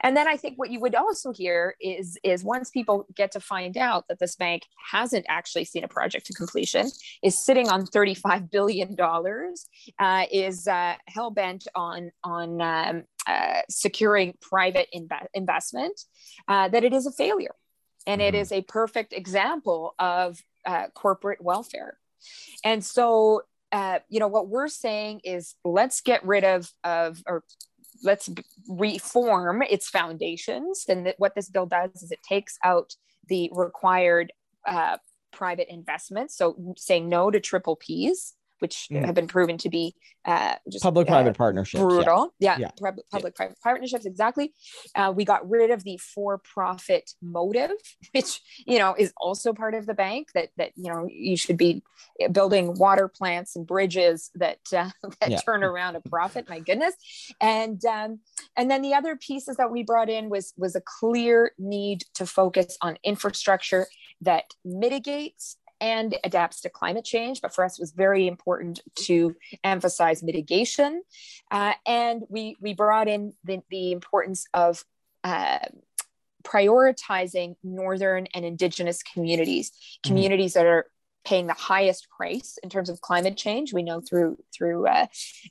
And 0.00 0.16
then 0.16 0.26
i 0.26 0.36
think 0.36 0.58
what 0.58 0.70
you 0.70 0.80
would 0.80 0.94
also 0.94 1.32
hear 1.32 1.76
is 1.80 2.18
is 2.24 2.42
once 2.42 2.70
people 2.70 3.06
get 3.14 3.30
to 3.32 3.40
find 3.40 3.76
out 3.76 4.08
that 4.08 4.18
this 4.18 4.36
bank 4.36 4.62
hasn't 4.90 5.26
actually 5.28 5.64
seen 5.64 5.84
a 5.84 5.88
project 5.88 6.26
to 6.26 6.32
completion 6.32 6.90
is 7.22 7.44
sitting 7.44 7.68
on 7.68 7.86
35 7.86 8.50
billion 8.50 8.94
dollars 8.94 9.66
uh, 9.98 10.24
is 10.32 10.66
uh, 10.66 10.94
hell-bent 11.06 11.68
on 11.74 12.10
on 12.24 12.60
um, 12.60 13.04
uh, 13.26 13.60
securing 13.68 14.34
private 14.40 14.88
inv- 14.94 15.26
investment 15.34 16.00
uh, 16.48 16.68
that 16.68 16.84
it 16.84 16.92
is 16.92 17.06
a 17.06 17.12
failure. 17.12 17.54
And 18.06 18.20
it 18.20 18.34
mm-hmm. 18.34 18.54
a 18.54 18.62
perfect 18.62 19.12
example 19.12 19.94
of 19.98 20.40
uh, 20.66 20.88
corporate 20.94 21.42
welfare. 21.42 21.98
And 22.64 22.84
so, 22.84 23.42
uh, 23.72 24.00
you 24.08 24.20
know, 24.20 24.28
what 24.28 24.48
we're 24.48 24.68
saying 24.68 25.20
is 25.24 25.54
let's 25.64 26.00
get 26.00 26.24
rid 26.24 26.44
of, 26.44 26.70
of 26.84 27.22
or 27.26 27.44
let's 28.02 28.28
reform 28.68 29.62
its 29.62 29.88
foundations. 29.88 30.84
And 30.88 31.14
what 31.18 31.34
this 31.34 31.48
bill 31.48 31.66
does 31.66 32.02
is 32.02 32.10
it 32.12 32.20
takes 32.28 32.58
out 32.64 32.94
the 33.28 33.50
required 33.52 34.32
uh, 34.66 34.98
private 35.32 35.72
investment. 35.72 36.30
So 36.30 36.74
saying 36.76 37.08
no 37.08 37.30
to 37.30 37.40
triple 37.40 37.76
Ps 37.76 38.34
which 38.62 38.86
mm. 38.90 39.04
have 39.04 39.14
been 39.14 39.26
proven 39.26 39.58
to 39.58 39.68
be 39.68 39.94
uh, 40.24 40.54
just 40.70 40.84
public-private 40.84 41.30
uh, 41.30 41.34
partnerships. 41.34 41.82
Brutal, 41.82 42.32
yeah, 42.38 42.56
yeah. 42.56 42.68
yeah. 42.80 42.88
public-private 43.10 43.58
partnerships. 43.60 44.06
Exactly. 44.06 44.54
Uh, 44.94 45.12
we 45.14 45.24
got 45.24 45.48
rid 45.50 45.72
of 45.72 45.82
the 45.82 45.98
for-profit 45.98 47.10
motive, 47.20 47.72
which 48.12 48.40
you 48.64 48.78
know 48.78 48.94
is 48.96 49.12
also 49.16 49.52
part 49.52 49.74
of 49.74 49.84
the 49.84 49.94
bank. 49.94 50.28
That 50.34 50.50
that 50.56 50.70
you 50.76 50.92
know 50.92 51.08
you 51.10 51.36
should 51.36 51.56
be 51.56 51.82
building 52.30 52.74
water 52.78 53.08
plants 53.08 53.56
and 53.56 53.66
bridges 53.66 54.30
that 54.36 54.60
uh, 54.72 54.90
that 55.20 55.30
yeah. 55.30 55.40
turn 55.44 55.64
around 55.64 55.96
a 55.96 56.00
profit. 56.00 56.48
My 56.48 56.60
goodness, 56.60 56.94
and 57.40 57.84
um, 57.84 58.20
and 58.56 58.70
then 58.70 58.82
the 58.82 58.94
other 58.94 59.16
pieces 59.16 59.56
that 59.56 59.72
we 59.72 59.82
brought 59.82 60.08
in 60.08 60.28
was 60.30 60.54
was 60.56 60.76
a 60.76 60.82
clear 61.00 61.50
need 61.58 62.04
to 62.14 62.26
focus 62.26 62.78
on 62.80 62.96
infrastructure 63.02 63.86
that 64.20 64.44
mitigates 64.64 65.56
and 65.82 66.16
adapts 66.22 66.60
to 66.60 66.70
climate 66.70 67.04
change. 67.04 67.42
But 67.42 67.52
for 67.52 67.64
us, 67.64 67.78
it 67.78 67.82
was 67.82 67.90
very 67.90 68.28
important 68.28 68.80
to 69.06 69.34
emphasize 69.64 70.22
mitigation. 70.22 71.02
Uh, 71.50 71.74
and 71.84 72.22
we, 72.28 72.56
we 72.60 72.72
brought 72.72 73.08
in 73.08 73.34
the, 73.42 73.62
the 73.68 73.90
importance 73.90 74.46
of 74.54 74.84
uh, 75.24 75.58
prioritizing 76.44 77.56
Northern 77.64 78.28
and 78.32 78.44
Indigenous 78.44 79.02
communities, 79.02 79.70
mm-hmm. 79.70 80.08
communities 80.08 80.54
that 80.54 80.66
are 80.66 80.86
paying 81.24 81.48
the 81.48 81.52
highest 81.54 82.08
price 82.16 82.58
in 82.62 82.70
terms 82.70 82.88
of 82.88 83.00
climate 83.00 83.36
change. 83.36 83.72
We 83.72 83.82
know 83.82 84.00
through 84.00 84.38
through 84.54 84.86
uh, 84.86 85.06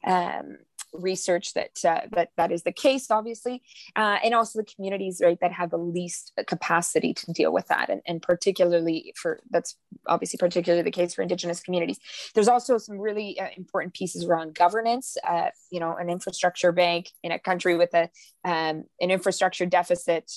um, 0.05 0.57
research 0.93 1.53
that 1.53 1.71
uh, 1.85 2.01
that 2.11 2.29
that 2.37 2.51
is 2.51 2.63
the 2.63 2.71
case, 2.71 3.09
obviously, 3.09 3.61
uh, 3.95 4.17
and 4.23 4.33
also 4.33 4.59
the 4.59 4.65
communities 4.65 5.21
right 5.23 5.39
that 5.41 5.51
have 5.51 5.69
the 5.69 5.77
least 5.77 6.33
capacity 6.47 7.13
to 7.13 7.31
deal 7.33 7.51
with 7.51 7.67
that, 7.67 7.89
and, 7.89 8.01
and 8.05 8.21
particularly 8.21 9.13
for 9.15 9.39
that's 9.49 9.77
obviously 10.07 10.37
particularly 10.37 10.83
the 10.83 10.91
case 10.91 11.13
for 11.13 11.21
Indigenous 11.21 11.61
communities. 11.61 11.99
There's 12.33 12.47
also 12.47 12.77
some 12.77 12.97
really 12.97 13.39
uh, 13.39 13.47
important 13.57 13.93
pieces 13.93 14.25
around 14.25 14.55
governance. 14.55 15.17
Uh, 15.27 15.49
you 15.69 15.79
know, 15.79 15.95
an 15.95 16.09
infrastructure 16.09 16.71
bank 16.71 17.09
in 17.23 17.31
a 17.31 17.39
country 17.39 17.75
with 17.75 17.93
a 17.93 18.09
um, 18.43 18.85
an 18.99 19.11
infrastructure 19.11 19.65
deficit 19.65 20.31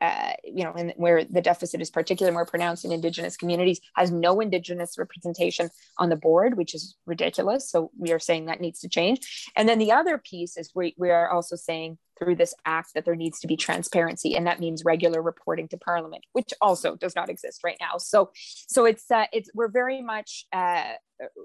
uh, 0.00 0.32
you 0.44 0.64
know, 0.64 0.72
and 0.72 0.92
where 0.96 1.24
the 1.24 1.40
deficit 1.40 1.80
is 1.80 1.90
particularly 1.90 2.32
more 2.32 2.46
pronounced 2.46 2.84
in 2.84 2.92
Indigenous 2.92 3.36
communities, 3.36 3.80
has 3.94 4.10
no 4.10 4.40
Indigenous 4.40 4.96
representation 4.96 5.70
on 5.98 6.08
the 6.08 6.16
board, 6.16 6.56
which 6.56 6.74
is 6.74 6.96
ridiculous. 7.06 7.70
So 7.70 7.90
we 7.98 8.12
are 8.12 8.18
saying 8.18 8.46
that 8.46 8.60
needs 8.60 8.80
to 8.80 8.88
change. 8.88 9.50
And 9.56 9.68
then 9.68 9.78
the 9.78 9.92
other 9.92 10.18
piece 10.18 10.56
is 10.56 10.70
we, 10.74 10.94
we 10.98 11.10
are 11.10 11.30
also 11.30 11.56
saying 11.56 11.98
through 12.18 12.36
this 12.36 12.54
act 12.64 12.94
that 12.94 13.04
there 13.04 13.16
needs 13.16 13.40
to 13.40 13.46
be 13.46 13.56
transparency, 13.56 14.34
and 14.34 14.46
that 14.46 14.60
means 14.60 14.84
regular 14.84 15.22
reporting 15.22 15.68
to 15.68 15.76
Parliament, 15.76 16.24
which 16.32 16.52
also 16.60 16.96
does 16.96 17.14
not 17.14 17.28
exist 17.28 17.60
right 17.64 17.76
now. 17.80 17.98
So, 17.98 18.30
so 18.34 18.84
it's 18.84 19.10
uh, 19.10 19.26
it's 19.32 19.50
we're 19.54 19.68
very 19.68 20.02
much 20.02 20.44
uh, 20.52 20.92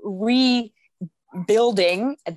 rebuilding 0.04 0.72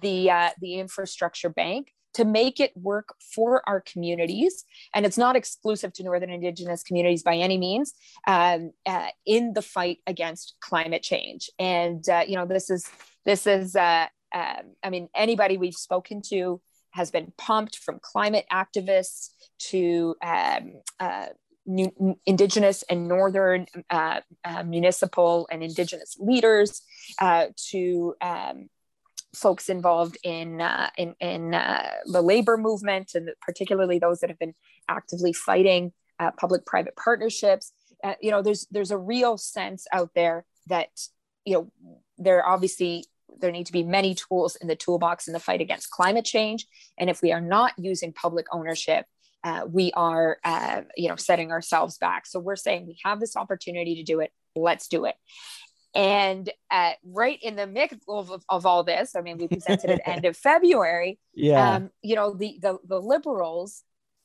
the 0.03 0.31
uh, 0.31 0.51
the 0.61 0.75
infrastructure 0.75 1.49
bank 1.49 1.93
to 2.17 2.25
make 2.25 2.61
it 2.61 2.73
work 2.77 3.09
for 3.35 3.51
our 3.69 3.81
communities. 3.93 4.65
And 4.95 5.05
it's 5.07 5.19
not 5.19 5.37
exclusive 5.37 5.93
to 5.95 6.03
Northern 6.03 6.31
Indigenous 6.31 6.83
communities 6.83 7.23
by 7.23 7.37
any 7.37 7.59
means 7.59 7.93
um, 8.27 8.73
uh, 8.87 9.09
in 9.25 9.53
the 9.53 9.63
fight 9.63 9.99
against 10.07 10.57
climate 10.61 11.03
change. 11.03 11.51
And, 11.59 12.03
uh, 12.09 12.25
you 12.27 12.37
know, 12.37 12.47
this 12.47 12.71
is, 12.71 12.83
this 13.25 13.47
is, 13.47 13.77
uh, 13.77 14.07
um, 14.35 14.65
I 14.83 14.89
mean, 14.91 15.09
anybody 15.15 15.59
we've 15.59 15.75
spoken 15.75 16.23
to 16.31 16.61
has 16.91 17.11
been 17.11 17.33
pumped 17.37 17.77
from 17.77 17.99
climate 18.01 18.47
activists 18.51 19.31
to 19.71 20.17
um, 20.23 20.65
uh, 20.99 21.27
New, 21.69 22.17
indigenous 22.27 22.85
and 22.89 23.09
northern 23.09 23.67
uh, 23.91 24.21
uh, 24.45 24.63
municipal 24.63 25.49
and 25.51 25.65
indigenous 25.65 26.17
leaders 26.21 26.83
uh, 27.21 27.47
to 27.71 28.15
um, 28.21 28.69
folks 29.37 29.69
involved 29.69 30.17
in 30.23 30.61
uh, 30.61 30.89
in, 30.97 31.15
in 31.21 31.55
uh, 31.55 31.91
the 32.07 32.23
labor 32.23 32.57
movement, 32.57 33.13
and 33.15 33.31
particularly 33.43 33.99
those 33.99 34.21
that 34.21 34.31
have 34.31 34.39
been 34.39 34.55
actively 34.89 35.33
fighting 35.33 35.93
uh, 36.19 36.31
public-private 36.33 36.97
partnerships. 36.97 37.73
Uh, 38.03 38.15
you 38.21 38.31
know, 38.31 38.43
there's 38.43 38.67
there's 38.71 38.91
a 38.91 38.99
real 38.99 39.37
sense 39.37 39.87
out 39.93 40.11
there 40.15 40.45
that 40.69 40.89
you 41.45 41.55
know 41.55 41.93
there 42.19 42.45
obviously 42.47 43.05
there 43.39 43.53
need 43.53 43.67
to 43.67 43.73
be 43.73 43.83
many 43.83 44.15
tools 44.15 44.57
in 44.57 44.67
the 44.67 44.77
toolbox 44.77 45.27
in 45.27 45.35
the 45.35 45.41
fight 45.41 45.61
against 45.61 45.91
climate 45.91 46.25
change, 46.25 46.67
and 46.99 47.11
if 47.11 47.21
we 47.23 47.33
are 47.33 47.41
not 47.41 47.73
using 47.79 48.13
public 48.13 48.47
ownership. 48.53 49.07
Uh, 49.45 49.65
we 49.71 49.93
are, 49.93 50.39
uh, 50.43 50.81
you 50.97 51.09
know, 51.09 51.15
setting 51.15 51.53
ourselves 51.53 51.99
back. 51.99 52.27
So 52.27 52.41
we're 52.41 52.57
saying 52.57 52.89
we 52.89 52.99
have 53.05 53.21
this 53.21 53.37
opportunity 53.37 53.95
to 53.95 54.03
do 54.03 54.19
it. 54.19 54.33
Let's 54.57 54.89
do 54.89 55.05
it. 55.05 55.15
And 55.97 56.51
uh, 56.71 56.93
right 57.05 57.39
in 57.43 57.57
the 57.57 57.67
mix 57.67 57.97
of, 58.07 58.45
of, 58.51 58.67
all 58.67 58.85
this, 58.85 59.17
I 59.17 59.23
mean, 59.23 59.39
we 59.39 59.49
presented 59.49 59.89
at 59.89 60.07
end 60.07 60.27
of 60.27 60.37
February. 60.49 61.19
Yeah. 61.35 61.77
Um, 61.77 61.91
you 62.03 62.15
know, 62.17 62.35
the, 62.35 62.59
the 62.61 62.79
the 62.87 63.01
liberals 63.01 63.83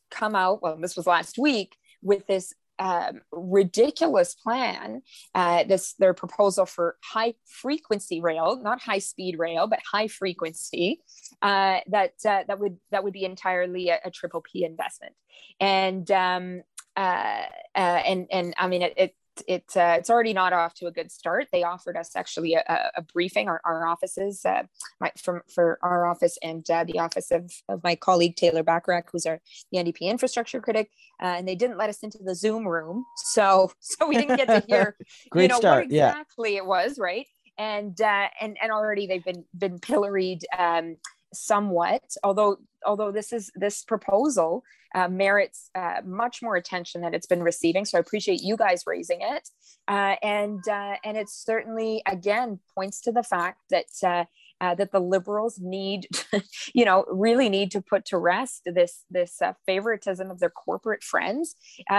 come 0.09 0.35
out. 0.35 0.61
Well, 0.61 0.77
this 0.77 0.97
was 0.97 1.07
last 1.07 1.37
week 1.37 1.77
with 2.01 2.27
this 2.27 2.53
um, 2.77 3.21
ridiculous 3.31 4.33
plan. 4.33 5.01
Uh, 5.33 5.63
this 5.63 5.93
their 5.93 6.13
proposal 6.13 6.65
for 6.65 6.97
high 7.01 7.35
frequency 7.45 8.19
rail, 8.19 8.59
not 8.61 8.81
high 8.81 8.99
speed 8.99 9.39
rail, 9.39 9.67
but 9.67 9.79
high 9.89 10.07
frequency. 10.07 10.99
Uh, 11.41 11.79
that 11.87 12.13
uh, 12.25 12.43
that 12.47 12.59
would 12.59 12.77
that 12.91 13.05
would 13.05 13.13
be 13.13 13.23
entirely 13.23 13.89
a, 13.89 13.99
a 14.03 14.11
triple 14.11 14.41
P 14.41 14.65
investment, 14.65 15.13
and 15.61 16.09
um, 16.11 16.63
uh, 16.97 17.43
uh, 17.75 17.77
and 17.77 18.27
and 18.29 18.53
I 18.57 18.67
mean 18.67 18.81
it, 18.81 18.93
it 18.97 19.15
it's 19.47 19.77
uh, 19.77 19.95
it's 19.97 20.09
already 20.09 20.33
not 20.33 20.53
off 20.53 20.73
to 20.75 20.87
a 20.87 20.91
good 20.91 21.11
start. 21.11 21.47
They 21.51 21.63
offered 21.63 21.97
us 21.97 22.15
actually 22.15 22.53
a, 22.53 22.91
a 22.95 23.01
briefing, 23.01 23.47
our, 23.47 23.61
our 23.65 23.87
offices, 23.87 24.45
uh, 24.45 24.63
my, 24.99 25.11
from 25.21 25.41
for 25.53 25.79
our 25.81 26.05
office 26.05 26.37
and 26.43 26.67
uh, 26.69 26.83
the 26.83 26.99
office 26.99 27.31
of, 27.31 27.51
of 27.69 27.83
my 27.83 27.95
colleague 27.95 28.35
Taylor 28.35 28.63
Bachrach, 28.63 29.03
who's 29.11 29.25
our 29.25 29.39
the 29.71 29.79
NDP 29.79 30.01
infrastructure 30.01 30.59
critic, 30.59 30.89
uh, 31.21 31.35
and 31.37 31.47
they 31.47 31.55
didn't 31.55 31.77
let 31.77 31.89
us 31.89 32.03
into 32.03 32.19
the 32.23 32.35
Zoom 32.35 32.67
room, 32.67 33.05
so 33.33 33.71
so 33.79 34.07
we 34.07 34.17
didn't 34.17 34.37
get 34.37 34.47
to 34.47 34.63
hear 34.67 34.95
Great 35.29 35.43
you 35.43 35.47
know 35.49 35.59
start. 35.59 35.85
what 35.85 35.93
exactly 35.93 36.53
yeah. 36.53 36.59
it 36.59 36.65
was, 36.65 36.97
right? 36.99 37.25
And 37.57 37.99
uh, 37.99 38.27
and 38.39 38.57
and 38.61 38.71
already 38.71 39.07
they've 39.07 39.23
been 39.23 39.45
been 39.57 39.79
pilloried 39.79 40.45
um, 40.57 40.97
somewhat, 41.33 42.03
although 42.23 42.57
although 42.85 43.11
this 43.11 43.31
is 43.33 43.51
this 43.55 43.83
proposal 43.83 44.63
uh, 44.93 45.07
merits 45.07 45.69
uh, 45.75 46.01
much 46.05 46.41
more 46.41 46.55
attention 46.55 47.01
than 47.01 47.13
it's 47.13 47.27
been 47.27 47.43
receiving. 47.43 47.85
So 47.85 47.97
I 47.97 48.01
appreciate 48.01 48.41
you 48.41 48.57
guys 48.57 48.83
raising 48.85 49.19
it, 49.21 49.49
uh, 49.87 50.15
and 50.21 50.61
uh, 50.67 50.95
and 51.03 51.17
it 51.17 51.29
certainly 51.29 52.01
again 52.05 52.59
points 52.75 53.01
to 53.01 53.11
the 53.11 53.23
fact 53.23 53.59
that. 53.69 53.85
Uh, 54.03 54.25
uh, 54.59 54.75
that 54.75 54.91
the 54.91 54.99
liberals 54.99 55.57
need, 55.59 56.07
you 56.75 56.85
know, 56.85 57.03
really 57.09 57.49
need 57.49 57.71
to 57.71 57.81
put 57.81 58.05
to 58.05 58.15
rest 58.15 58.61
this 58.67 59.05
this 59.09 59.41
favoritism 59.65 60.29
of 60.29 60.39
their 60.39 60.51
corporate 60.51 61.03
friends 61.03 61.55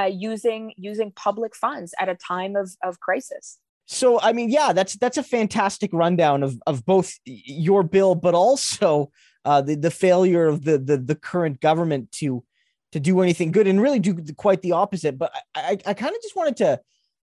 using 0.08 0.72
using 0.76 1.10
public 1.10 1.56
funds 1.56 1.92
at 1.98 2.08
a 2.08 2.14
time 2.14 2.54
of 2.54 2.70
of 2.84 3.00
crisis. 3.00 3.58
So 3.86 4.20
I 4.20 4.32
mean, 4.32 4.48
yeah, 4.48 4.72
that's 4.72 4.94
that's 4.94 5.18
a 5.18 5.22
fantastic 5.22 5.90
rundown 5.92 6.42
of 6.42 6.58
of 6.66 6.84
both 6.86 7.14
your 7.24 7.82
bill, 7.82 8.14
but 8.14 8.34
also 8.34 9.10
uh, 9.44 9.61
the 9.61 9.74
the 9.74 9.90
failure 9.90 10.46
of 10.46 10.64
the 10.64 10.78
the 10.78 10.96
the 10.96 11.14
current 11.14 11.61
government 11.61 12.12
to 12.12 12.44
to 12.92 13.00
do 13.00 13.20
anything 13.20 13.52
good 13.52 13.66
and 13.66 13.81
really 13.81 13.98
do 13.98 14.14
quite 14.37 14.62
the 14.62 14.72
opposite. 14.72 15.18
But 15.18 15.33
I, 15.55 15.61
I, 15.61 15.78
I 15.90 15.94
kind 15.94 16.14
of 16.14 16.22
just 16.22 16.37
wanted 16.37 16.57
to 16.59 16.81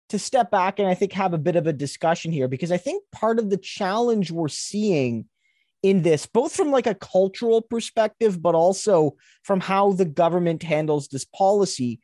to 0.10 0.20
step 0.20 0.50
back 0.50 0.80
and 0.80 0.88
I 0.88 0.96
think 0.96 1.14
have 1.14 1.34
a 1.34 1.38
bit 1.38 1.56
of 1.56 1.68
a 1.68 1.74
discussion 1.74 2.32
here 2.32 2.48
because 2.48 2.72
I 2.72 2.78
think 2.78 3.04
part 3.12 3.40
of 3.40 3.50
the 3.50 3.58
challenge 3.58 4.32
we're 4.32 4.48
seeing 4.48 5.26
in 5.84 6.02
this, 6.02 6.26
both 6.26 6.56
from 6.56 6.72
like 6.72 6.88
a 6.88 6.96
cultural 6.96 7.62
perspective, 7.62 8.42
but 8.42 8.56
also 8.56 9.16
from 9.44 9.60
how 9.60 9.94
the 9.94 10.06
government 10.06 10.64
handles 10.64 11.08
this 11.08 11.26
policy 11.26 12.00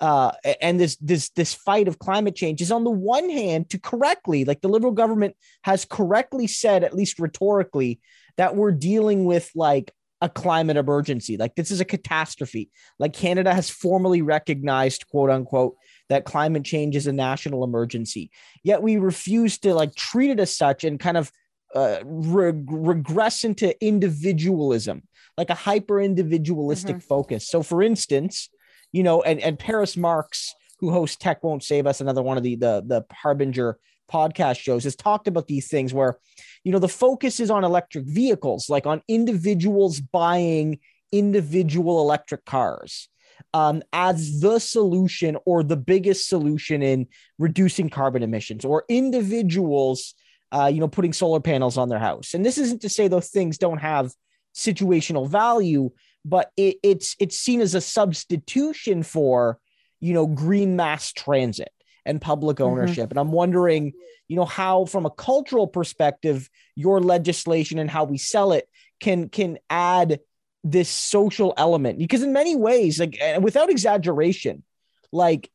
uh, 0.00 0.32
and 0.60 0.80
this 0.80 0.96
this 0.96 1.30
this 1.30 1.54
fight 1.54 1.88
of 1.88 1.98
climate 1.98 2.34
change 2.34 2.60
is 2.62 2.72
on 2.72 2.84
the 2.84 2.90
one 2.90 3.28
hand 3.28 3.70
to 3.70 3.78
correctly, 3.78 4.44
like 4.44 4.60
the 4.60 4.68
liberal 4.68 4.92
government 4.92 5.36
has 5.62 5.84
correctly 5.84 6.46
said, 6.46 6.84
at 6.84 6.94
least 6.94 7.18
rhetorically, 7.18 8.00
that 8.36 8.56
we're 8.56 8.72
dealing 8.72 9.24
with 9.24 9.50
like 9.54 9.92
a 10.22 10.28
climate 10.28 10.76
emergency. 10.76 11.36
Like 11.36 11.54
this 11.54 11.70
is 11.70 11.80
a 11.80 11.84
catastrophe. 11.84 12.70
Like 12.98 13.12
Canada 13.12 13.54
has 13.54 13.70
formally 13.70 14.22
recognized, 14.22 15.06
quote 15.08 15.30
unquote, 15.30 15.76
that 16.08 16.24
climate 16.24 16.64
change 16.64 16.96
is 16.96 17.06
a 17.06 17.12
national 17.12 17.64
emergency. 17.64 18.30
Yet 18.62 18.82
we 18.82 18.96
refuse 18.96 19.58
to 19.60 19.74
like 19.74 19.94
treat 19.94 20.30
it 20.30 20.40
as 20.40 20.54
such 20.54 20.84
and 20.84 20.98
kind 20.98 21.16
of 21.16 21.30
uh, 21.74 21.98
re- 22.04 22.52
regress 22.66 23.44
into 23.44 23.80
individualism, 23.84 25.02
like 25.36 25.50
a 25.50 25.54
hyper 25.54 26.00
individualistic 26.00 26.96
mm-hmm. 26.96 27.06
focus. 27.06 27.48
So, 27.48 27.62
for 27.62 27.82
instance, 27.82 28.50
you 28.92 29.02
know, 29.02 29.22
and, 29.22 29.40
and 29.40 29.58
Paris 29.58 29.96
Marx, 29.96 30.54
who 30.78 30.90
hosts 30.90 31.16
Tech 31.16 31.42
Won't 31.42 31.62
Save 31.62 31.86
Us, 31.86 32.00
another 32.00 32.22
one 32.22 32.36
of 32.36 32.42
the 32.42 32.56
the 32.56 32.82
the 32.86 33.04
Harbinger 33.12 33.78
podcast 34.10 34.58
shows, 34.58 34.84
has 34.84 34.96
talked 34.96 35.28
about 35.28 35.46
these 35.46 35.68
things 35.68 35.94
where, 35.94 36.18
you 36.64 36.72
know, 36.72 36.78
the 36.78 36.88
focus 36.88 37.40
is 37.40 37.50
on 37.50 37.64
electric 37.64 38.06
vehicles, 38.06 38.68
like 38.68 38.86
on 38.86 39.02
individuals 39.08 40.00
buying 40.00 40.78
individual 41.12 42.00
electric 42.00 42.44
cars 42.44 43.08
um, 43.54 43.82
as 43.92 44.40
the 44.40 44.58
solution 44.58 45.36
or 45.44 45.62
the 45.62 45.76
biggest 45.76 46.28
solution 46.28 46.82
in 46.82 47.06
reducing 47.38 47.90
carbon 47.90 48.22
emissions, 48.22 48.64
or 48.64 48.84
individuals 48.88 50.14
uh, 50.52 50.66
you 50.66 50.80
know, 50.80 50.88
putting 50.88 51.12
solar 51.12 51.40
panels 51.40 51.78
on 51.78 51.88
their 51.88 51.98
house. 51.98 52.34
And 52.34 52.44
this 52.44 52.58
isn't 52.58 52.82
to 52.82 52.88
say 52.88 53.08
those 53.08 53.28
things 53.28 53.58
don't 53.58 53.78
have 53.78 54.12
situational 54.54 55.28
value, 55.28 55.90
but 56.24 56.50
it, 56.56 56.76
it's 56.82 57.16
it's 57.18 57.38
seen 57.38 57.60
as 57.60 57.74
a 57.74 57.80
substitution 57.80 59.02
for, 59.02 59.58
you 60.00 60.12
know, 60.12 60.26
green 60.26 60.76
mass 60.76 61.12
transit 61.12 61.72
and 62.04 62.20
public 62.20 62.58
mm-hmm. 62.58 62.72
ownership. 62.72 63.04
Mm-hmm. 63.04 63.12
And 63.12 63.18
I'm 63.18 63.32
wondering, 63.32 63.92
you 64.28 64.36
know, 64.36 64.44
how 64.44 64.84
from 64.84 65.06
a 65.06 65.10
cultural 65.10 65.66
perspective, 65.66 66.48
your 66.76 67.00
legislation 67.00 67.78
and 67.78 67.90
how 67.90 68.04
we 68.04 68.18
sell 68.18 68.52
it 68.52 68.68
can 69.00 69.28
can 69.28 69.58
add 69.68 70.20
this 70.62 70.88
social 70.88 71.54
element 71.56 71.98
because 71.98 72.22
in 72.22 72.32
many 72.32 72.54
ways 72.54 73.00
like 73.00 73.18
without 73.40 73.70
exaggeration 73.70 74.62
like 75.10 75.50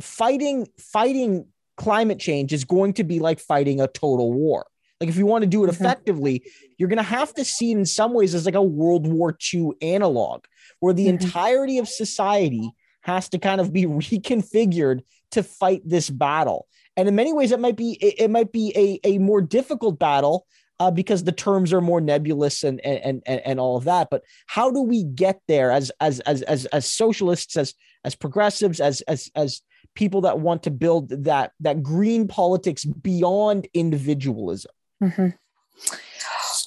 fighting 0.00 0.66
fighting 0.78 1.46
climate 1.76 2.18
change 2.18 2.52
is 2.52 2.64
going 2.64 2.92
to 2.92 3.04
be 3.04 3.20
like 3.20 3.38
fighting 3.38 3.80
a 3.80 3.86
total 3.86 4.32
war 4.32 4.66
like 5.00 5.08
if 5.08 5.16
you 5.16 5.26
want 5.26 5.42
to 5.42 5.48
do 5.48 5.64
it 5.64 5.70
mm-hmm. 5.70 5.84
effectively 5.84 6.42
you're 6.76 6.88
going 6.88 6.96
to 6.96 7.02
have 7.02 7.32
to 7.34 7.44
see 7.44 7.72
it 7.72 7.78
in 7.78 7.86
some 7.86 8.14
ways 8.14 8.34
as 8.34 8.46
like 8.46 8.54
a 8.54 8.62
world 8.62 9.06
war 9.06 9.36
ii 9.54 9.70
analog 9.82 10.44
where 10.80 10.94
the 10.94 11.06
mm-hmm. 11.06 11.22
entirety 11.22 11.78
of 11.78 11.88
society 11.88 12.70
has 13.02 13.28
to 13.28 13.38
kind 13.38 13.60
of 13.60 13.72
be 13.72 13.84
reconfigured 13.86 15.00
to 15.30 15.42
fight 15.42 15.82
this 15.84 16.10
battle 16.10 16.66
and 16.96 17.08
in 17.08 17.14
many 17.14 17.32
ways 17.32 17.52
it 17.52 17.60
might 17.60 17.76
be 17.76 17.92
it, 18.00 18.22
it 18.22 18.30
might 18.30 18.52
be 18.52 18.72
a, 18.76 19.08
a 19.08 19.18
more 19.18 19.40
difficult 19.40 19.98
battle 19.98 20.46
uh, 20.80 20.90
because 20.90 21.24
the 21.24 21.32
terms 21.32 21.72
are 21.72 21.80
more 21.80 22.00
nebulous 22.00 22.62
and, 22.62 22.80
and 22.84 23.22
and 23.26 23.40
and 23.44 23.60
all 23.60 23.76
of 23.76 23.84
that. 23.84 24.08
But 24.10 24.22
how 24.46 24.70
do 24.70 24.80
we 24.82 25.04
get 25.04 25.40
there 25.48 25.70
as 25.70 25.90
as 26.00 26.20
as 26.20 26.42
as 26.42 26.66
as 26.66 26.90
socialists, 26.90 27.56
as 27.56 27.74
as 28.04 28.14
progressives, 28.14 28.80
as 28.80 29.00
as 29.02 29.30
as 29.34 29.62
people 29.94 30.20
that 30.22 30.38
want 30.38 30.62
to 30.64 30.70
build 30.70 31.08
that 31.24 31.52
that 31.60 31.82
green 31.82 32.28
politics 32.28 32.84
beyond 32.84 33.66
individualism? 33.74 34.70
Mm-hmm. 35.02 35.28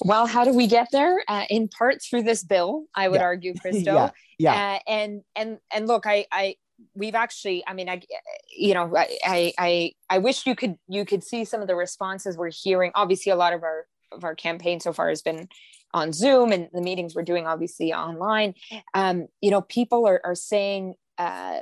Well, 0.04 0.26
how 0.26 0.44
do 0.44 0.54
we 0.54 0.66
get 0.66 0.88
there? 0.90 1.22
Uh, 1.28 1.44
in 1.48 1.68
part 1.68 2.02
through 2.02 2.22
this 2.22 2.42
bill, 2.42 2.86
I 2.94 3.08
would 3.08 3.20
yeah. 3.20 3.26
argue, 3.26 3.54
Christo. 3.54 3.94
yeah. 3.94 4.10
yeah. 4.38 4.54
Uh, 4.54 4.90
and 4.90 5.22
and 5.36 5.58
and 5.72 5.86
look, 5.86 6.06
I 6.06 6.26
I 6.32 6.56
we've 6.96 7.14
actually 7.14 7.62
i 7.68 7.72
mean 7.72 7.88
i 7.88 8.02
you 8.50 8.74
know 8.74 8.92
I, 8.96 9.52
I 9.56 9.92
i 10.10 10.18
wish 10.18 10.48
you 10.48 10.56
could 10.56 10.74
you 10.88 11.04
could 11.04 11.22
see 11.22 11.44
some 11.44 11.60
of 11.60 11.68
the 11.68 11.76
responses 11.76 12.36
we're 12.36 12.50
hearing 12.50 12.90
obviously 12.96 13.30
a 13.30 13.36
lot 13.36 13.52
of 13.52 13.62
our 13.62 13.86
of 14.10 14.24
our 14.24 14.34
campaign 14.34 14.80
so 14.80 14.92
far 14.92 15.08
has 15.08 15.22
been 15.22 15.48
on 15.94 16.12
Zoom 16.12 16.52
and 16.52 16.68
the 16.72 16.80
meetings 16.80 17.14
we're 17.14 17.22
doing 17.22 17.46
obviously 17.46 17.92
online. 17.92 18.54
Um, 18.94 19.28
you 19.40 19.50
know, 19.50 19.60
people 19.60 20.06
are, 20.06 20.20
are 20.24 20.34
saying, 20.34 20.94
uh, 21.18 21.60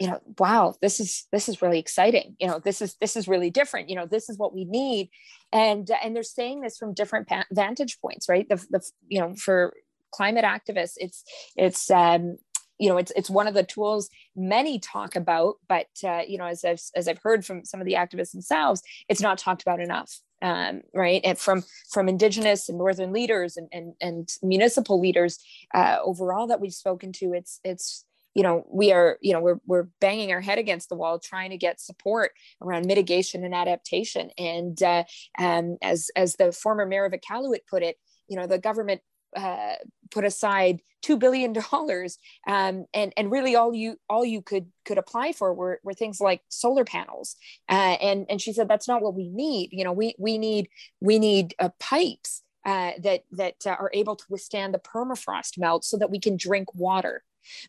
you 0.00 0.08
know, 0.08 0.20
wow, 0.38 0.74
this 0.82 0.98
is 0.98 1.26
this 1.30 1.48
is 1.48 1.62
really 1.62 1.78
exciting. 1.78 2.36
You 2.40 2.48
know, 2.48 2.58
this 2.58 2.82
is 2.82 2.96
this 3.00 3.16
is 3.16 3.28
really 3.28 3.50
different. 3.50 3.88
You 3.88 3.96
know, 3.96 4.06
this 4.06 4.28
is 4.28 4.38
what 4.38 4.54
we 4.54 4.64
need, 4.64 5.10
and 5.52 5.88
and 6.02 6.16
they're 6.16 6.22
saying 6.22 6.60
this 6.60 6.76
from 6.76 6.94
different 6.94 7.28
vantage 7.52 8.00
points, 8.00 8.28
right? 8.28 8.48
The 8.48 8.56
the 8.70 8.80
you 9.08 9.20
know 9.20 9.34
for 9.36 9.72
climate 10.12 10.44
activists, 10.44 10.94
it's 10.96 11.22
it's 11.56 11.90
um, 11.90 12.38
you 12.78 12.88
know 12.88 12.96
it's 12.96 13.12
it's 13.14 13.30
one 13.30 13.46
of 13.46 13.54
the 13.54 13.62
tools 13.62 14.08
many 14.34 14.78
talk 14.78 15.16
about 15.16 15.56
but 15.68 15.86
uh, 16.04 16.22
you 16.26 16.38
know 16.38 16.46
as 16.46 16.64
I've, 16.64 16.80
as 16.96 17.08
I've 17.08 17.22
heard 17.22 17.44
from 17.44 17.64
some 17.64 17.80
of 17.80 17.86
the 17.86 17.94
activists 17.94 18.32
themselves 18.32 18.82
it's 19.08 19.20
not 19.20 19.38
talked 19.38 19.62
about 19.62 19.80
enough 19.80 20.20
um, 20.42 20.82
right 20.92 21.20
and 21.24 21.38
from 21.38 21.62
from 21.90 22.08
indigenous 22.08 22.68
and 22.68 22.78
northern 22.78 23.12
leaders 23.12 23.56
and 23.56 23.68
and, 23.72 23.94
and 24.00 24.28
municipal 24.42 25.00
leaders 25.00 25.38
uh, 25.72 25.98
overall 26.02 26.48
that 26.48 26.60
we've 26.60 26.74
spoken 26.74 27.12
to 27.12 27.32
it's 27.32 27.60
it's 27.64 28.04
you 28.34 28.42
know 28.42 28.66
we 28.70 28.92
are 28.92 29.18
you 29.20 29.32
know 29.32 29.40
we're, 29.40 29.60
we're 29.66 29.88
banging 30.00 30.32
our 30.32 30.40
head 30.40 30.58
against 30.58 30.88
the 30.88 30.96
wall 30.96 31.18
trying 31.18 31.50
to 31.50 31.56
get 31.56 31.80
support 31.80 32.32
around 32.60 32.86
mitigation 32.86 33.44
and 33.44 33.54
adaptation 33.54 34.30
and 34.38 34.82
uh, 34.82 35.04
um, 35.38 35.76
as 35.82 36.10
as 36.16 36.36
the 36.36 36.52
former 36.52 36.86
mayor 36.86 37.04
of 37.04 37.12
iqaluit 37.12 37.60
put 37.68 37.82
it 37.82 37.96
you 38.28 38.36
know 38.36 38.46
the 38.46 38.58
government 38.58 39.00
uh, 39.36 39.74
put 40.10 40.24
aside 40.24 40.80
two 41.04 41.18
billion 41.18 41.52
dollars, 41.52 42.18
um, 42.46 42.86
and 42.94 43.12
and 43.16 43.30
really 43.30 43.54
all 43.54 43.74
you 43.74 43.96
all 44.08 44.24
you 44.24 44.42
could 44.42 44.66
could 44.84 44.98
apply 44.98 45.32
for 45.32 45.52
were, 45.52 45.80
were 45.84 45.94
things 45.94 46.20
like 46.20 46.40
solar 46.48 46.84
panels. 46.84 47.36
Uh, 47.68 47.96
and 48.00 48.26
and 48.28 48.40
she 48.40 48.52
said 48.52 48.68
that's 48.68 48.88
not 48.88 49.02
what 49.02 49.14
we 49.14 49.28
need. 49.28 49.70
You 49.72 49.84
know, 49.84 49.92
we 49.92 50.14
we 50.18 50.38
need 50.38 50.68
we 51.00 51.18
need 51.18 51.54
uh, 51.58 51.68
pipes 51.78 52.42
uh, 52.64 52.92
that 53.02 53.24
that 53.32 53.56
uh, 53.66 53.76
are 53.78 53.90
able 53.92 54.16
to 54.16 54.24
withstand 54.28 54.72
the 54.72 54.78
permafrost 54.78 55.58
melt, 55.58 55.84
so 55.84 55.98
that 55.98 56.10
we 56.10 56.18
can 56.18 56.36
drink 56.36 56.74
water 56.74 57.22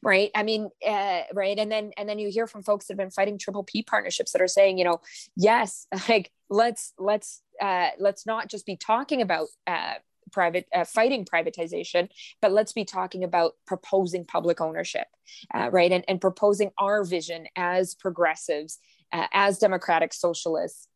right? 0.03 0.31
I 0.35 0.43
mean 0.43 0.69
uh, 0.85 1.21
right? 1.33 1.57
And 1.57 1.71
then 1.71 1.91
and 1.97 2.07
then 2.07 2.19
you 2.19 2.29
hear 2.29 2.47
from 2.47 2.63
folks 2.63 2.87
that 2.87 2.93
have 2.93 2.97
been 2.97 3.11
fighting 3.11 3.37
triple 3.37 3.63
p 3.63 3.83
partnerships 3.83 4.31
that 4.31 4.41
are 4.41 4.47
saying 4.47 4.77
you 4.77 4.85
know 4.85 5.01
yes 5.35 5.87
like 6.09 6.31
let's 6.49 6.93
let's 6.97 7.41
uh, 7.61 7.89
let's 7.99 8.25
not 8.25 8.49
just 8.49 8.65
be 8.65 8.75
talking 8.75 9.21
about 9.21 9.47
uh, 9.67 9.95
private 10.31 10.67
uh, 10.73 10.83
fighting 10.85 11.25
privatization 11.25 12.09
but 12.41 12.51
let's 12.51 12.73
be 12.73 12.83
talking 12.83 13.23
about 13.23 13.53
proposing 13.65 14.25
public 14.25 14.59
ownership 14.59 15.07
uh, 15.53 15.69
right? 15.71 15.91
And, 15.91 16.03
and 16.07 16.19
proposing 16.19 16.71
our 16.77 17.03
vision 17.03 17.47
as 17.55 17.95
progressives 17.95 18.79
uh, 19.11 19.27
as 19.33 19.59
democratic 19.59 20.13
socialists 20.13 20.87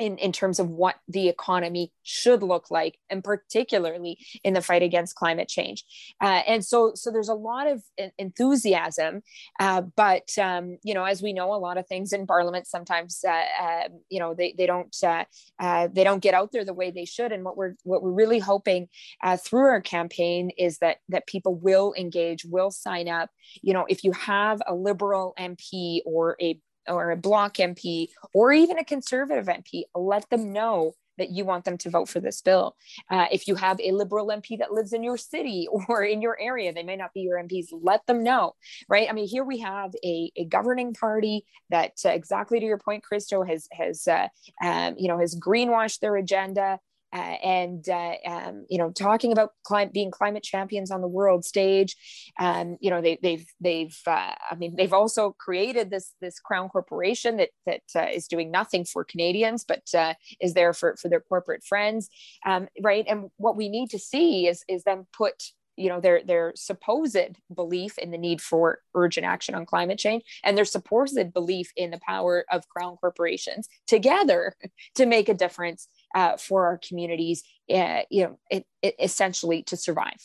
in, 0.00 0.16
in 0.16 0.32
terms 0.32 0.58
of 0.58 0.68
what 0.68 0.96
the 1.08 1.28
economy 1.28 1.92
should 2.02 2.42
look 2.42 2.70
like, 2.70 2.98
and 3.10 3.22
particularly 3.22 4.18
in 4.42 4.54
the 4.54 4.62
fight 4.62 4.82
against 4.82 5.14
climate 5.14 5.46
change. 5.46 5.84
Uh, 6.20 6.40
and 6.46 6.64
so, 6.64 6.92
so 6.94 7.10
there's 7.10 7.28
a 7.28 7.34
lot 7.34 7.66
of 7.66 7.82
enthusiasm, 8.18 9.22
uh, 9.60 9.82
but 9.82 10.36
um, 10.38 10.78
you 10.82 10.94
know, 10.94 11.04
as 11.04 11.22
we 11.22 11.34
know, 11.34 11.54
a 11.54 11.56
lot 11.56 11.76
of 11.76 11.86
things 11.86 12.14
in 12.14 12.26
Parliament 12.26 12.66
sometimes, 12.66 13.22
uh, 13.28 13.44
um, 13.62 14.00
you 14.08 14.18
know, 14.18 14.34
they 14.34 14.54
they 14.56 14.66
don't 14.66 14.96
uh, 15.04 15.24
uh, 15.58 15.88
they 15.92 16.02
don't 16.02 16.22
get 16.22 16.34
out 16.34 16.50
there 16.50 16.64
the 16.64 16.72
way 16.72 16.90
they 16.90 17.04
should. 17.04 17.30
And 17.30 17.44
what 17.44 17.58
we're 17.58 17.74
what 17.84 18.02
we're 18.02 18.10
really 18.10 18.38
hoping 18.38 18.88
uh, 19.22 19.36
through 19.36 19.66
our 19.66 19.82
campaign 19.82 20.50
is 20.56 20.78
that 20.78 20.96
that 21.10 21.26
people 21.26 21.54
will 21.54 21.92
engage, 21.96 22.46
will 22.46 22.70
sign 22.70 23.06
up. 23.06 23.28
You 23.60 23.74
know, 23.74 23.84
if 23.88 24.02
you 24.02 24.12
have 24.12 24.62
a 24.66 24.74
Liberal 24.74 25.34
MP 25.38 26.00
or 26.06 26.36
a 26.40 26.58
or 26.88 27.10
a 27.10 27.16
bloc 27.16 27.54
MP 27.54 28.08
or 28.34 28.52
even 28.52 28.78
a 28.78 28.84
conservative 28.84 29.46
MP, 29.46 29.82
let 29.94 30.28
them 30.30 30.52
know 30.52 30.94
that 31.20 31.30
you 31.30 31.44
want 31.44 31.66
them 31.66 31.76
to 31.76 31.90
vote 31.90 32.08
for 32.08 32.18
this 32.18 32.40
bill. 32.40 32.74
Uh, 33.10 33.26
if 33.30 33.46
you 33.46 33.54
have 33.54 33.78
a 33.80 33.92
liberal 33.92 34.28
MP 34.28 34.58
that 34.58 34.72
lives 34.72 34.94
in 34.94 35.02
your 35.02 35.18
city 35.18 35.68
or 35.88 36.02
in 36.02 36.22
your 36.22 36.36
area, 36.40 36.72
they 36.72 36.82
may 36.82 36.96
not 36.96 37.12
be 37.12 37.20
your 37.20 37.38
MPs, 37.38 37.66
let 37.72 38.04
them 38.06 38.24
know, 38.24 38.54
right? 38.88 39.08
I 39.08 39.12
mean, 39.12 39.28
here 39.28 39.44
we 39.44 39.58
have 39.58 39.92
a, 40.02 40.32
a 40.36 40.46
governing 40.46 40.94
party 40.94 41.44
that, 41.68 41.92
uh, 42.04 42.08
exactly 42.08 42.58
to 42.58 42.66
your 42.66 42.78
point, 42.78 43.04
Christo, 43.04 43.44
has, 43.44 43.68
has 43.72 44.08
uh, 44.08 44.28
um, 44.64 44.94
you 44.98 45.08
know, 45.08 45.18
has 45.18 45.38
greenwashed 45.38 46.00
their 46.00 46.16
agenda 46.16 46.80
uh, 47.12 47.16
and 47.16 47.88
uh, 47.88 48.14
um, 48.26 48.66
you 48.68 48.78
know 48.78 48.90
talking 48.90 49.32
about 49.32 49.52
climate 49.64 49.92
being 49.92 50.10
climate 50.10 50.42
champions 50.42 50.90
on 50.90 51.00
the 51.00 51.08
world 51.08 51.44
stage. 51.44 51.96
Um, 52.38 52.76
you 52.80 52.90
know 52.90 53.00
they, 53.00 53.18
they've 53.22 53.46
they've 53.60 53.98
uh, 54.06 54.34
i 54.50 54.54
mean 54.56 54.76
they've 54.76 54.92
also 54.92 55.34
created 55.38 55.90
this 55.90 56.12
this 56.20 56.38
crown 56.38 56.68
corporation 56.68 57.36
that 57.38 57.50
that 57.66 57.82
uh, 57.96 58.06
is 58.12 58.26
doing 58.26 58.50
nothing 58.50 58.84
for 58.84 59.04
canadians 59.04 59.64
but 59.64 59.82
uh, 59.94 60.14
is 60.40 60.54
there 60.54 60.72
for 60.72 60.96
for 60.96 61.08
their 61.08 61.20
corporate 61.20 61.64
friends. 61.64 62.08
Um, 62.46 62.68
right 62.82 63.04
and 63.08 63.30
what 63.36 63.56
we 63.56 63.68
need 63.68 63.90
to 63.90 63.98
see 63.98 64.46
is 64.46 64.64
is 64.68 64.84
them 64.84 65.06
put 65.12 65.42
you 65.80 65.88
know 65.88 66.00
their 66.00 66.22
their 66.22 66.52
supposed 66.54 67.36
belief 67.54 67.96
in 67.98 68.10
the 68.10 68.18
need 68.18 68.40
for 68.40 68.80
urgent 68.94 69.26
action 69.26 69.54
on 69.54 69.64
climate 69.64 69.98
change 69.98 70.22
and 70.44 70.56
their 70.56 70.64
supposed 70.64 71.32
belief 71.32 71.72
in 71.74 71.90
the 71.90 72.00
power 72.06 72.44
of 72.52 72.68
crown 72.68 72.96
corporations 72.98 73.68
together 73.86 74.54
to 74.94 75.06
make 75.06 75.28
a 75.28 75.34
difference 75.34 75.88
uh, 76.14 76.36
for 76.36 76.66
our 76.66 76.78
communities, 76.78 77.42
uh, 77.72 78.00
you 78.10 78.24
know, 78.24 78.38
it, 78.50 78.66
it 78.82 78.94
essentially 78.98 79.62
to 79.64 79.76
survive 79.76 80.18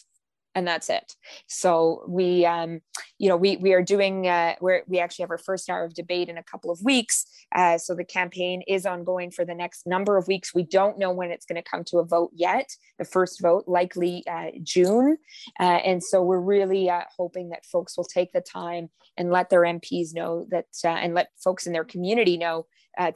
and 0.56 0.66
that's 0.66 0.90
it. 0.90 1.14
So 1.48 2.06
we, 2.08 2.46
um, 2.46 2.80
you 3.20 3.30
know, 3.30 3.38
we 3.38 3.58
we 3.58 3.74
are 3.74 3.84
doing. 3.84 4.28
Uh, 4.28 4.56
we 4.62 4.82
we 4.88 5.00
actually 5.00 5.24
have 5.24 5.32
our 5.32 5.38
first 5.38 5.70
hour 5.70 5.84
of 5.84 5.94
debate 5.94 6.30
in 6.30 6.38
a 6.38 6.44
couple 6.44 6.72
of 6.72 6.80
weeks. 6.82 7.26
Uh, 7.54 7.78
so 7.78 7.94
the 7.94 8.06
campaign 8.06 8.62
is 8.68 8.86
ongoing 8.86 9.32
for 9.32 9.46
the 9.46 9.54
next 9.54 9.86
number 9.86 10.18
of 10.18 10.28
weeks. 10.28 10.56
We 10.56 10.64
don't 10.64 10.98
know 10.98 11.12
when 11.12 11.32
it's 11.32 11.46
going 11.46 11.62
to 11.62 11.70
come 11.70 11.84
to 11.86 12.00
a 12.00 12.06
vote 12.06 12.32
yet. 12.34 12.70
The 12.98 13.06
first 13.06 13.42
vote 13.42 13.66
likely 13.68 14.24
uh, 14.28 14.52
June, 14.64 15.18
uh, 15.60 15.64
and 15.64 16.02
so 16.02 16.22
we're 16.22 16.40
really 16.40 16.90
uh, 16.90 17.04
hoping 17.18 17.50
that 17.50 17.66
folks 17.66 17.98
will 17.98 18.06
take 18.06 18.32
the 18.32 18.42
time 18.42 18.90
and 19.18 19.32
let 19.32 19.50
their 19.50 19.62
MPs 19.62 20.14
know 20.14 20.46
that, 20.52 20.68
uh, 20.84 20.88
and 20.88 21.14
let 21.14 21.30
folks 21.44 21.68
in 21.68 21.74
their 21.74 21.86
community 21.86 22.38
know 22.38 22.66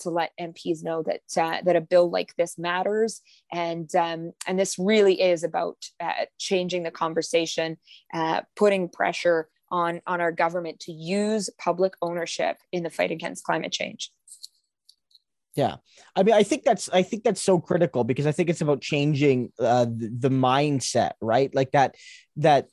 to 0.02 0.10
let 0.10 0.32
MPs 0.38 0.84
know 0.84 1.04
that 1.04 1.22
that 1.66 1.76
a 1.78 1.80
bill 1.80 2.10
like 2.10 2.36
this 2.36 2.58
matters, 2.58 3.22
and 3.50 3.94
um, 3.96 4.34
and 4.46 4.60
this 4.60 4.78
really 4.78 5.22
is 5.22 5.44
about 5.44 5.78
changing 6.38 6.84
the 6.84 6.92
conversation, 6.92 7.29
uh, 8.14 8.42
putting 8.56 8.90
pressure 8.90 9.50
on 9.72 10.02
on 10.08 10.22
our 10.22 10.32
government 10.32 10.80
to 10.82 10.92
use 10.92 11.50
public 11.60 11.94
ownership 12.02 12.58
in 12.72 12.84
the 12.84 12.90
fight 12.90 13.12
against 13.12 13.44
climate 13.44 13.72
change. 13.72 14.12
Yeah, 15.56 15.78
I 16.16 16.24
mean, 16.24 16.36
I 16.36 16.44
think 16.44 16.64
that's 16.64 16.90
I 16.90 17.04
think 17.04 17.24
that's 17.24 17.42
so 17.42 17.60
critical 17.60 18.04
because 18.04 18.26
I 18.28 18.32
think 18.32 18.50
it's 18.50 18.62
about 18.62 18.82
changing 18.82 19.52
uh, 19.60 19.86
the, 19.86 20.12
the 20.18 20.30
mindset, 20.30 21.12
right? 21.22 21.54
Like 21.54 21.72
that 21.72 21.96
that 22.38 22.70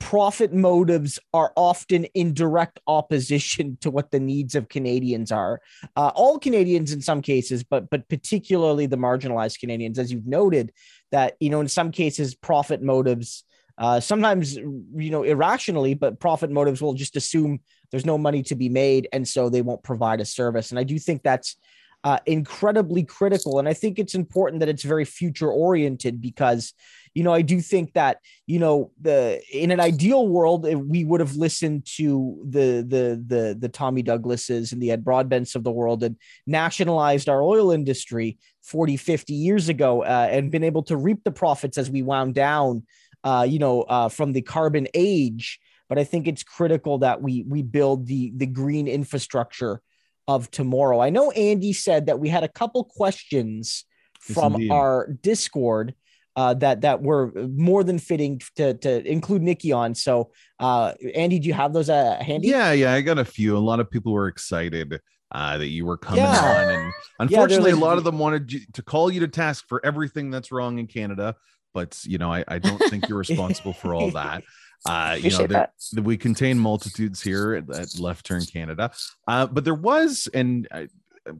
profit 0.00 0.52
motives 0.52 1.18
are 1.32 1.52
often 1.56 2.04
in 2.06 2.34
direct 2.34 2.80
opposition 2.86 3.78
to 3.80 3.90
what 3.90 4.10
the 4.10 4.18
needs 4.18 4.54
of 4.54 4.68
Canadians 4.68 5.30
are. 5.30 5.60
Uh, 5.96 6.10
all 6.14 6.38
Canadians 6.38 6.92
in 6.92 7.00
some 7.00 7.22
cases, 7.22 7.62
but 7.62 7.90
but 7.90 8.08
particularly 8.08 8.86
the 8.86 8.96
marginalized 8.96 9.60
Canadians, 9.60 9.98
as 9.98 10.12
you've 10.12 10.26
noted, 10.26 10.72
that 11.12 11.36
you 11.40 11.50
know 11.50 11.60
in 11.60 11.68
some 11.68 11.90
cases 11.90 12.34
profit 12.34 12.82
motives. 12.82 13.44
Uh, 13.76 13.98
sometimes 13.98 14.54
you 14.56 15.10
know 15.10 15.24
irrationally 15.24 15.94
but 15.94 16.20
profit 16.20 16.50
motives 16.50 16.80
will 16.80 16.94
just 16.94 17.16
assume 17.16 17.58
there's 17.90 18.06
no 18.06 18.16
money 18.16 18.42
to 18.42 18.54
be 18.54 18.68
made 18.68 19.08
and 19.12 19.26
so 19.26 19.48
they 19.48 19.62
won't 19.62 19.82
provide 19.82 20.20
a 20.20 20.24
service. 20.24 20.70
And 20.70 20.78
i 20.78 20.84
do 20.84 20.98
think 20.98 21.22
that's 21.22 21.56
uh, 22.04 22.18
incredibly 22.26 23.02
critical. 23.02 23.58
And 23.58 23.68
i 23.68 23.74
think 23.74 23.98
it's 23.98 24.14
important 24.14 24.60
that 24.60 24.68
it's 24.68 24.84
very 24.84 25.04
future 25.04 25.50
oriented 25.50 26.20
because 26.20 26.72
you 27.14 27.22
know, 27.22 27.32
I 27.32 27.42
do 27.42 27.60
think 27.60 27.92
that, 27.92 28.18
you 28.46 28.58
know, 28.58 28.90
the 29.00 29.40
in 29.52 29.70
an 29.70 29.78
ideal 29.78 30.26
world, 30.26 30.66
we 30.66 31.04
would 31.04 31.20
have 31.20 31.36
listened 31.36 31.86
to 31.96 32.44
the 32.48 32.84
the 32.86 33.24
the 33.24 33.56
the 33.58 33.68
Tommy 33.68 34.02
Douglases 34.02 34.72
and 34.72 34.82
the 34.82 34.90
Ed 34.90 35.04
Broadbents 35.04 35.54
of 35.54 35.62
the 35.62 35.70
world 35.70 36.02
and 36.02 36.16
nationalized 36.46 37.28
our 37.28 37.40
oil 37.40 37.70
industry 37.70 38.38
40, 38.62 38.96
50 38.96 39.32
years 39.32 39.68
ago 39.68 40.02
uh, 40.02 40.28
and 40.30 40.50
been 40.50 40.64
able 40.64 40.82
to 40.84 40.96
reap 40.96 41.22
the 41.22 41.30
profits 41.30 41.78
as 41.78 41.88
we 41.88 42.02
wound 42.02 42.34
down, 42.34 42.84
uh, 43.24 43.46
you 43.48 43.58
know, 43.58 43.82
uh, 43.82 44.08
from 44.08 44.32
the 44.32 44.42
carbon 44.42 44.86
age. 44.94 45.58
But 45.88 45.98
I 45.98 46.04
think 46.04 46.28
it's 46.28 46.42
critical 46.42 46.98
that 46.98 47.20
we 47.20 47.44
we 47.48 47.62
build 47.62 48.06
the 48.06 48.32
the 48.36 48.46
green 48.46 48.86
infrastructure 48.86 49.80
of 50.28 50.50
tomorrow. 50.50 51.00
I 51.00 51.10
know 51.10 51.30
Andy 51.32 51.72
said 51.72 52.06
that 52.06 52.18
we 52.18 52.28
had 52.28 52.44
a 52.44 52.48
couple 52.48 52.84
questions 52.84 53.84
from 54.20 54.70
our 54.70 55.08
Discord 55.20 55.94
uh, 56.36 56.54
that 56.54 56.80
that 56.80 57.02
were 57.02 57.32
more 57.34 57.84
than 57.84 57.98
fitting 57.98 58.40
to 58.56 58.74
to 58.74 59.06
include 59.06 59.42
Niki 59.42 59.74
on. 59.76 59.94
So, 59.94 60.32
uh, 60.58 60.94
Andy, 61.14 61.38
do 61.38 61.48
you 61.48 61.54
have 61.54 61.72
those 61.72 61.88
uh, 61.88 62.16
handy? 62.20 62.48
Yeah, 62.48 62.72
yeah, 62.72 62.92
I 62.92 63.00
got 63.02 63.18
a 63.18 63.24
few. 63.24 63.56
A 63.56 63.58
lot 63.58 63.80
of 63.80 63.90
people 63.90 64.12
were 64.12 64.28
excited 64.28 65.00
uh, 65.30 65.58
that 65.58 65.68
you 65.68 65.86
were 65.86 65.96
coming 65.96 66.24
yeah. 66.24 66.40
on, 66.40 66.70
and 66.70 66.92
unfortunately, 67.20 67.70
yeah, 67.70 67.76
like, 67.76 67.82
a 67.82 67.86
lot 67.86 67.98
of 67.98 68.04
them 68.04 68.18
wanted 68.18 68.52
you, 68.52 68.60
to 68.72 68.82
call 68.82 69.10
you 69.12 69.20
to 69.20 69.28
task 69.28 69.66
for 69.68 69.84
everything 69.84 70.30
that's 70.30 70.50
wrong 70.50 70.78
in 70.78 70.86
Canada. 70.86 71.36
But 71.74 72.00
you 72.04 72.18
know, 72.18 72.32
I, 72.32 72.44
I 72.48 72.58
don't 72.58 72.78
think 72.88 73.08
you're 73.08 73.18
responsible 73.18 73.74
for 73.74 73.94
all 73.94 74.10
that. 74.12 74.42
Uh, 74.86 75.16
you 75.18 75.30
know, 75.30 75.46
there, 75.46 75.70
we 76.02 76.16
contain 76.16 76.58
multitudes 76.58 77.20
here 77.20 77.54
at, 77.54 77.74
at 77.74 77.98
Left 77.98 78.24
Turn 78.24 78.44
Canada, 78.44 78.92
uh, 79.26 79.46
but 79.46 79.64
there 79.64 79.74
was, 79.74 80.28
and 80.34 80.68
I, 80.70 80.88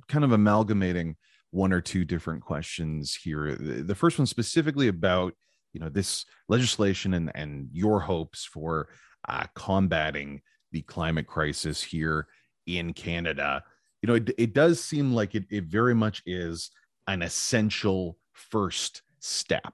kind 0.09 0.25
of 0.25 0.33
amalgamating 0.33 1.17
one 1.51 1.73
or 1.73 1.81
two 1.81 2.05
different 2.05 2.43
questions 2.43 3.15
here. 3.15 3.55
The 3.55 3.95
first 3.95 4.19
one 4.19 4.27
specifically 4.27 4.89
about 4.89 5.35
you 5.73 5.81
know 5.81 5.89
this 5.89 6.25
legislation 6.49 7.15
and 7.15 7.31
and 7.35 7.69
your 7.73 8.01
hopes 8.01 8.45
for 8.45 8.89
uh, 9.29 9.45
combating 9.55 10.41
the 10.73 10.83
climate 10.83 11.27
crisis 11.27 11.83
here 11.83 12.27
in 12.67 12.93
Canada. 12.93 13.63
You 14.03 14.09
know, 14.09 14.15
it, 14.15 14.31
it 14.37 14.55
does 14.55 14.83
seem 14.83 15.13
like 15.15 15.35
it, 15.35 15.45
it 15.51 15.65
very 15.65 15.95
much 15.95 16.23
is 16.27 16.71
an 17.07 17.23
essential 17.23 18.19
first 18.33 19.03
step. 19.21 19.73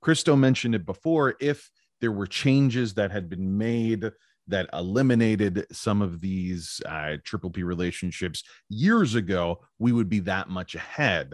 Christo 0.00 0.36
mentioned 0.36 0.74
it 0.74 0.86
before. 0.86 1.34
If 1.40 1.70
there 2.00 2.12
were 2.12 2.26
changes 2.26 2.94
that 2.94 3.10
had 3.10 3.28
been 3.28 3.58
made 3.58 4.10
that 4.48 4.68
eliminated 4.72 5.66
some 5.70 6.02
of 6.02 6.20
these 6.20 6.80
uh, 6.86 7.16
triple 7.24 7.50
P 7.50 7.62
relationships 7.62 8.42
years 8.68 9.14
ago, 9.14 9.60
we 9.78 9.92
would 9.92 10.08
be 10.08 10.20
that 10.20 10.48
much 10.48 10.74
ahead. 10.74 11.30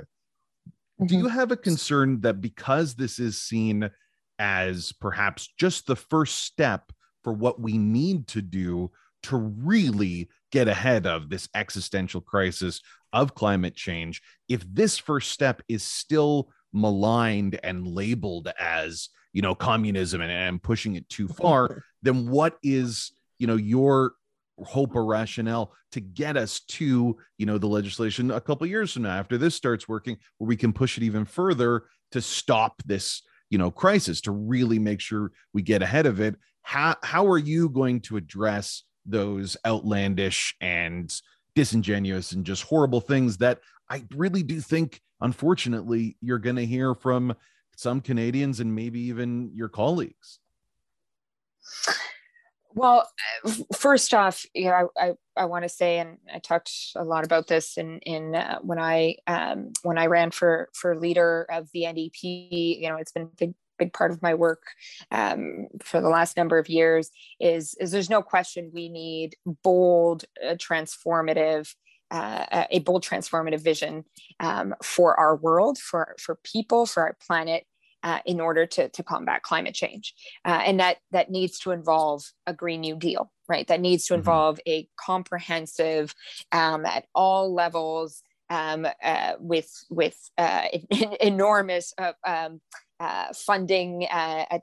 Mm-hmm. 1.01 1.07
Do 1.07 1.17
you 1.17 1.29
have 1.29 1.53
a 1.53 1.57
concern 1.57 2.21
that 2.23 2.41
because 2.41 2.95
this 2.95 3.19
is 3.19 3.41
seen 3.41 3.91
as 4.39 4.93
perhaps 4.93 5.49
just 5.59 5.87
the 5.87 5.97
first 5.97 6.45
step 6.45 6.93
for 7.25 7.33
what 7.33 7.61
we 7.61 7.79
need 7.79 8.29
to 8.29 8.43
do 8.43 8.91
to 9.25 9.37
really 9.37 10.29
get 10.53 10.69
ahead 10.69 11.07
of 11.07 11.29
this 11.29 11.49
existential 11.55 12.21
crisis 12.21 12.81
of 13.13 13.35
climate 13.35 13.75
change, 13.75 14.23
if 14.49 14.65
this 14.73 14.99
first 14.99 15.31
step 15.31 15.63
is 15.69 15.83
still 15.83 16.51
maligned 16.77 17.59
and 17.63 17.87
labeled 17.87 18.49
as 18.59 19.09
you 19.33 19.43
know 19.43 19.55
communism 19.55 20.21
and, 20.21 20.31
and 20.31 20.63
pushing 20.63 20.95
it 20.95 21.09
too 21.09 21.29
far 21.29 21.83
then 22.03 22.29
what 22.29 22.57
is 22.63 23.13
you 23.39 23.47
know 23.47 23.57
your 23.57 24.13
hope 24.65 24.95
or 24.95 25.05
rationale 25.05 25.73
to 25.93 26.01
get 26.01 26.37
us 26.37 26.61
to 26.61 27.17
you 27.39 27.47
know 27.47 27.59
the 27.59 27.67
legislation 27.67 28.31
a 28.31 28.41
couple 28.41 28.67
years 28.67 28.93
from 28.93 29.03
now 29.03 29.11
after 29.17 29.37
this 29.37 29.55
starts 29.55 29.89
working 29.89 30.17
where 30.39 30.49
we 30.49 30.57
can 30.57 30.73
push 30.73 30.97
it 30.97 31.03
even 31.03 31.25
further 31.25 31.85
to 32.13 32.21
stop 32.21 32.83
this 32.87 33.23
you 33.51 33.59
know 33.59 33.71
crisis 33.71 34.21
to 34.23 34.33
really 34.33 34.79
make 34.79 35.01
sure 35.01 35.33
we 35.53 35.63
get 35.63 35.83
ahead 35.83 36.07
of 36.07 36.21
it? 36.21 36.37
How 36.63 36.97
how 37.03 37.27
are 37.27 37.39
you 37.39 37.69
going 37.69 38.01
to 38.03 38.17
address 38.17 38.83
those 39.05 39.57
outlandish 39.65 40.57
and 40.61 41.13
disingenuous 41.55 42.33
and 42.33 42.45
just 42.45 42.65
horrible 42.65 43.01
things 43.01 43.39
that 43.39 43.61
i 43.89 44.05
really 44.15 44.43
do 44.43 44.61
think 44.61 45.01
unfortunately 45.21 46.17
you're 46.21 46.39
going 46.39 46.57
to 46.57 46.67
hear 46.67 46.95
from 46.95 47.35
some 47.77 48.01
Canadians 48.01 48.61
and 48.61 48.75
maybe 48.75 49.01
even 49.01 49.51
your 49.55 49.69
colleagues? 49.69 50.41
Well, 52.75 53.11
first 53.75 54.13
off, 54.13 54.45
you 54.55 54.67
know, 54.67 54.91
I, 54.99 55.07
I, 55.07 55.13
I 55.35 55.45
want 55.47 55.63
to 55.63 55.69
say, 55.69 55.99
and 55.99 56.19
I 56.33 56.41
talked 56.41 56.71
a 56.95 57.05
lot 57.05 57.25
about 57.25 57.47
this 57.47 57.79
in 57.79 58.01
in 58.01 58.35
uh, 58.35 58.59
when 58.61 58.79
I 58.79 59.17
um, 59.27 59.73
when 59.83 59.97
I 59.97 60.07
ran 60.07 60.31
for 60.31 60.69
for 60.75 60.95
leader 60.95 61.47
of 61.49 61.71
the 61.73 61.85
NDP. 61.85 62.79
You 62.79 62.91
know, 62.91 62.97
it's 62.97 63.13
been 63.13 63.23
a 63.23 63.27
big 63.27 63.55
big 63.79 63.95
part 63.95 64.11
of 64.11 64.21
my 64.21 64.35
work 64.35 64.63
um, 65.11 65.69
for 65.83 66.03
the 66.03 66.11
last 66.11 66.37
number 66.37 66.59
of 66.59 66.69
years. 66.69 67.11
Is 67.41 67.75
is 67.81 67.93
there's 67.93 68.11
no 68.11 68.21
question 68.21 68.71
we 68.75 68.91
need 68.91 69.37
bold, 69.47 70.27
uh, 70.47 70.55
transformative 70.55 71.75
uh, 72.11 72.65
a 72.71 72.79
bold 72.81 73.05
transformative 73.05 73.63
vision 73.63 74.05
um, 74.41 74.75
for 74.83 75.19
our 75.19 75.37
world, 75.37 75.79
for, 75.79 76.15
for 76.19 76.39
people, 76.45 76.87
for 76.87 77.03
our 77.03 77.17
planet, 77.27 77.65
uh, 78.03 78.21
in 78.25 78.41
order 78.41 78.67
to, 78.67 78.89
to 78.91 79.03
combat 79.03 79.43
climate 79.43 79.75
change. 79.75 80.15
Uh, 80.45 80.63
and 80.65 80.79
that, 80.79 80.99
that 81.11 81.31
needs 81.31 81.59
to 81.59 81.73
involve 81.73 82.23
a 82.47 82.53
Green 82.53 82.81
New 82.81 82.97
Deal, 82.97 83.33
right? 83.49 83.67
That 83.67 83.81
needs 83.81 84.07
to 84.07 84.13
mm-hmm. 84.13 84.21
involve 84.21 84.57
mm-hmm. 84.57 84.71
a 84.71 84.89
comprehensive, 84.97 86.15
um, 86.53 86.87
at 86.87 87.07
all 87.15 87.53
levels, 87.53 88.23
um, 88.49 88.87
uh, 89.03 89.33
with, 89.41 89.71
with 89.91 90.17
uh, 90.39 90.67
enormous 91.21 91.93
uh, 91.99 92.13
um, 92.25 92.61
funding 93.35 94.07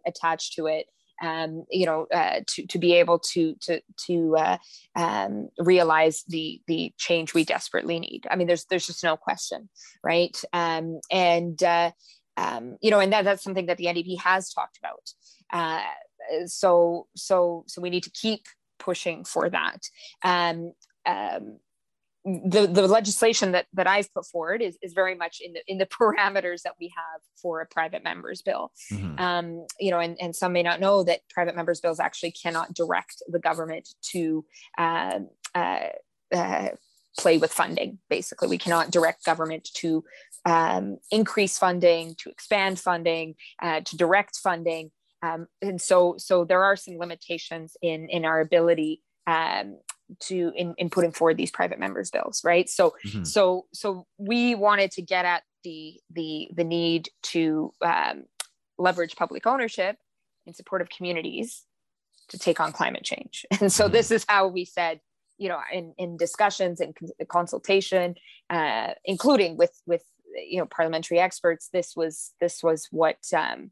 attached 0.06 0.54
to 0.54 0.68
it 0.68 0.86
um, 1.22 1.66
you 1.70 1.86
know, 1.86 2.08
uh, 2.14 2.42
to, 2.48 2.68
to 2.68 2.80
be 2.80 2.94
able 2.94 3.20
to 3.20 3.56
to 3.62 3.82
to 4.08 4.36
uh, 4.38 4.58
um, 4.96 5.50
realize 5.58 6.24
the 6.28 6.62
the 6.68 6.94
change 6.98 7.34
we 7.34 7.44
desperately 7.44 8.00
need. 8.00 8.26
I 8.30 8.36
mean, 8.36 8.48
there's 8.48 8.66
there's 8.66 8.88
just 8.88 9.04
no 9.04 9.18
question, 9.18 9.70
right? 10.04 10.36
Um, 10.54 11.00
and 11.12 11.62
uh, 11.62 11.92
um, 12.38 12.78
you 12.82 12.92
know, 12.92 13.00
and 13.00 13.14
that, 13.14 13.26
that's 13.26 13.44
something 13.44 13.68
that 13.68 13.78
the 13.78 13.86
NDP 13.86 14.20
has 14.20 14.52
talked 14.52 14.78
about. 14.78 15.10
Uh, 15.52 15.82
so 16.46 17.08
so 17.16 17.64
so 17.68 17.82
we 17.82 17.90
need 17.90 18.04
to 18.04 18.12
keep 18.12 18.46
pushing 18.80 19.24
for 19.24 19.50
that. 19.50 19.82
Um, 20.24 20.74
um, 21.06 21.60
the, 22.26 22.68
the 22.68 22.88
legislation 22.88 23.52
that, 23.52 23.66
that 23.74 23.86
I've 23.86 24.14
put 24.14 24.26
forward 24.26 24.62
is, 24.62 24.78
is 24.82 24.94
very 24.94 25.16
much 25.16 25.42
in 25.42 25.54
the 25.54 25.62
in 25.68 25.78
the 25.78 25.86
parameters 26.00 26.62
that 26.62 26.74
we 26.80 26.92
have 26.96 27.22
for 27.42 27.62
a 27.62 27.66
private 27.66 28.04
members 28.04 28.42
bill. 28.42 28.72
Mm-hmm. 28.92 29.20
Um, 29.20 29.68
you 29.80 29.92
know, 29.92 30.00
and, 30.00 30.18
and 30.22 30.36
some 30.36 30.54
may 30.54 30.64
not 30.64 30.80
know 30.80 31.04
that 31.04 31.22
private 31.30 31.56
members 31.56 31.82
bills 31.82 32.00
actually 32.00 32.32
cannot 32.32 32.74
direct 32.74 33.22
the 33.28 33.40
government 33.40 33.90
to 34.12 34.46
uh, 34.78 35.20
uh, 35.54 35.90
uh, 36.34 36.70
play 37.18 37.38
with 37.38 37.52
funding. 37.52 38.00
Basically, 38.10 38.48
we 38.48 38.58
cannot 38.58 38.92
direct 38.92 39.26
government 39.26 39.70
to 39.76 40.04
um, 40.46 40.98
increase 41.12 41.58
funding, 41.58 42.16
to 42.20 42.30
expand 42.30 42.80
funding, 42.80 43.36
uh, 43.62 43.82
to 43.82 43.98
direct 43.98 44.38
funding. 44.38 44.92
Um, 45.22 45.48
and 45.62 45.82
so, 45.82 46.16
so 46.18 46.44
there 46.44 46.64
are 46.64 46.76
some 46.76 46.98
limitations 46.98 47.76
in 47.82 48.10
in 48.10 48.26
our 48.26 48.40
ability 48.40 49.02
um, 49.28 49.78
to 50.20 50.52
in, 50.56 50.74
in 50.78 50.90
putting 50.90 51.12
forward 51.12 51.38
these 51.38 51.52
private 51.52 51.80
members 51.80 52.10
bills 52.10 52.42
right 52.44 52.70
so 52.70 52.94
mm-hmm. 53.06 53.24
so 53.24 53.66
so 53.74 54.06
we 54.18 54.56
wanted 54.56 54.92
to 54.92 55.02
get 55.02 55.26
at 55.26 55.44
the 55.64 56.00
the 56.12 56.50
the 56.54 56.64
need 56.64 57.10
to 57.22 57.74
um, 57.84 58.24
leverage 58.78 59.16
public 59.16 59.46
ownership 59.46 59.98
in 60.46 60.54
support 60.54 60.82
of 60.82 60.90
communities 60.90 61.64
to 62.30 62.38
take 62.38 62.60
on 62.60 62.72
climate 62.72 63.04
change 63.04 63.46
and 63.62 63.72
so 63.72 63.86
mm-hmm. 63.86 63.94
this 63.94 64.12
is 64.12 64.26
how 64.28 64.48
we 64.48 64.66
said 64.66 65.00
you 65.38 65.50
know 65.50 65.60
in, 65.72 65.94
in 65.98 66.18
discussions 66.18 66.80
and 66.80 66.96
consultation 67.28 68.16
uh, 68.50 68.90
including 69.06 69.58
with 69.58 69.82
with 69.86 70.04
you 70.36 70.58
know 70.58 70.66
parliamentary 70.66 71.20
experts 71.20 71.70
this 71.74 71.96
was 71.96 72.32
this 72.40 72.64
was 72.64 72.88
what 72.92 73.18
um, 73.36 73.72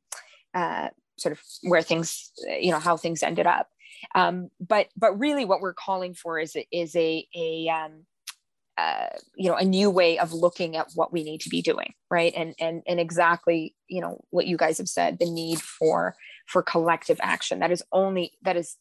uh, 0.53 0.89
sort 1.17 1.33
of 1.33 1.41
where 1.63 1.81
things 1.81 2.31
you 2.59 2.71
know 2.71 2.79
how 2.79 2.97
things 2.97 3.23
ended 3.23 3.47
up 3.47 3.69
um, 4.15 4.49
but 4.59 4.87
but 4.95 5.17
really, 5.19 5.45
what 5.45 5.61
we're 5.61 5.73
calling 5.73 6.13
for 6.13 6.39
is 6.39 6.55
is 6.71 6.95
a 6.95 7.27
a 7.35 7.67
um, 7.69 8.05
uh, 8.77 9.07
you 9.35 9.49
know 9.49 9.55
a 9.55 9.65
new 9.65 9.89
way 9.89 10.17
of 10.19 10.33
looking 10.33 10.75
at 10.75 10.87
what 10.95 11.11
we 11.11 11.23
need 11.23 11.41
to 11.41 11.49
be 11.49 11.61
doing 11.61 11.93
right 12.09 12.33
and 12.35 12.55
and 12.59 12.81
and 12.87 12.99
exactly 12.99 13.75
you 13.87 14.01
know 14.01 14.23
what 14.29 14.47
you 14.47 14.57
guys 14.57 14.77
have 14.77 14.87
said 14.89 15.19
the 15.19 15.29
need 15.29 15.61
for 15.61 16.15
for 16.51 16.61
collective 16.61 17.19
action. 17.21 17.59
That 17.59 17.71
is 17.71 17.83
only 17.91 18.33
that 18.43 18.57
is 18.57 18.77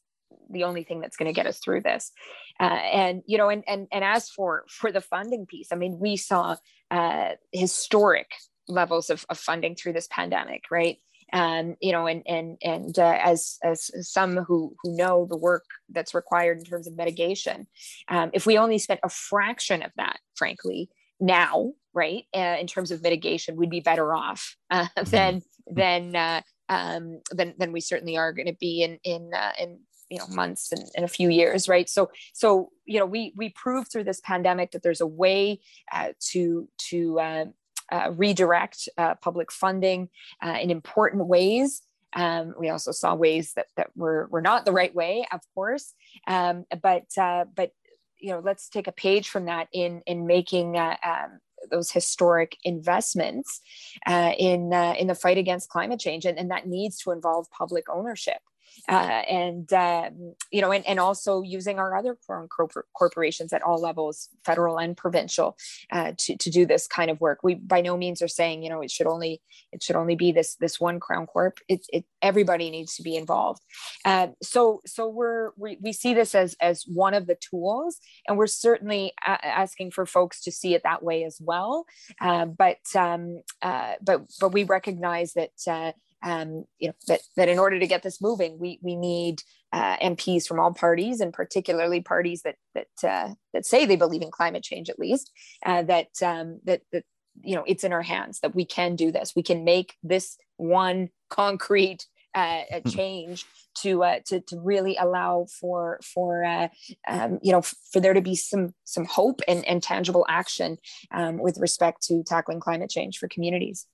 the 0.51 0.65
only 0.65 0.83
thing 0.83 1.01
that's 1.01 1.17
going 1.17 1.29
to 1.29 1.33
get 1.33 1.47
us 1.47 1.59
through 1.59 1.83
this. 1.83 2.11
Uh, 2.59 2.65
and 2.65 3.23
you 3.27 3.39
know, 3.39 3.49
and 3.49 3.65
and 3.67 3.87
and 3.93 4.05
as 4.05 4.29
for 4.29 4.65
for 4.69 4.93
the 4.93 5.01
funding 5.01 5.47
piece, 5.47 5.69
I 5.73 5.77
mean, 5.77 5.99
we 5.99 6.17
saw 6.17 6.57
uh, 6.91 7.31
historic 7.53 8.33
levels 8.69 9.11
of, 9.11 9.25
of 9.31 9.39
funding 9.39 9.75
through 9.75 9.93
this 9.93 10.09
pandemic, 10.11 10.65
right? 10.71 10.99
Um, 11.33 11.77
you 11.81 11.93
know, 11.93 12.07
and 12.07 12.23
and 12.27 12.59
and 12.63 12.99
uh, 12.99 13.19
as 13.23 13.59
as 13.63 13.91
some 14.09 14.37
who 14.37 14.75
who 14.83 14.97
know 14.97 15.27
the 15.29 15.37
work 15.37 15.65
that's 15.89 16.15
required 16.15 16.59
in 16.59 16.65
terms 16.65 16.87
of 16.87 16.97
mitigation, 16.97 17.67
um, 18.09 18.31
if 18.33 18.47
we 18.47 18.59
only 18.59 18.79
spent 18.79 19.01
a 19.03 19.09
fraction 19.09 19.83
of 19.83 19.93
that, 19.97 20.19
frankly, 20.35 20.91
now, 21.21 21.73
right, 21.95 22.25
uh, 22.35 22.57
in 22.59 22.67
terms 22.67 22.91
of 22.91 23.03
mitigation, 23.03 23.57
we'd 23.57 23.71
be 23.71 23.81
better 23.81 24.15
off 24.15 24.57
uh, 24.71 24.87
mm-hmm. 24.97 25.11
than 25.11 25.43
than 25.67 26.17
uh, 26.17 26.41
um, 26.69 27.21
than 27.31 27.55
than 27.59 27.73
we 27.73 27.81
certainly 27.81 28.17
are 28.17 28.33
going 28.33 28.47
to 28.47 28.57
be 28.59 28.83
in 28.83 28.99
in 29.05 29.31
uh, 29.35 29.53
in 29.59 29.79
you 30.09 30.19
know 30.19 30.27
months 30.29 30.73
and, 30.73 30.85
and, 30.97 31.05
a 31.05 31.09
few 31.09 31.29
years 31.29 31.69
right 31.69 31.89
so 31.89 32.11
so 32.33 32.71
you 32.85 32.99
know 32.99 33.07
we 33.07 33.33
we 33.37 33.49
proved 33.51 33.91
through 33.91 34.05
this 34.05 34.21
pandemic 34.25 34.73
that 34.73 34.83
there's 34.83 35.01
a 35.01 35.07
way 35.07 35.61
uh, 35.93 36.09
to 36.19 36.69
to 36.79 37.21
uh, 37.21 37.45
uh, 37.91 38.13
redirect 38.17 38.89
uh, 38.97 39.15
public 39.17 39.53
funding 39.53 40.09
uh, 40.43 40.59
in 40.61 40.71
important 40.71 41.27
ways. 41.27 41.83
Um, 42.13 42.55
we 42.59 42.69
also 42.69 42.91
saw 42.91 43.15
ways 43.15 43.53
that, 43.55 43.67
that 43.77 43.91
were, 43.97 44.27
were 44.31 44.41
not 44.41 44.65
the 44.65 44.73
right 44.73 44.95
way 44.95 45.27
of 45.33 45.41
course. 45.55 45.95
Um, 46.27 46.65
but 46.83 47.07
uh, 47.17 47.45
but 47.55 47.73
you 48.19 48.31
know 48.31 48.41
let's 48.45 48.69
take 48.69 48.87
a 48.87 48.93
page 48.93 49.29
from 49.29 49.47
that 49.47 49.69
in 49.73 50.03
in 50.07 50.27
making 50.27 50.77
um, 50.77 51.41
those 51.71 51.91
historic 51.91 52.57
investments 52.65 53.61
uh, 54.07 54.33
in 54.39 54.73
uh, 54.73 54.95
in 54.99 55.07
the 55.07 55.15
fight 55.15 55.39
against 55.39 55.69
climate 55.69 56.01
change, 56.01 56.25
and, 56.25 56.39
and 56.39 56.51
that 56.51 56.67
needs 56.67 56.99
to 56.99 57.11
involve 57.11 57.51
public 57.51 57.85
ownership 57.91 58.41
uh, 58.89 58.93
and 58.93 59.73
um, 59.73 60.35
you 60.51 60.61
know, 60.61 60.73
and, 60.73 60.87
and 60.87 60.99
also 60.99 61.43
using 61.43 61.79
our 61.79 61.97
other 61.97 62.17
foreign 62.27 62.49
corporations 62.95 63.53
at 63.53 63.63
all 63.63 63.81
levels, 63.81 64.29
federal 64.45 64.79
and 64.79 64.97
provincial, 64.97 65.57
uh, 65.93 66.13
to, 66.19 66.37
to 66.37 66.51
do 66.51 66.67
this 66.67 66.87
kind 66.87 67.11
of 67.11 67.21
work. 67.21 67.41
We 67.43 67.55
by 67.55 67.81
no 67.81 67.97
means 67.97 68.23
are 68.23 68.29
saying 68.29 68.63
you 68.63 68.71
know 68.71 68.81
it 68.81 68.91
should 68.91 69.07
only 69.07 69.41
it 69.73 69.83
should 69.83 69.97
only 69.97 70.17
be 70.17 70.33
this 70.33 70.57
this 70.57 70.81
one 70.81 71.01
crown 71.01 71.27
corp. 71.27 71.59
It, 71.69 71.87
it 71.93 72.05
everybody 72.23 72.71
needs 72.71 72.95
to 72.97 73.03
be 73.03 73.17
involved. 73.17 73.63
Uh, 74.05 74.29
so 74.43 74.81
so 74.87 75.09
we're 75.09 75.51
we, 75.57 75.79
we 75.81 75.93
see 75.93 76.15
this 76.15 76.35
as 76.35 76.57
as 76.61 76.85
one 76.87 77.15
of 77.15 77.27
the 77.27 77.37
tools, 77.37 77.99
and 78.27 78.37
we're 78.37 78.47
certainly 78.47 79.13
a- 79.27 79.45
asking 79.45 79.91
for 79.91 80.07
folks 80.07 80.43
to 80.43 80.53
see 80.53 80.75
it 80.75 80.83
that 80.85 81.03
way 81.03 81.25
as 81.25 81.39
well. 81.41 81.85
Uh, 82.21 82.47
but 82.47 82.79
um, 82.95 83.43
uh, 83.63 83.95
but 84.03 84.23
but 84.41 84.53
we 84.53 84.65
recognize 84.65 85.33
that 85.35 85.51
uh, 85.67 85.93
um, 86.23 86.65
you 86.79 86.89
know 86.89 86.95
that 87.09 87.21
that 87.37 87.49
in 87.49 87.59
order 87.59 87.79
to 87.79 87.87
get 87.87 88.03
this 88.03 88.21
moving, 88.21 88.59
we 88.59 88.79
we 88.83 88.97
need 88.97 89.43
uh, 89.73 89.97
MPs 89.99 90.47
from 90.47 90.61
all 90.61 90.73
parties, 90.73 91.21
and 91.21 91.33
particularly 91.33 92.01
parties 92.01 92.43
that 92.43 92.57
that 92.75 93.09
uh, 93.09 93.35
that 93.53 93.67
say 93.67 93.87
they 93.87 93.97
believe 93.97 94.23
in 94.23 94.31
climate 94.31 94.63
change, 94.63 94.91
at 94.91 94.99
least 94.99 95.31
uh, 95.65 95.83
that 95.83 96.09
um, 96.23 96.61
that 96.65 96.83
that 96.93 97.05
you 97.43 97.55
know 97.55 97.65
it's 97.67 97.85
in 97.85 97.93
our 97.93 98.03
hands 98.03 98.41
that 98.41 98.55
we 98.55 98.65
can 98.65 98.97
do 98.97 99.11
this. 99.11 99.33
We 99.35 99.43
can 99.43 99.65
make 99.65 99.97
this 100.03 100.37
one 100.57 101.09
concrete 101.31 102.07
uh, 102.35 102.63
a 102.71 102.81
hmm. 102.81 102.89
change 102.89 103.45
to 103.83 104.05
uh, 104.05 104.19
to 104.27 104.41
to 104.41 104.59
really 104.61 104.97
allow 104.97 105.47
for 105.61 106.01
for 106.03 106.45
uh, 106.45 106.69
um, 107.09 107.39
you 107.43 107.53
know 107.53 107.63
for 107.63 108.01
there 108.01 108.15
to 108.15 108.21
be 108.21 108.35
some 108.37 108.75
some 108.85 109.05
hope 109.05 109.41
and, 109.49 109.65
and 109.67 109.83
tangible 109.83 110.27
action 110.29 110.77
um, 111.13 111.39
with 111.39 111.59
respect 111.59 112.03
to 112.03 112.23
tackling 112.25 112.61
climate 112.61 112.91
change 112.91 113.19
for 113.19 113.29
communities 113.29 113.87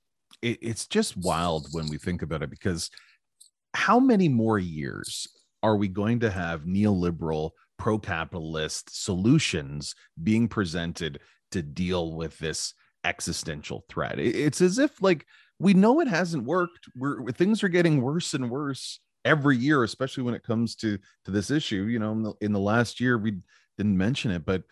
it, 0.43 0.59
it's 0.62 0.87
just 0.87 1.16
wild 1.16 1.68
when 1.72 1.89
we 1.89 1.99
think 1.99 2.22
about 2.22 2.43
it 2.43 2.51
because 2.51 2.91
how 3.74 4.01
many 4.01 4.29
more 4.29 4.59
years 4.59 5.27
are 5.62 5.77
we 5.77 5.89
going 5.89 6.20
to 6.20 6.31
have 6.31 6.62
neoliberal 6.62 7.51
pro-capitalist 7.79 9.05
solutions 9.05 9.95
being 10.22 10.49
presented 10.49 11.20
to 11.51 11.62
deal 11.62 12.14
with 12.14 12.39
this 12.39 12.74
existential 13.05 13.85
threat? 13.89 14.18
It's 14.18 14.61
as 14.61 14.79
if 14.79 15.03
like 15.03 15.27
we 15.59 15.74
know 15.74 16.01
it 16.01 16.09
hasn't 16.09 16.45
worked. 16.45 16.87
We're 16.97 17.31
things 17.33 17.62
are 17.62 17.68
getting 17.68 18.01
worse 18.01 18.35
and 18.35 18.51
worse 18.51 19.01
every 19.24 19.57
year 19.57 19.83
especially 19.83 20.22
when 20.22 20.35
it 20.35 20.45
comes 20.45 20.77
to 20.77 20.99
to 21.24 21.31
this 21.31 21.51
issue. 21.51 21.85
You 21.85 21.99
know 21.99 22.12
in 22.12 22.22
the, 22.22 22.33
in 22.41 22.53
the 22.53 22.61
last 22.61 23.01
year 23.01 23.18
we 23.18 23.39
didn't 23.77 23.97
mention 23.97 24.31
it 24.31 24.47
but 24.47 24.62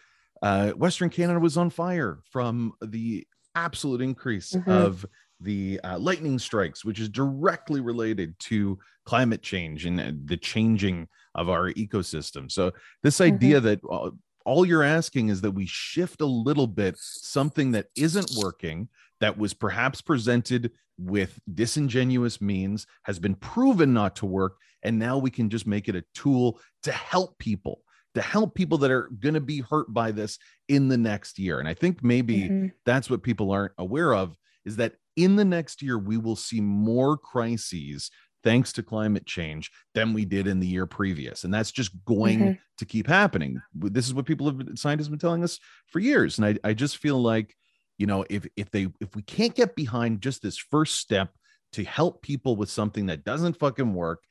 uh, 0.43 0.71
western 0.71 1.11
canada 1.11 1.39
was 1.39 1.57
on 1.57 1.71
fire 1.71 2.21
from 2.31 2.73
the 2.83 3.27
absolute 3.55 4.01
increase 4.01 4.53
mm-hmm. 4.53 4.71
of 4.71 5.07
the 5.45 5.81
uh, 5.85 5.99
lightning 5.99 6.39
strikes, 6.39 6.85
which 6.85 6.99
is 6.99 7.09
directly 7.09 7.81
related 7.81 8.39
to 8.41 8.79
climate 9.05 9.43
change 9.43 9.85
and 9.85 10.01
uh, 10.01 10.13
the 10.25 10.37
changing 10.37 11.09
of 11.35 11.49
our 11.49 11.73
ecosystem. 11.73 12.51
So, 12.51 12.73
this 13.03 13.19
mm-hmm. 13.19 13.35
idea 13.35 13.61
that 13.61 13.81
uh, 13.91 14.11
all 14.45 14.67
you're 14.67 14.83
asking 14.83 15.29
is 15.29 15.41
that 15.43 15.53
we 15.53 15.67
shift 15.67 16.21
a 16.21 16.27
little 16.27 16.67
bit 16.67 16.97
something 16.99 17.73
that 17.73 17.87
isn't 17.97 18.31
working, 18.37 18.89
that 19.21 19.39
was 19.39 19.55
perhaps 19.55 20.01
presented 20.01 20.73
with 20.99 21.39
disingenuous 21.53 22.41
means, 22.41 22.87
has 23.05 23.19
been 23.19 23.35
proven 23.35 23.93
not 23.93 24.17
to 24.17 24.27
work, 24.27 24.57
and 24.83 24.99
now 24.99 25.19
we 25.19 25.31
can 25.31 25.51
just 25.51 25.67
make 25.67 25.89
it 25.89 25.97
a 25.97 26.05
tool 26.15 26.61
to 26.83 26.93
help 26.93 27.39
people 27.39 27.81
to 28.15 28.23
help 28.23 28.55
people 28.55 28.79
that 28.79 28.91
are 28.91 29.11
going 29.21 29.35
to 29.35 29.41
be 29.41 29.61
hurt 29.61 29.93
by 29.93 30.13
this 30.13 30.39
in 30.69 30.89
the 30.89 30.97
next 30.97 31.39
year. 31.39 31.59
And 31.59 31.69
I 31.69 31.75
think 31.75 32.03
maybe 32.03 32.43
mm-hmm. 32.43 32.67
that's 32.87 33.11
what 33.11 33.23
people 33.23 33.51
aren't 33.51 33.73
aware 33.79 34.15
of 34.15 34.37
is 34.65 34.77
that 34.77 34.95
in 35.17 35.37
the 35.37 35.45
next 35.45 35.83
year, 35.83 35.99
we 35.99 36.17
will 36.17 36.37
see 36.37 36.61
more 36.61 37.17
crises 37.17 38.11
thanks 38.43 38.73
to 38.75 38.83
climate 38.83 39.25
change 39.25 39.71
than 39.95 40.12
we 40.12 40.25
did 40.25 40.47
in 40.47 40.61
the 40.61 40.67
year 40.67 40.87
previous. 40.87 41.45
And 41.45 41.55
that's 41.55 41.73
just 41.73 41.93
going 42.05 42.39
mm-hmm. 42.39 42.53
to 42.79 42.85
keep 42.85 43.07
happening. 43.07 43.61
This 43.75 44.07
is 44.07 44.15
what 44.15 44.27
people 44.27 44.47
have 44.47 44.61
scientists 44.77 45.07
have 45.07 45.12
been 45.12 45.19
telling 45.19 45.43
us 45.43 45.59
for 45.87 45.99
years. 45.99 46.39
And 46.39 46.47
I, 46.47 46.69
I 46.69 46.75
just 46.75 46.99
feel 46.99 47.21
like, 47.21 47.57
you 47.97 48.07
know, 48.07 48.25
if 48.29 48.47
if 48.57 48.71
they 48.71 48.89
if 49.01 49.17
we 49.17 49.23
can't 49.23 49.55
get 49.55 49.75
behind 49.75 50.21
just 50.21 50.43
this 50.43 50.59
first 50.59 50.97
step 50.99 51.31
to 51.73 51.85
help 51.85 52.23
people 52.23 52.55
with 52.55 52.71
something 52.71 53.07
that 53.07 53.25
doesn't 53.25 53.59
fucking 53.59 53.95
work 53.95 54.23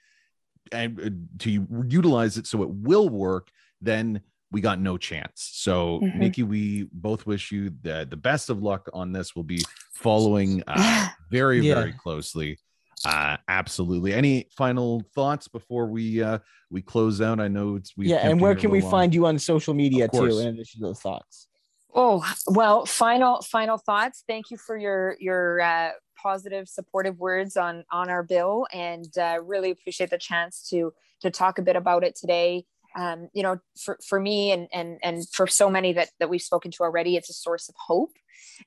and 0.72 1.00
uh, 1.00 1.10
to 1.40 1.68
utilize 1.88 2.38
it 2.38 2.46
so 2.46 2.62
it 2.62 2.70
will 2.70 3.10
work, 3.10 3.50
then 3.82 4.22
we 4.52 4.62
got 4.62 4.80
no 4.80 4.98
chance. 4.98 5.50
So, 5.54 6.00
mm-hmm. 6.02 6.22
Niki, 6.22 6.44
we 6.44 6.88
both 6.92 7.26
wish 7.26 7.52
you 7.52 7.72
the, 7.82 8.06
the 8.08 8.16
best 8.16 8.52
of 8.52 8.62
luck 8.62 8.88
on 8.94 9.12
this. 9.12 9.36
We'll 9.36 9.44
be 9.44 9.64
following 9.94 10.64
uh, 10.68 11.08
very, 11.32 11.62
yeah. 11.62 11.76
very 11.76 11.94
closely. 11.94 12.58
Uh, 13.06 13.38
absolutely. 13.48 14.14
Any 14.14 14.48
final 14.56 15.04
thoughts 15.14 15.48
before 15.48 15.88
we 15.88 16.24
uh, 16.24 16.40
we 16.72 16.82
close 16.82 17.20
out? 17.22 17.40
I 17.40 17.50
know 17.50 17.76
it's 17.76 17.98
we. 17.98 18.08
Yeah, 18.08 18.28
and 18.28 18.40
where 18.40 18.56
can 18.56 18.72
we 18.72 18.82
long. 18.82 18.92
find 18.92 19.14
you 19.14 19.26
on 19.26 19.38
social 19.38 19.74
media 19.74 20.08
too? 20.08 20.40
In 20.40 20.48
addition 20.48 20.80
to 20.82 20.88
those 20.88 21.02
thoughts. 21.02 21.48
Oh 21.94 22.24
well, 22.48 22.86
final 22.86 23.42
final 23.42 23.78
thoughts. 23.78 24.24
Thank 24.28 24.52
you 24.52 24.58
for 24.58 24.78
your 24.78 25.18
your 25.20 25.62
uh, 25.62 25.92
positive, 26.18 26.70
supportive 26.70 27.20
words 27.20 27.58
on 27.58 27.84
on 27.92 28.10
our 28.10 28.24
bill, 28.24 28.68
and 28.72 29.16
uh, 29.18 29.40
really 29.44 29.72
appreciate 29.72 30.10
the 30.10 30.18
chance 30.18 30.68
to 30.70 30.94
to 31.22 31.30
talk 31.30 31.58
a 31.58 31.62
bit 31.62 31.76
about 31.76 32.06
it 32.06 32.16
today 32.16 32.66
um, 32.96 33.30
you 33.34 33.44
know, 33.44 33.60
for, 33.78 33.98
for 34.08 34.20
me 34.20 34.52
and, 34.52 34.68
and, 34.74 35.00
and 35.04 35.30
for 35.30 35.48
so 35.48 35.70
many 35.70 35.94
that, 35.94 36.10
that 36.20 36.30
we've 36.30 36.42
spoken 36.42 36.72
to 36.72 36.84
already, 36.84 37.16
it's 37.16 37.30
a 37.30 37.34
source 37.34 37.70
of 37.70 37.76
hope. 37.78 38.12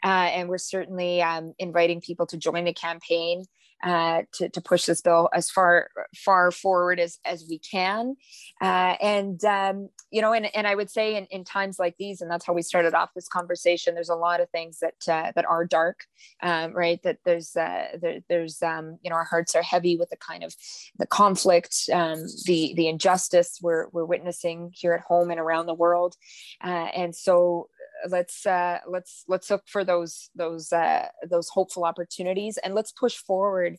Uh, 0.03 0.29
and 0.33 0.49
we're 0.49 0.59
certainly 0.59 1.23
um, 1.23 1.55
inviting 1.59 2.01
people 2.01 2.27
to 2.27 2.37
join 2.37 2.65
the 2.65 2.73
campaign 2.73 3.45
uh, 3.87 4.23
to, 4.35 4.49
to 4.49 4.61
push 4.61 4.85
this 4.85 5.01
bill 5.01 5.29
as 5.33 5.49
far 5.49 5.89
far 6.15 6.51
forward 6.51 6.99
as, 6.99 7.19
as 7.25 7.47
we 7.49 7.59
can. 7.59 8.17
Uh, 8.61 8.95
and, 9.01 9.45
um, 9.45 9.89
you 10.11 10.21
know, 10.21 10.33
and, 10.33 10.55
and 10.57 10.67
I 10.67 10.75
would 10.75 10.91
say 10.91 11.17
in, 11.17 11.27
in 11.27 11.45
times 11.45 11.79
like 11.79 11.95
these, 11.97 12.21
and 12.21 12.31
that's 12.31 12.45
how 12.45 12.53
we 12.53 12.63
started 12.63 12.95
off 12.95 13.11
this 13.15 13.29
conversation, 13.29 13.95
there's 13.95 14.09
a 14.09 14.17
lot 14.17 14.41
of 14.41 14.51
things 14.51 14.81
that 14.81 14.95
uh, 15.09 15.31
that 15.37 15.45
are 15.45 15.65
dark, 15.65 16.01
um, 16.43 16.73
right? 16.73 17.01
That 17.05 17.19
there's, 17.25 17.55
uh, 17.55 17.97
there, 18.03 18.19
there's 18.29 18.61
um, 18.63 18.99
you 19.03 19.11
know, 19.11 19.17
our 19.17 19.25
hearts 19.25 19.55
are 19.55 19.63
heavy 19.63 19.97
with 19.97 20.11
the 20.11 20.17
kind 20.17 20.43
of 20.43 20.53
the 20.99 21.07
conflict, 21.07 21.89
um, 21.93 22.25
the, 22.47 22.75
the 22.75 22.89
injustice 22.89 23.61
we're, 23.63 23.87
we're 23.93 24.05
witnessing 24.05 24.73
here 24.75 24.95
at 24.95 25.03
home 25.03 25.31
and 25.31 25.39
around 25.39 25.67
the 25.67 25.75
world. 25.75 26.17
Uh, 26.65 26.89
and 26.97 27.15
so 27.15 27.69
let's 28.09 28.47
uh, 28.47 28.79
let's 28.87 29.25
let's 29.29 29.51
look 29.51 29.63
for 29.67 29.85
those 29.85 30.31
those 30.35 30.73
uh, 30.73 31.07
those 31.29 31.49
hopeful 31.49 31.85
opportunities 31.85 32.59
and 32.59 32.75
let's 32.75 32.93
push 32.93 33.17
forward 33.17 33.77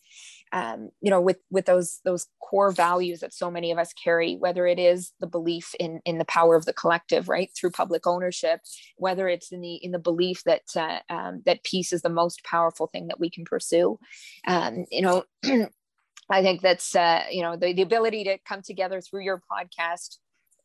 um, 0.51 0.89
you 1.01 1.09
know 1.09 1.21
with 1.21 1.37
with 1.49 1.65
those 1.65 1.99
those 2.03 2.27
core 2.41 2.71
values 2.71 3.19
that 3.19 3.33
so 3.33 3.51
many 3.51 3.71
of 3.71 3.77
us 3.77 3.93
carry 3.93 4.35
whether 4.35 4.65
it 4.65 4.79
is 4.79 5.11
the 5.19 5.27
belief 5.27 5.73
in 5.79 5.99
in 6.05 6.17
the 6.17 6.25
power 6.25 6.55
of 6.55 6.65
the 6.65 6.73
collective 6.73 7.29
right 7.29 7.49
through 7.55 7.71
public 7.71 8.07
ownership 8.07 8.61
whether 8.97 9.27
it's 9.27 9.51
in 9.51 9.61
the 9.61 9.75
in 9.75 9.91
the 9.91 9.99
belief 9.99 10.43
that 10.45 10.63
uh, 10.75 10.99
um, 11.09 11.41
that 11.45 11.63
peace 11.63 11.93
is 11.93 12.01
the 12.01 12.09
most 12.09 12.43
powerful 12.43 12.87
thing 12.87 13.07
that 13.07 13.19
we 13.19 13.29
can 13.29 13.45
pursue. 13.45 13.99
Um, 14.47 14.85
you 14.91 15.01
know 15.01 15.23
I 16.29 16.41
think 16.41 16.61
that's 16.61 16.95
uh, 16.95 17.23
you 17.31 17.41
know 17.41 17.55
the, 17.55 17.73
the 17.73 17.81
ability 17.81 18.23
to 18.25 18.37
come 18.39 18.61
together 18.61 19.01
through 19.01 19.23
your 19.23 19.41
podcast 19.49 20.17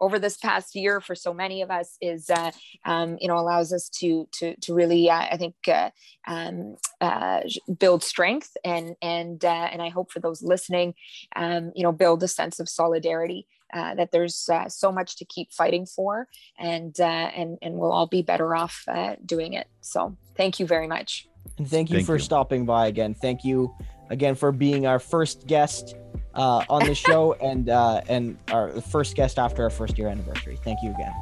over 0.03 0.19
this 0.19 0.37
past 0.37 0.75
year 0.75 1.01
for 1.01 1.15
so 1.15 1.33
many 1.33 1.63
of 1.63 1.71
us 1.71 1.97
is 2.03 2.29
uh, 2.29 2.51
um, 2.85 3.17
you 3.21 3.29
know 3.29 3.39
allows 3.39 3.73
us 3.73 3.89
to 3.89 4.29
to 4.33 4.55
to 4.57 4.75
really 4.75 5.09
uh, 5.09 5.27
I 5.31 5.37
think 5.37 5.55
uh, 5.69 5.91
um, 6.27 6.77
uh, 7.01 7.41
build 7.79 8.03
strength 8.03 8.51
and 8.65 8.97
and 9.01 9.43
uh, 9.45 9.69
and 9.73 9.81
I 9.81 9.89
hope 9.89 10.11
for 10.11 10.21
those 10.21 10.43
listening 10.43 10.95
um, 11.37 11.73
you 11.75 11.85
know 11.85 11.93
build 11.93 12.23
a 12.23 12.29
sense 12.29 12.61
of 12.61 12.69
solidarity 12.69 13.47
uh, 13.73 13.95
that 13.95 14.11
there's 14.13 14.49
uh, 14.53 14.69
so 14.69 14.93
much 14.93 15.17
to 15.17 15.25
keep 15.25 15.53
fighting 15.53 15.87
for, 15.87 16.29
and 16.59 16.99
uh, 17.01 17.31
and 17.35 17.59
and 17.63 17.77
we'll 17.77 17.93
all 17.93 18.09
be 18.09 18.23
better 18.23 18.55
off 18.55 18.85
uh, 18.89 19.15
doing 19.25 19.55
it. 19.55 19.67
So 19.81 20.17
thank 20.37 20.61
you 20.61 20.67
very 20.67 20.87
much. 20.87 21.29
And 21.59 21.69
thank 21.69 21.91
you 21.91 21.97
thank 21.97 22.07
for 22.07 22.17
you. 22.17 22.21
stopping 22.21 22.67
by 22.67 22.89
again. 22.89 23.15
Thank 23.15 23.45
you 23.45 23.75
again 24.11 24.35
for 24.35 24.53
being 24.53 24.87
our 24.87 24.99
first 24.99 25.47
guest 25.47 25.95
uh, 26.35 26.65
on 26.69 26.87
the 26.87 26.95
show 26.95 27.35
and 27.35 27.69
uh, 27.69 28.01
and 28.09 28.37
our 28.51 28.71
first 28.81 29.17
guest 29.17 29.39
after 29.39 29.63
our 29.63 29.71
first 29.71 29.99
year 29.99 30.09
anniversary. 30.09 30.59
Thank 30.65 30.83
you 30.83 30.91
again. 30.91 31.13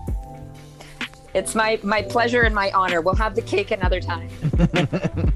It's 1.34 1.54
my 1.54 1.78
my 1.82 2.02
pleasure 2.02 2.42
and 2.42 2.54
my 2.54 2.70
honor. 2.72 3.00
We'll 3.00 3.14
have 3.14 3.34
the 3.34 3.42
cake 3.42 3.70
another 3.70 4.00
time. 4.00 4.28